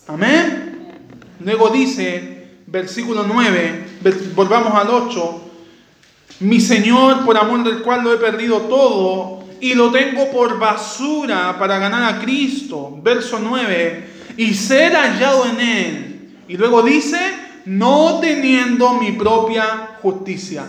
Amén. 0.07 0.99
Luego 1.39 1.69
dice, 1.69 2.47
versículo 2.67 3.25
9, 3.27 3.85
volvamos 4.35 4.73
al 4.73 4.89
8, 4.89 5.41
mi 6.41 6.59
Señor, 6.59 7.25
por 7.25 7.37
amor 7.37 7.63
del 7.63 7.81
cual 7.81 8.03
lo 8.03 8.13
he 8.13 8.17
perdido 8.17 8.61
todo 8.61 9.43
y 9.59 9.73
lo 9.73 9.91
tengo 9.91 10.29
por 10.31 10.59
basura 10.59 11.57
para 11.57 11.79
ganar 11.79 12.13
a 12.13 12.19
Cristo. 12.19 12.99
Verso 13.01 13.39
9, 13.39 14.07
y 14.37 14.53
ser 14.53 14.93
hallado 14.93 15.45
en 15.47 15.59
Él. 15.59 16.29
Y 16.47 16.57
luego 16.57 16.83
dice, 16.83 17.19
no 17.65 18.19
teniendo 18.21 18.93
mi 18.93 19.13
propia 19.13 19.97
justicia. 20.01 20.65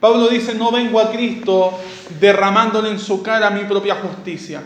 Pablo 0.00 0.28
dice, 0.28 0.54
no 0.54 0.72
vengo 0.72 0.98
a 0.98 1.12
Cristo 1.12 1.78
derramándole 2.18 2.90
en 2.90 2.98
su 2.98 3.22
cara 3.22 3.50
mi 3.50 3.64
propia 3.64 3.96
justicia. 3.96 4.62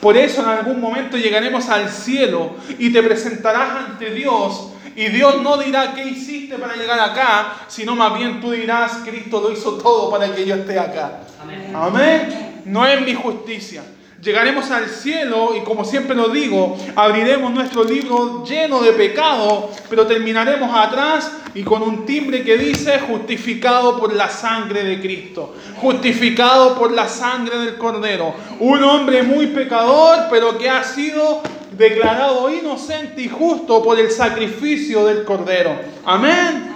Por 0.00 0.16
eso 0.16 0.42
en 0.42 0.48
algún 0.48 0.80
momento 0.80 1.16
llegaremos 1.16 1.68
al 1.68 1.88
cielo 1.88 2.56
y 2.78 2.92
te 2.92 3.02
presentarás 3.02 3.86
ante 3.88 4.10
Dios 4.10 4.72
y 4.94 5.08
Dios 5.10 5.42
no 5.42 5.56
dirá 5.56 5.94
qué 5.94 6.04
hiciste 6.04 6.56
para 6.56 6.74
llegar 6.74 6.98
acá, 6.98 7.54
sino 7.68 7.94
más 7.94 8.18
bien 8.18 8.40
tú 8.40 8.50
dirás, 8.50 8.98
Cristo 9.04 9.40
lo 9.40 9.52
hizo 9.52 9.74
todo 9.74 10.10
para 10.10 10.34
que 10.34 10.44
yo 10.44 10.56
esté 10.56 10.78
acá. 10.78 11.20
Amén. 11.40 11.72
Amén. 11.72 12.62
No 12.64 12.84
es 12.86 13.00
mi 13.02 13.14
justicia. 13.14 13.84
Llegaremos 14.22 14.68
al 14.72 14.88
cielo 14.88 15.54
y 15.56 15.62
como 15.62 15.84
siempre 15.84 16.16
lo 16.16 16.28
digo, 16.28 16.76
abriremos 16.96 17.52
nuestro 17.52 17.84
libro 17.84 18.42
lleno 18.44 18.80
de 18.82 18.90
pecado, 18.90 19.70
pero 19.88 20.08
terminaremos 20.08 20.76
atrás 20.76 21.30
y 21.54 21.62
con 21.62 21.82
un 21.82 22.04
timbre 22.04 22.42
que 22.42 22.58
dice 22.58 22.98
justificado 22.98 23.96
por 23.96 24.12
la 24.12 24.28
sangre 24.28 24.82
de 24.82 25.00
Cristo, 25.00 25.54
justificado 25.76 26.76
por 26.76 26.90
la 26.90 27.08
sangre 27.08 27.58
del 27.58 27.76
Cordero. 27.76 28.34
Un 28.58 28.82
hombre 28.82 29.22
muy 29.22 29.46
pecador, 29.48 30.24
pero 30.30 30.58
que 30.58 30.68
ha 30.68 30.82
sido 30.82 31.40
declarado 31.76 32.52
inocente 32.52 33.22
y 33.22 33.28
justo 33.28 33.84
por 33.84 34.00
el 34.00 34.10
sacrificio 34.10 35.06
del 35.06 35.24
Cordero. 35.24 35.78
Amén. 36.04 36.74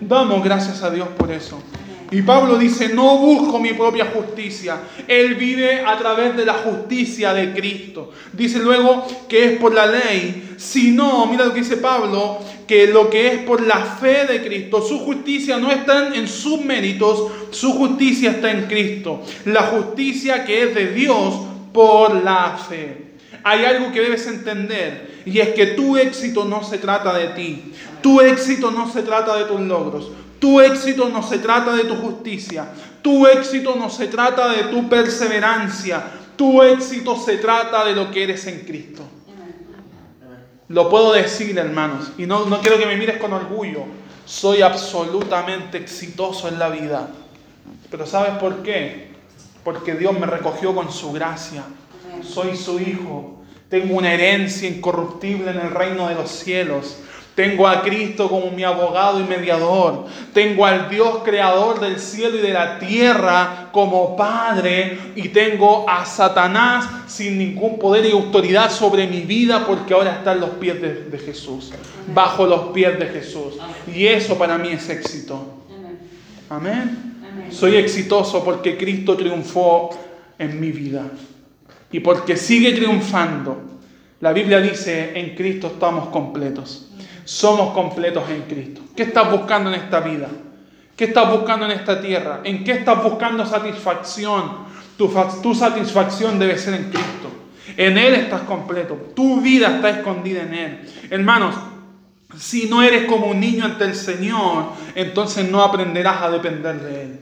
Damos 0.00 0.42
gracias 0.42 0.82
a 0.82 0.90
Dios 0.90 1.06
por 1.16 1.30
eso. 1.30 1.62
Y 2.12 2.22
Pablo 2.22 2.58
dice, 2.58 2.88
no 2.88 3.18
busco 3.18 3.60
mi 3.60 3.72
propia 3.72 4.06
justicia. 4.06 4.80
Él 5.06 5.36
vive 5.36 5.84
a 5.84 5.96
través 5.96 6.36
de 6.36 6.44
la 6.44 6.54
justicia 6.54 7.32
de 7.32 7.52
Cristo. 7.52 8.10
Dice 8.32 8.58
luego 8.58 9.06
que 9.28 9.44
es 9.44 9.58
por 9.58 9.72
la 9.72 9.86
ley. 9.86 10.54
Si 10.56 10.90
no, 10.90 11.26
mira 11.26 11.44
lo 11.44 11.54
que 11.54 11.60
dice 11.60 11.76
Pablo, 11.76 12.38
que 12.66 12.88
lo 12.88 13.08
que 13.08 13.28
es 13.28 13.38
por 13.42 13.64
la 13.64 13.78
fe 13.78 14.26
de 14.26 14.44
Cristo, 14.44 14.82
su 14.82 14.98
justicia 15.00 15.58
no 15.58 15.70
está 15.70 16.14
en 16.14 16.26
sus 16.26 16.64
méritos, 16.64 17.30
su 17.50 17.72
justicia 17.74 18.32
está 18.32 18.50
en 18.50 18.66
Cristo. 18.66 19.22
La 19.44 19.62
justicia 19.62 20.44
que 20.44 20.64
es 20.64 20.74
de 20.74 20.88
Dios 20.88 21.34
por 21.72 22.24
la 22.24 22.58
fe. 22.68 23.10
Hay 23.44 23.64
algo 23.64 23.92
que 23.92 24.00
debes 24.00 24.26
entender 24.26 25.22
y 25.24 25.38
es 25.38 25.50
que 25.50 25.66
tu 25.68 25.96
éxito 25.96 26.44
no 26.44 26.64
se 26.64 26.78
trata 26.78 27.16
de 27.16 27.28
ti. 27.28 27.72
Tu 28.02 28.20
éxito 28.20 28.70
no 28.70 28.90
se 28.90 29.02
trata 29.02 29.36
de 29.36 29.44
tus 29.44 29.60
logros. 29.60 30.10
Tu 30.40 30.60
éxito 30.60 31.08
no 31.10 31.22
se 31.22 31.38
trata 31.38 31.76
de 31.76 31.84
tu 31.84 31.94
justicia. 31.96 32.66
Tu 33.02 33.26
éxito 33.26 33.76
no 33.76 33.90
se 33.90 34.08
trata 34.08 34.48
de 34.48 34.64
tu 34.64 34.88
perseverancia. 34.88 36.02
Tu 36.34 36.62
éxito 36.62 37.14
se 37.16 37.36
trata 37.36 37.84
de 37.84 37.94
lo 37.94 38.10
que 38.10 38.24
eres 38.24 38.46
en 38.46 38.60
Cristo. 38.60 39.02
Lo 40.68 40.88
puedo 40.88 41.12
decir, 41.12 41.58
hermanos, 41.58 42.12
y 42.16 42.26
no, 42.26 42.46
no 42.46 42.60
quiero 42.60 42.78
que 42.78 42.86
me 42.86 42.96
mires 42.96 43.18
con 43.18 43.32
orgullo. 43.32 43.84
Soy 44.24 44.62
absolutamente 44.62 45.76
exitoso 45.76 46.48
en 46.48 46.58
la 46.58 46.70
vida. 46.70 47.10
Pero 47.90 48.06
¿sabes 48.06 48.38
por 48.38 48.62
qué? 48.62 49.10
Porque 49.62 49.94
Dios 49.94 50.18
me 50.18 50.26
recogió 50.26 50.74
con 50.74 50.90
su 50.90 51.12
gracia. 51.12 51.64
Soy 52.22 52.56
su 52.56 52.80
hijo. 52.80 53.42
Tengo 53.68 53.96
una 53.96 54.14
herencia 54.14 54.68
incorruptible 54.68 55.50
en 55.50 55.58
el 55.58 55.70
reino 55.70 56.08
de 56.08 56.14
los 56.14 56.30
cielos. 56.30 56.96
Tengo 57.40 57.66
a 57.66 57.80
Cristo 57.80 58.28
como 58.28 58.50
mi 58.50 58.64
abogado 58.64 59.18
y 59.18 59.24
mediador. 59.24 60.04
Tengo 60.34 60.66
al 60.66 60.90
Dios 60.90 61.20
creador 61.24 61.80
del 61.80 61.98
cielo 61.98 62.36
y 62.36 62.42
de 62.42 62.52
la 62.52 62.78
tierra 62.78 63.70
como 63.72 64.14
Padre. 64.14 64.98
Y 65.16 65.30
tengo 65.30 65.88
a 65.88 66.04
Satanás 66.04 66.86
sin 67.06 67.38
ningún 67.38 67.78
poder 67.78 68.04
y 68.04 68.10
autoridad 68.10 68.70
sobre 68.70 69.06
mi 69.06 69.22
vida 69.22 69.64
porque 69.66 69.94
ahora 69.94 70.16
está 70.16 70.34
en 70.34 70.40
los 70.40 70.50
pies 70.50 70.82
de, 70.82 71.18
Jesús. 71.18 71.72
Bajo 72.14 72.46
los 72.46 72.72
pies 72.74 72.98
de 72.98 73.06
Jesús. 73.06 73.54
Y 73.90 74.04
eso 74.04 74.36
para 74.36 74.58
mí 74.58 74.68
es 74.68 74.90
éxito. 74.90 75.42
Amén. 76.50 77.48
Soy 77.50 77.76
exitoso 77.76 78.44
porque 78.44 78.76
Cristo 78.76 79.16
triunfó 79.16 79.88
en 80.38 80.60
mi 80.60 80.72
vida. 80.72 81.06
Y 81.90 82.00
porque 82.00 82.36
sigue 82.36 82.72
triunfando. 82.72 83.62
La 84.20 84.34
Biblia 84.34 84.60
dice, 84.60 85.18
en 85.18 85.34
Cristo 85.34 85.68
estamos 85.68 86.10
completos 86.10 86.88
somos 87.30 87.72
completos 87.74 88.28
en 88.28 88.42
Cristo. 88.42 88.80
¿Qué 88.96 89.04
estás 89.04 89.30
buscando 89.30 89.72
en 89.72 89.80
esta 89.80 90.00
vida? 90.00 90.26
¿Qué 90.96 91.04
estás 91.04 91.30
buscando 91.30 91.64
en 91.64 91.70
esta 91.70 92.00
tierra? 92.00 92.40
¿En 92.42 92.64
qué 92.64 92.72
estás 92.72 93.04
buscando 93.04 93.46
satisfacción? 93.46 94.64
Tu, 94.96 95.54
satisfacción 95.54 96.40
debe 96.40 96.58
ser 96.58 96.74
en 96.74 96.84
Cristo. 96.90 97.30
En 97.76 97.96
Él 97.98 98.14
estás 98.14 98.40
completo. 98.40 99.12
Tu 99.14 99.40
vida 99.40 99.76
está 99.76 99.90
escondida 99.90 100.42
en 100.42 100.54
Él. 100.54 100.92
Hermanos, 101.08 101.54
si 102.36 102.68
no 102.68 102.82
eres 102.82 103.04
como 103.04 103.26
un 103.26 103.38
niño 103.38 103.64
ante 103.64 103.84
el 103.84 103.94
Señor, 103.94 104.72
entonces 104.96 105.48
no 105.48 105.62
aprenderás 105.62 106.22
a 106.22 106.30
depender 106.30 106.80
de 106.80 107.02
Él. 107.02 107.20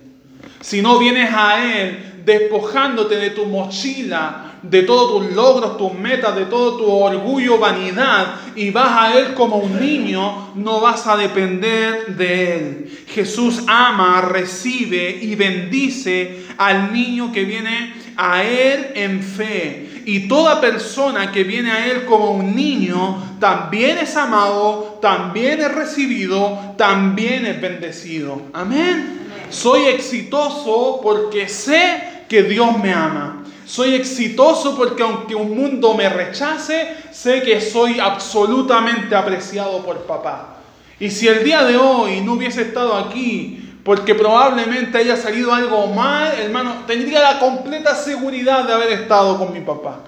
Si 0.61 0.81
no 0.81 0.99
vienes 0.99 1.31
a 1.35 1.63
Él 1.63 2.18
despojándote 2.29 3.17
de 3.17 3.31
tu 3.31 3.47
mochila, 3.47 4.53
de 4.61 4.83
todos 4.83 5.25
tus 5.25 5.35
logros, 5.35 5.79
tus 5.79 5.95
metas, 5.95 6.37
de 6.37 6.45
todo 6.45 6.77
tu 6.77 6.85
orgullo, 6.85 7.59
vanidad, 7.59 8.35
y 8.55 8.71
vas 8.71 8.91
a 8.91 9.19
Él 9.19 9.33
como 9.33 9.57
un 9.57 9.81
niño, 9.81 10.51
no 10.55 10.79
vas 10.81 11.07
a 11.07 11.17
depender 11.17 12.17
de 12.17 12.55
Él. 12.55 12.99
Jesús 13.09 13.63
ama, 13.67 14.21
recibe 14.21 15.19
y 15.23 15.37
bendice 15.37 16.45
al 16.59 16.93
niño 16.93 17.33
que 17.33 17.45
viene 17.45 17.95
a 18.19 18.45
Él 18.45 18.89
en 18.95 19.23
fe. 19.23 20.03
Y 20.05 20.29
toda 20.29 20.61
persona 20.61 21.33
que 21.33 21.45
viene 21.45 21.71
a 21.71 21.87
Él 21.87 22.05
como 22.05 22.33
un 22.33 22.55
niño, 22.55 23.37
también 23.41 23.97
es 23.97 24.15
amado, 24.17 24.99
también 25.01 25.61
es 25.61 25.75
recibido, 25.75 26.75
también 26.77 27.47
es 27.47 27.59
bendecido. 27.59 28.43
Amén. 28.53 29.17
Soy 29.49 29.87
exitoso 29.87 31.01
porque 31.03 31.49
sé 31.49 32.08
que 32.29 32.43
Dios 32.43 32.79
me 32.79 32.93
ama. 32.93 33.45
Soy 33.65 33.95
exitoso 33.95 34.77
porque 34.77 35.03
aunque 35.03 35.35
un 35.35 35.57
mundo 35.57 35.95
me 35.95 36.09
rechace, 36.09 36.97
sé 37.13 37.43
que 37.43 37.61
soy 37.61 38.01
absolutamente 38.01 39.15
apreciado 39.15 39.85
por 39.85 40.07
papá. 40.07 40.57
Y 41.01 41.11
si 41.11 41.29
el 41.29 41.45
día 41.45 41.65
de 41.65 41.77
hoy 41.77 42.21
no 42.23 42.33
hubiese 42.33 42.63
estado 42.63 42.97
aquí, 42.97 43.65
porque 43.85 44.15
probablemente 44.15 44.99
haya 44.99 45.17
salido 45.17 45.53
algo 45.53 45.87
mal, 45.87 46.33
hermano, 46.39 46.85
tendría 46.87 47.21
la 47.21 47.39
completa 47.39 47.95
seguridad 47.95 48.65
de 48.67 48.73
haber 48.73 48.93
estado 48.93 49.39
con 49.39 49.53
mi 49.53 49.61
papá. 49.61 50.01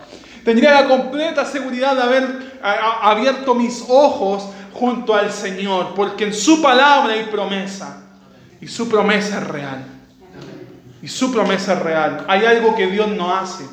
Tendría 0.45 0.73
la 0.73 0.89
completa 0.89 1.45
seguridad 1.45 1.95
de 1.95 2.03
haber 2.03 2.53
abierto 2.63 3.55
mis 3.55 3.85
ojos 3.89 4.49
junto 4.73 5.15
al 5.15 5.31
Señor, 5.31 5.95
porque 5.95 6.25
en 6.25 6.35
su 6.35 6.63
palabra 6.63 7.13
hay 7.13 7.25
promesa. 7.25 8.03
Y 8.61 8.67
su 8.67 8.89
promesa 8.89 9.39
es 9.39 9.47
real. 9.47 10.00
Y 11.03 11.09
su 11.09 11.33
promesa 11.33 11.75
es 11.75 11.79
real. 11.81 12.25
Hay 12.29 12.45
algo 12.45 12.75
que 12.75 12.87
Dios 12.87 13.09
no 13.09 13.35
hace. 13.35 13.65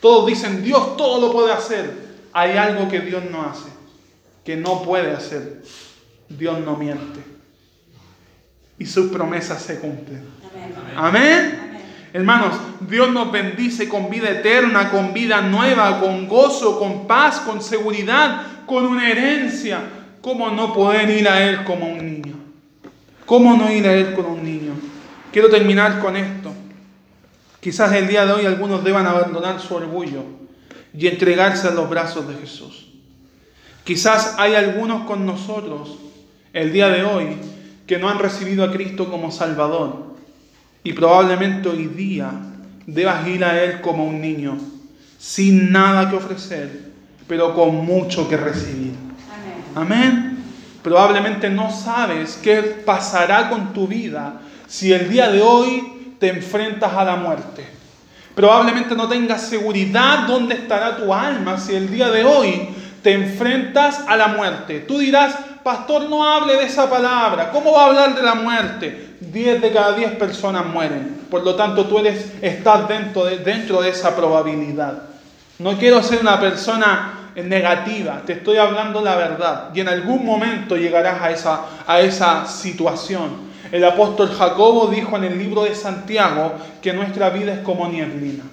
Todos 0.00 0.26
dicen, 0.26 0.62
Dios 0.62 0.96
todo 0.96 1.20
lo 1.26 1.32
puede 1.32 1.52
hacer. 1.52 2.08
Hay 2.32 2.56
algo 2.56 2.88
que 2.88 3.00
Dios 3.00 3.24
no 3.30 3.42
hace, 3.42 3.68
que 4.44 4.56
no 4.56 4.82
puede 4.82 5.12
hacer. 5.12 5.62
Dios 6.28 6.60
no 6.60 6.76
miente. 6.76 7.20
Y 8.78 8.86
sus 8.86 9.10
promesas 9.10 9.62
se 9.62 9.80
cumplen. 9.80 10.24
Amén. 10.96 11.68
Hermanos, 12.12 12.54
Dios 12.80 13.12
nos 13.12 13.30
bendice 13.30 13.88
con 13.88 14.08
vida 14.08 14.30
eterna, 14.30 14.90
con 14.90 15.12
vida 15.12 15.40
nueva, 15.42 16.00
con 16.00 16.26
gozo, 16.28 16.78
con 16.78 17.06
paz, 17.06 17.40
con 17.40 17.60
seguridad, 17.60 18.64
con 18.66 18.86
una 18.86 19.10
herencia. 19.10 19.80
¿Cómo 20.20 20.50
no 20.50 20.72
poder 20.72 21.10
ir 21.10 21.28
a 21.28 21.42
Él 21.42 21.64
como 21.64 21.86
un 21.86 21.98
niño? 21.98 22.36
¿Cómo 23.26 23.56
no 23.56 23.70
ir 23.70 23.86
a 23.86 23.94
Él 23.94 24.14
como 24.14 24.30
un 24.30 24.44
niño? 24.44 24.72
Quiero 25.32 25.48
terminar 25.48 26.00
con 26.00 26.16
esto. 26.16 26.52
Quizás 27.68 27.92
el 27.92 28.08
día 28.08 28.24
de 28.24 28.32
hoy 28.32 28.46
algunos 28.46 28.82
deban 28.82 29.06
abandonar 29.06 29.60
su 29.60 29.74
orgullo 29.74 30.22
y 30.96 31.06
entregarse 31.06 31.68
a 31.68 31.72
los 31.72 31.90
brazos 31.90 32.26
de 32.26 32.34
Jesús. 32.36 32.88
Quizás 33.84 34.36
hay 34.38 34.54
algunos 34.54 35.06
con 35.06 35.26
nosotros 35.26 35.98
el 36.54 36.72
día 36.72 36.88
de 36.88 37.04
hoy 37.04 37.36
que 37.86 37.98
no 37.98 38.08
han 38.08 38.20
recibido 38.20 38.64
a 38.64 38.72
Cristo 38.72 39.10
como 39.10 39.30
Salvador 39.30 40.14
y 40.82 40.94
probablemente 40.94 41.68
hoy 41.68 41.88
día 41.88 42.30
debas 42.86 43.28
ir 43.28 43.44
a 43.44 43.62
Él 43.62 43.82
como 43.82 44.06
un 44.06 44.18
niño, 44.18 44.56
sin 45.18 45.70
nada 45.70 46.08
que 46.08 46.16
ofrecer, 46.16 46.90
pero 47.26 47.54
con 47.54 47.84
mucho 47.84 48.30
que 48.30 48.38
recibir. 48.38 48.94
Amén. 49.74 49.92
Amén. 49.92 50.38
Probablemente 50.82 51.50
no 51.50 51.70
sabes 51.70 52.40
qué 52.42 52.62
pasará 52.62 53.50
con 53.50 53.74
tu 53.74 53.86
vida 53.86 54.40
si 54.66 54.94
el 54.94 55.10
día 55.10 55.30
de 55.30 55.42
hoy 55.42 55.97
te 56.18 56.28
enfrentas 56.28 56.92
a 56.92 57.04
la 57.04 57.16
muerte. 57.16 57.78
Probablemente 58.34 58.94
no 58.94 59.08
tengas 59.08 59.42
seguridad 59.42 60.26
dónde 60.26 60.54
estará 60.54 60.96
tu 60.96 61.12
alma 61.12 61.58
si 61.58 61.74
el 61.74 61.90
día 61.90 62.08
de 62.08 62.24
hoy 62.24 62.68
te 63.02 63.12
enfrentas 63.12 64.04
a 64.06 64.16
la 64.16 64.28
muerte. 64.28 64.80
Tú 64.80 64.98
dirás, 64.98 65.34
pastor, 65.64 66.08
no 66.08 66.24
hable 66.24 66.56
de 66.56 66.64
esa 66.64 66.88
palabra. 66.88 67.50
¿Cómo 67.50 67.72
va 67.72 67.82
a 67.82 67.86
hablar 67.86 68.14
de 68.14 68.22
la 68.22 68.34
muerte? 68.34 69.16
Diez 69.20 69.60
de 69.60 69.72
cada 69.72 69.92
diez 69.94 70.12
personas 70.12 70.66
mueren. 70.66 71.22
Por 71.28 71.42
lo 71.42 71.56
tanto, 71.56 71.86
tú 71.86 71.98
eres, 71.98 72.32
estás 72.40 72.88
dentro 72.88 73.24
de, 73.24 73.88
esa 73.88 74.14
probabilidad. 74.14 75.02
No 75.58 75.76
quiero 75.76 76.02
ser 76.02 76.20
una 76.20 76.38
persona 76.38 77.30
negativa, 77.34 78.22
te 78.24 78.34
estoy 78.34 78.56
hablando 78.58 79.00
la 79.00 79.16
verdad. 79.16 79.70
Y 79.74 79.80
en 79.80 79.88
algún 79.88 80.24
momento 80.24 80.76
llegarás 80.76 81.44
a 81.86 82.00
esa 82.00 82.46
situación. 82.46 83.47
El 83.70 83.84
apóstol 83.84 84.30
Jacobo 84.30 84.86
dijo 84.88 85.16
en 85.16 85.24
el 85.24 85.38
libro 85.38 85.64
de 85.64 85.74
Santiago 85.74 86.54
que 86.80 86.92
nuestra 86.92 87.30
vida 87.30 87.52
es 87.52 87.60
como 87.60 87.88
nieblina. 87.88 88.44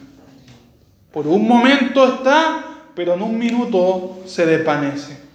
Por 1.11 1.27
un 1.27 1.47
momento 1.47 2.05
está, 2.05 2.63
pero 2.93 3.13
en 3.13 3.21
un 3.21 3.39
minuto 3.39 4.19
se 4.25 4.45
desvanece. 4.45 5.25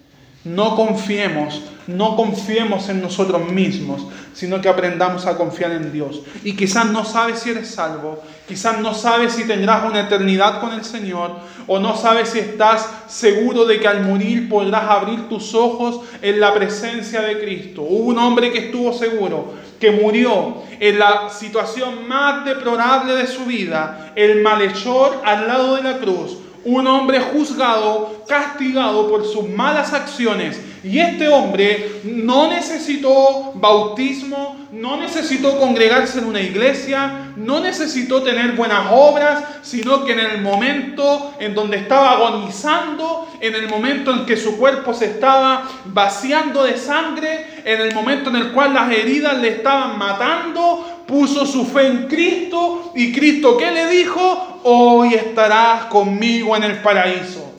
No 0.45 0.75
confiemos, 0.77 1.63
no 1.87 2.17
confiemos 2.17 2.89
en 2.89 3.03
nosotros 3.03 3.51
mismos, 3.51 4.07
sino 4.33 4.61
que 4.61 4.69
aprendamos 4.69 5.27
a 5.27 5.37
confiar 5.37 5.73
en 5.73 5.93
Dios. 5.93 6.23
Y 6.45 6.57
quizás 6.57 6.87
no 6.87 7.05
sabes 7.05 7.41
si 7.41 7.51
eres 7.51 7.69
salvo, 7.71 8.23
quizás 8.49 8.81
no 8.81 8.95
sabes 8.95 9.35
si 9.35 9.47
tendrás 9.47 9.85
una 9.85 10.01
eternidad 10.01 10.61
con 10.61 10.73
el 10.73 10.85
Señor, 10.85 11.33
o 11.67 11.79
no 11.79 11.97
sabes 11.97 12.31
si 12.31 12.39
estás 12.39 12.89
seguro 13.07 13.67
de 13.67 13.81
que 13.81 13.89
al 13.89 14.07
morir 14.07 14.49
podrás 14.49 14.85
abrir 14.89 15.29
tus 15.29 15.55
ojos 15.55 16.01
en 16.23 16.41
la 16.41 16.55
presencia 16.55 17.21
de 17.21 17.39
Cristo. 17.41 17.83
Hubo 17.83 18.09
un 18.09 18.19
hombre 18.19 18.51
que 18.51 18.67
estuvo 18.67 18.93
seguro, 18.93 19.55
que 19.81 19.91
murió 19.91 20.63
en 20.79 20.99
la 20.99 21.31
situación 21.31 22.07
más 22.07 22.45
deplorable 22.45 23.15
de 23.15 23.27
su 23.27 23.47
vida, 23.47 24.13
el 24.15 24.43
malhechor 24.43 25.21
al 25.25 25.49
lado 25.49 25.77
de 25.77 25.83
la 25.83 25.99
cruz 25.99 26.37
un 26.65 26.87
hombre 26.87 27.21
juzgado, 27.21 28.23
castigado 28.29 29.09
por 29.09 29.27
sus 29.27 29.49
malas 29.49 29.93
acciones, 29.93 30.61
Y 30.83 30.99
este 30.99 31.29
hombre 31.29 32.01
no 32.05 32.49
necesitó 32.49 33.53
bautismo, 33.55 34.57
no 34.73 34.97
necesitó 34.97 35.59
congregarse 35.59 36.21
en 36.21 36.25
una 36.25 36.41
iglesia, 36.41 37.33
no 37.37 37.61
necesitó 37.61 38.23
tener 38.23 38.53
buenas 38.53 38.87
obras, 38.91 39.45
sino 39.61 40.05
que 40.05 40.13
en 40.13 40.21
el 40.21 40.41
momento 40.41 41.35
en 41.39 41.55
donde 41.55 41.77
estaba 41.77 42.13
agonizando, 42.13 43.29
en 43.41 43.55
el 43.55 43.69
momento 43.69 44.11
en 44.11 44.25
que 44.25 44.39
su 44.39 44.57
cuerpo 44.57 44.95
se 44.95 45.07
estaba 45.07 45.69
vaciando 45.87 46.65
de 46.65 46.79
sangre, 46.79 47.63
en 47.65 47.81
el 47.83 47.95
momento 47.95 48.31
en 48.31 48.37
el 48.37 48.53
cual 48.53 48.73
las 48.73 48.91
heridas 48.91 49.39
le 49.39 49.49
estaban 49.49 49.99
matando, 49.99 51.05
puso 51.07 51.45
su 51.45 51.67
fe 51.67 51.89
en 51.89 52.07
Cristo 52.07 52.93
y 52.95 53.13
Cristo 53.13 53.57
¿qué 53.59 53.71
le 53.71 53.87
dijo? 53.89 54.61
Hoy 54.63 55.13
estarás 55.15 55.87
conmigo 55.87 56.57
en 56.57 56.63
el 56.63 56.79
paraíso. 56.79 57.53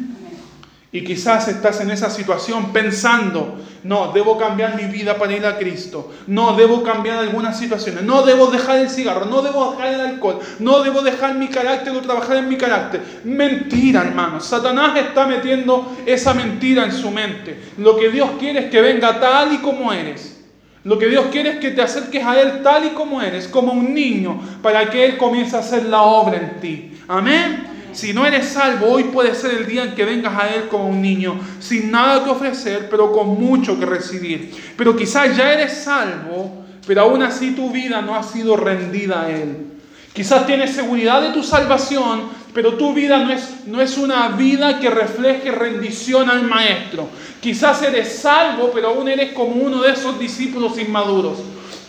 Y 0.95 1.05
quizás 1.05 1.49
estás 1.49 1.81
en 1.81 1.91
esa 1.91 2.11
situación 2.11 2.71
pensando, 2.71 3.59
no, 3.83 4.13
debo 4.13 4.37
cambiar 4.37 4.77
mi 4.77 4.85
vida 4.85 5.17
para 5.17 5.33
ir 5.33 5.47
a 5.47 5.57
Cristo. 5.57 6.13
No, 6.27 6.55
debo 6.55 6.83
cambiar 6.83 7.19
algunas 7.19 7.59
situaciones. 7.59 8.03
No 8.03 8.23
debo 8.25 8.49
dejar 8.49 8.77
el 8.77 8.91
cigarro, 8.91 9.25
no 9.25 9.41
debo 9.41 9.71
dejar 9.71 9.95
el 9.95 10.01
alcohol, 10.03 10.41
no 10.59 10.83
debo 10.83 11.01
dejar 11.01 11.35
mi 11.37 11.49
carácter 11.49 11.97
o 11.97 12.03
trabajar 12.03 12.37
en 12.37 12.49
mi 12.51 12.57
carácter. 12.57 13.01
Mentira, 13.25 14.03
hermano. 14.03 14.39
Satanás 14.39 14.99
está 14.99 15.27
metiendo 15.27 15.97
esa 16.05 16.35
mentira 16.35 16.85
en 16.85 16.93
su 16.93 17.11
mente. 17.11 17.59
Lo 17.79 17.97
que 17.97 18.11
Dios 18.11 18.29
quiere 18.39 18.67
es 18.67 18.71
que 18.71 18.83
venga 18.83 19.19
tal 19.19 19.55
y 19.55 19.59
como 19.59 19.95
eres. 19.95 20.41
Lo 20.85 20.99
que 20.99 21.07
Dios 21.07 21.27
quiere 21.33 21.53
es 21.53 21.57
que 21.57 21.71
te 21.71 21.81
acerques 21.81 22.23
a 22.23 22.39
Él 22.39 22.63
tal 22.63 22.85
y 22.85 22.91
como 22.91 23.23
eres, 23.23 23.49
como 23.49 23.73
un 23.73 23.95
niño, 23.95 24.39
para 24.63 24.91
que 24.91 25.07
Él 25.07 25.17
comience 25.17 25.57
a 25.57 25.61
hacer 25.61 25.85
la 25.85 26.03
obra 26.03 26.37
en 26.37 26.61
ti. 26.61 26.99
Amén. 27.09 27.72
Si 27.93 28.13
no 28.13 28.27
eres 28.27 28.49
salvo, 28.49 28.87
hoy 28.87 29.05
puede 29.05 29.35
ser 29.35 29.53
el 29.53 29.67
día 29.67 29.85
en 29.85 29.95
que 29.95 30.05
vengas 30.05 30.39
a 30.39 30.49
Él 30.49 30.69
como 30.69 30.89
un 30.89 31.03
niño, 31.03 31.39
sin 31.61 31.91
nada 31.91 32.25
que 32.25 32.31
ofrecer, 32.31 32.89
pero 32.91 33.13
con 33.13 33.41
mucho 33.41 33.79
que 33.79 33.87
recibir. 33.87 34.55
Pero 34.77 34.97
quizás 34.97 35.37
ya 35.37 35.53
eres 35.53 35.85
salvo, 35.85 36.65
pero 36.87 37.03
aún 37.03 37.23
así 37.23 37.53
tu 37.53 37.71
vida 37.71 38.01
no 38.01 38.15
ha 38.15 38.23
sido 38.23 38.57
rendida 38.57 39.23
a 39.23 39.31
Él. 39.31 39.73
Quizás 40.13 40.47
tienes 40.47 40.73
seguridad 40.75 41.23
de 41.23 41.31
tu 41.31 41.43
salvación, 41.43 42.25
pero 42.53 42.75
tu 42.75 42.93
vida 42.93 43.19
no 43.19 43.31
es, 43.31 43.67
no 43.67 43.81
es 43.81 43.97
una 43.97 44.29
vida 44.29 44.79
que 44.79 44.91
refleje 44.91 45.51
rendición 45.51 46.29
al 46.29 46.43
Maestro. 46.43 47.09
Quizás 47.41 47.83
eres 47.83 48.21
salvo, 48.21 48.71
pero 48.75 48.89
aún 48.89 49.09
eres 49.09 49.33
como 49.33 49.53
uno 49.53 49.81
de 49.81 49.93
esos 49.93 50.19
discípulos 50.19 50.79
inmaduros. 50.79 51.39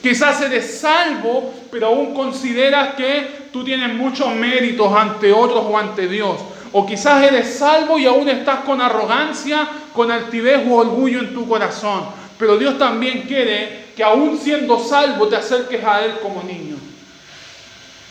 Quizás 0.04 0.42
eres 0.42 0.82
salvo, 0.82 1.54
pero 1.72 1.88
aún 1.88 2.14
consideras 2.14 2.96
que 2.96 3.48
tú 3.54 3.64
tienes 3.64 3.94
muchos 3.94 4.36
méritos 4.36 4.94
ante 4.94 5.32
otros 5.32 5.64
o 5.66 5.78
ante 5.78 6.10
Dios. 6.10 6.42
O 6.74 6.86
quizás 6.86 7.24
eres 7.24 7.58
salvo 7.58 7.98
y 7.98 8.06
aún 8.06 8.28
estás 8.28 8.66
con 8.66 8.82
arrogancia, 8.82 9.66
con 9.94 10.12
altivez 10.12 10.68
o 10.70 10.74
orgullo 10.74 11.20
en 11.20 11.34
tu 11.34 11.48
corazón. 11.48 12.04
Pero 12.38 12.58
Dios 12.58 12.78
también 12.78 13.22
quiere 13.22 13.86
que 13.96 14.04
aún 14.04 14.38
siendo 14.38 14.78
salvo 14.78 15.30
te 15.30 15.38
acerques 15.38 15.82
a 15.86 16.04
Él 16.04 16.16
como 16.22 16.44
niño. 16.44 16.76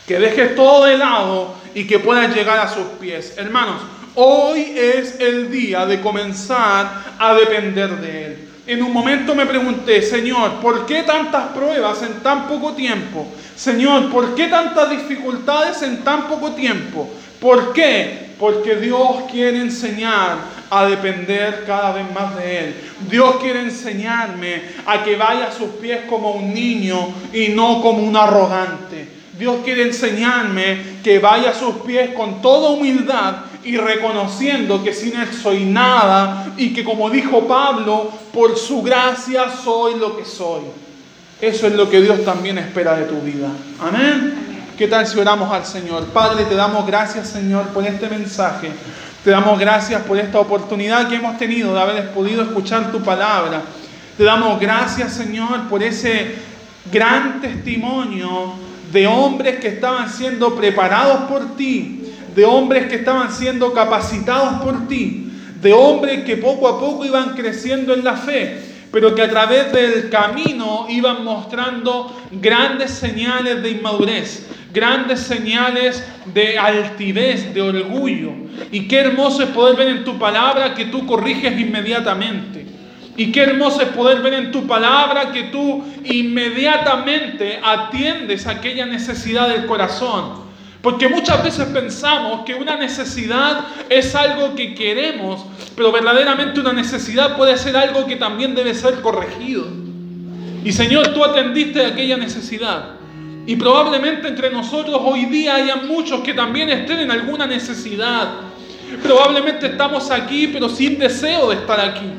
Que 0.07 0.17
dejes 0.17 0.55
todo 0.55 0.85
de 0.85 0.97
lado 0.97 1.53
y 1.75 1.85
que 1.85 1.99
puedas 1.99 2.35
llegar 2.35 2.57
a 2.57 2.73
sus 2.73 2.87
pies. 2.99 3.35
Hermanos, 3.37 3.81
hoy 4.15 4.73
es 4.75 5.19
el 5.19 5.51
día 5.51 5.85
de 5.85 6.01
comenzar 6.01 7.03
a 7.19 7.35
depender 7.35 7.97
de 7.97 8.25
Él. 8.25 8.52
En 8.65 8.81
un 8.81 8.93
momento 8.93 9.35
me 9.35 9.45
pregunté, 9.45 10.01
Señor, 10.01 10.61
¿por 10.61 10.85
qué 10.85 11.03
tantas 11.03 11.47
pruebas 11.49 12.01
en 12.01 12.23
tan 12.23 12.47
poco 12.47 12.71
tiempo? 12.71 13.27
Señor, 13.55 14.09
¿por 14.09 14.35
qué 14.35 14.47
tantas 14.47 14.89
dificultades 14.89 15.81
en 15.81 16.01
tan 16.03 16.29
poco 16.29 16.51
tiempo? 16.51 17.09
¿Por 17.41 17.73
qué? 17.73 18.31
Porque 18.39 18.77
Dios 18.77 19.23
quiere 19.29 19.59
enseñar 19.59 20.37
a 20.69 20.85
depender 20.85 21.65
cada 21.67 21.91
vez 21.91 22.05
más 22.13 22.37
de 22.37 22.59
Él. 22.59 22.75
Dios 23.09 23.35
quiere 23.41 23.59
enseñarme 23.59 24.61
a 24.85 25.03
que 25.03 25.17
vaya 25.17 25.47
a 25.47 25.51
sus 25.51 25.71
pies 25.71 25.99
como 26.09 26.31
un 26.31 26.53
niño 26.53 27.13
y 27.33 27.49
no 27.49 27.81
como 27.81 28.01
un 28.01 28.15
arrogante. 28.15 29.07
Dios 29.37 29.57
quiere 29.65 29.83
enseñarme 29.83 30.77
que 31.03 31.19
vaya 31.19 31.49
a 31.49 31.53
sus 31.53 31.75
pies 31.85 32.11
con 32.11 32.41
toda 32.41 32.69
humildad 32.69 33.35
y 33.65 33.75
reconociendo 33.75 34.81
que 34.83 34.93
sin 34.93 35.19
Él 35.19 35.27
soy 35.33 35.65
nada 35.65 36.47
y 36.55 36.73
que 36.73 36.83
como 36.83 37.09
dijo 37.09 37.47
Pablo, 37.47 38.22
por 38.33 38.57
su 38.57 38.81
gracia 38.81 39.45
soy 39.63 39.99
lo 39.99 40.17
que 40.17 40.25
soy. 40.25 40.63
Eso 41.39 41.67
es 41.67 41.73
lo 41.73 41.89
que 41.89 42.01
Dios 42.01 42.25
también 42.25 42.57
espera 42.57 42.95
de 42.95 43.05
tu 43.05 43.21
vida. 43.21 43.49
Amén. 43.79 44.33
¿Qué 44.77 44.87
tal 44.87 45.05
si 45.05 45.19
oramos 45.19 45.51
al 45.51 45.65
Señor? 45.65 46.05
Padre, 46.05 46.45
te 46.45 46.55
damos 46.55 46.87
gracias, 46.87 47.29
Señor, 47.29 47.67
por 47.67 47.85
este 47.85 48.09
mensaje. 48.09 48.71
Te 49.23 49.29
damos 49.29 49.59
gracias 49.59 50.01
por 50.01 50.17
esta 50.17 50.39
oportunidad 50.39 51.07
que 51.07 51.15
hemos 51.15 51.37
tenido 51.37 51.73
de 51.73 51.81
haber 51.81 52.09
podido 52.11 52.41
escuchar 52.41 52.91
tu 52.91 53.01
palabra. 53.01 53.61
Te 54.17 54.23
damos 54.23 54.59
gracias, 54.59 55.13
Señor, 55.13 55.69
por 55.69 55.83
ese 55.83 56.35
gran 56.91 57.39
testimonio 57.39 58.53
de 58.91 59.05
hombres 59.05 59.59
que 59.59 59.67
estaban 59.67 60.09
siendo 60.09 60.55
preparados 60.55 61.29
por 61.29 61.55
ti, 61.55 62.13
de 62.35 62.45
hombres 62.45 62.87
que 62.87 62.95
estaban 62.95 63.31
siendo 63.31 63.73
capacitados 63.73 64.61
por 64.61 64.87
ti, 64.87 65.32
de 65.63 65.73
hombres 65.73 66.23
que 66.25 66.37
poco 66.37 66.67
a 66.67 66.79
poco 66.79 67.05
iban 67.05 67.35
creciendo 67.35 67.93
en 67.93 68.03
la 68.03 68.15
fe, 68.15 68.59
pero 68.91 69.15
que 69.15 69.23
a 69.23 69.29
través 69.29 69.71
del 69.71 70.09
camino 70.09 70.85
iban 70.89 71.23
mostrando 71.23 72.15
grandes 72.31 72.91
señales 72.91 73.63
de 73.63 73.71
inmadurez, 73.71 74.47
grandes 74.71 75.21
señales 75.21 76.05
de 76.33 76.59
altivez, 76.59 77.53
de 77.53 77.61
orgullo. 77.61 78.31
Y 78.71 78.87
qué 78.87 78.99
hermoso 78.99 79.41
es 79.41 79.49
poder 79.49 79.75
ver 79.75 79.87
en 79.87 80.03
tu 80.03 80.19
palabra 80.19 80.75
que 80.75 80.85
tú 80.85 81.07
corriges 81.07 81.59
inmediatamente. 81.59 82.65
Y 83.15 83.31
qué 83.31 83.41
hermoso 83.41 83.81
es 83.81 83.89
poder 83.89 84.21
ver 84.21 84.33
en 84.33 84.51
tu 84.51 84.65
palabra 84.67 85.31
que 85.31 85.43
tú 85.43 85.83
inmediatamente 86.03 87.59
atiendes 87.63 88.47
aquella 88.47 88.85
necesidad 88.85 89.49
del 89.49 89.65
corazón. 89.65 90.43
Porque 90.83 91.07
muchas 91.07 91.41
veces 91.41 91.65
pensamos 91.67 92.43
que 92.45 92.55
una 92.55 92.75
necesidad 92.75 93.67
es 93.89 94.13
algo 94.15 94.53
que 94.53 94.75
queremos, 94.75 95.45
pero 95.77 95.93
verdaderamente 95.93 96.59
una 96.59 96.73
necesidad 96.73 97.37
puede 97.37 97.57
ser 97.57 97.77
algo 97.77 98.05
que 98.05 98.17
también 98.17 98.53
debe 98.53 98.73
ser 98.73 98.99
corregido. 98.99 99.65
Y 100.61 100.73
Señor, 100.73 101.13
tú 101.13 101.23
atendiste 101.23 101.85
aquella 101.85 102.17
necesidad. 102.17 102.95
Y 103.45 103.55
probablemente 103.55 104.27
entre 104.27 104.51
nosotros 104.51 104.99
hoy 105.01 105.23
día 105.27 105.55
haya 105.55 105.77
muchos 105.77 106.19
que 106.19 106.33
también 106.33 106.69
estén 106.69 106.99
en 106.99 107.11
alguna 107.11 107.47
necesidad. 107.47 108.31
Probablemente 109.01 109.67
estamos 109.67 110.11
aquí, 110.11 110.49
pero 110.49 110.67
sin 110.67 110.99
deseo 110.99 111.51
de 111.51 111.55
estar 111.55 111.79
aquí. 111.79 112.11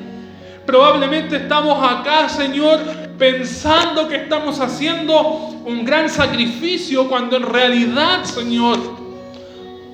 Probablemente 0.66 1.36
estamos 1.36 1.78
acá, 1.82 2.28
Señor, 2.28 2.80
pensando 3.18 4.08
que 4.08 4.16
estamos 4.16 4.60
haciendo 4.60 5.20
un 5.64 5.84
gran 5.84 6.08
sacrificio 6.08 7.08
cuando 7.08 7.36
en 7.36 7.42
realidad, 7.42 8.24
Señor, 8.24 8.78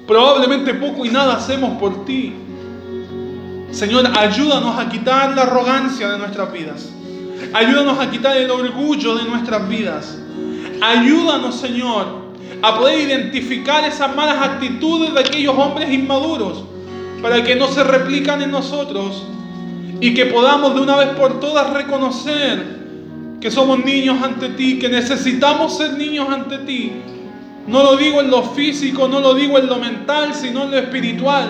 probablemente 0.07 0.75
poco 0.75 1.05
y 1.05 1.09
nada 1.09 1.37
hacemos 1.37 1.77
por 1.79 2.05
ti. 2.05 2.35
Señor, 3.73 4.07
ayúdanos 4.16 4.79
a 4.79 4.89
quitar 4.89 5.35
la 5.35 5.43
arrogancia 5.43 6.09
de 6.11 6.18
nuestras 6.18 6.53
vidas. 6.53 6.89
Ayúdanos 7.53 7.99
a 7.99 8.11
quitar 8.11 8.37
el 8.37 8.51
orgullo 8.51 9.16
de 9.16 9.25
nuestras 9.25 9.68
vidas. 9.68 10.18
Ayúdanos, 10.81 11.57
Señor, 11.57 12.07
a 12.62 12.79
poder 12.79 13.01
identificar 13.01 13.85
esas 13.85 14.14
malas 14.14 14.41
actitudes 14.41 15.14
de 15.14 15.21
aquellos 15.21 15.57
hombres 15.57 15.91
inmaduros 15.93 16.64
para 17.23 17.43
que 17.43 17.57
no 17.57 17.68
se 17.68 17.83
replican 17.83 18.41
en 18.43 18.51
nosotros 18.51 19.25
y 20.01 20.14
que 20.14 20.26
podamos 20.26 20.74
de 20.74 20.80
una 20.80 20.96
vez 20.96 21.09
por 21.11 21.40
todas 21.40 21.72
reconocer 21.72 22.80
que 23.40 23.51
somos 23.51 23.84
niños 23.84 24.22
ante 24.22 24.51
ti, 24.51 24.78
que 24.78 24.88
necesitamos 24.88 25.76
ser 25.76 25.92
niños 25.94 26.28
ante 26.28 26.59
ti. 26.59 26.92
No 27.66 27.82
lo 27.82 27.96
digo 27.96 28.20
en 28.20 28.30
lo 28.30 28.42
físico, 28.42 29.09
no 29.09 29.20
lo 29.20 29.34
digo 29.34 29.59
en 29.59 29.66
lo 29.66 29.76
mental, 29.76 30.34
sino 30.34 30.64
en 30.64 30.70
lo 30.72 30.78
espiritual. 30.78 31.48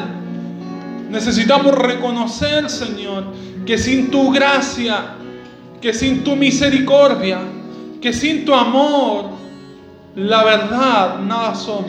Necesitamos 1.10 1.74
reconocer, 1.74 2.68
Señor, 2.68 3.24
que 3.66 3.78
sin 3.78 4.10
tu 4.10 4.30
gracia, 4.30 5.14
que 5.80 5.92
sin 5.92 6.22
tu 6.22 6.36
misericordia, 6.36 7.38
que 8.00 8.12
sin 8.12 8.44
tu 8.44 8.54
amor, 8.54 9.30
la 10.14 10.44
verdad, 10.44 11.18
nada 11.20 11.54
somos. 11.54 11.86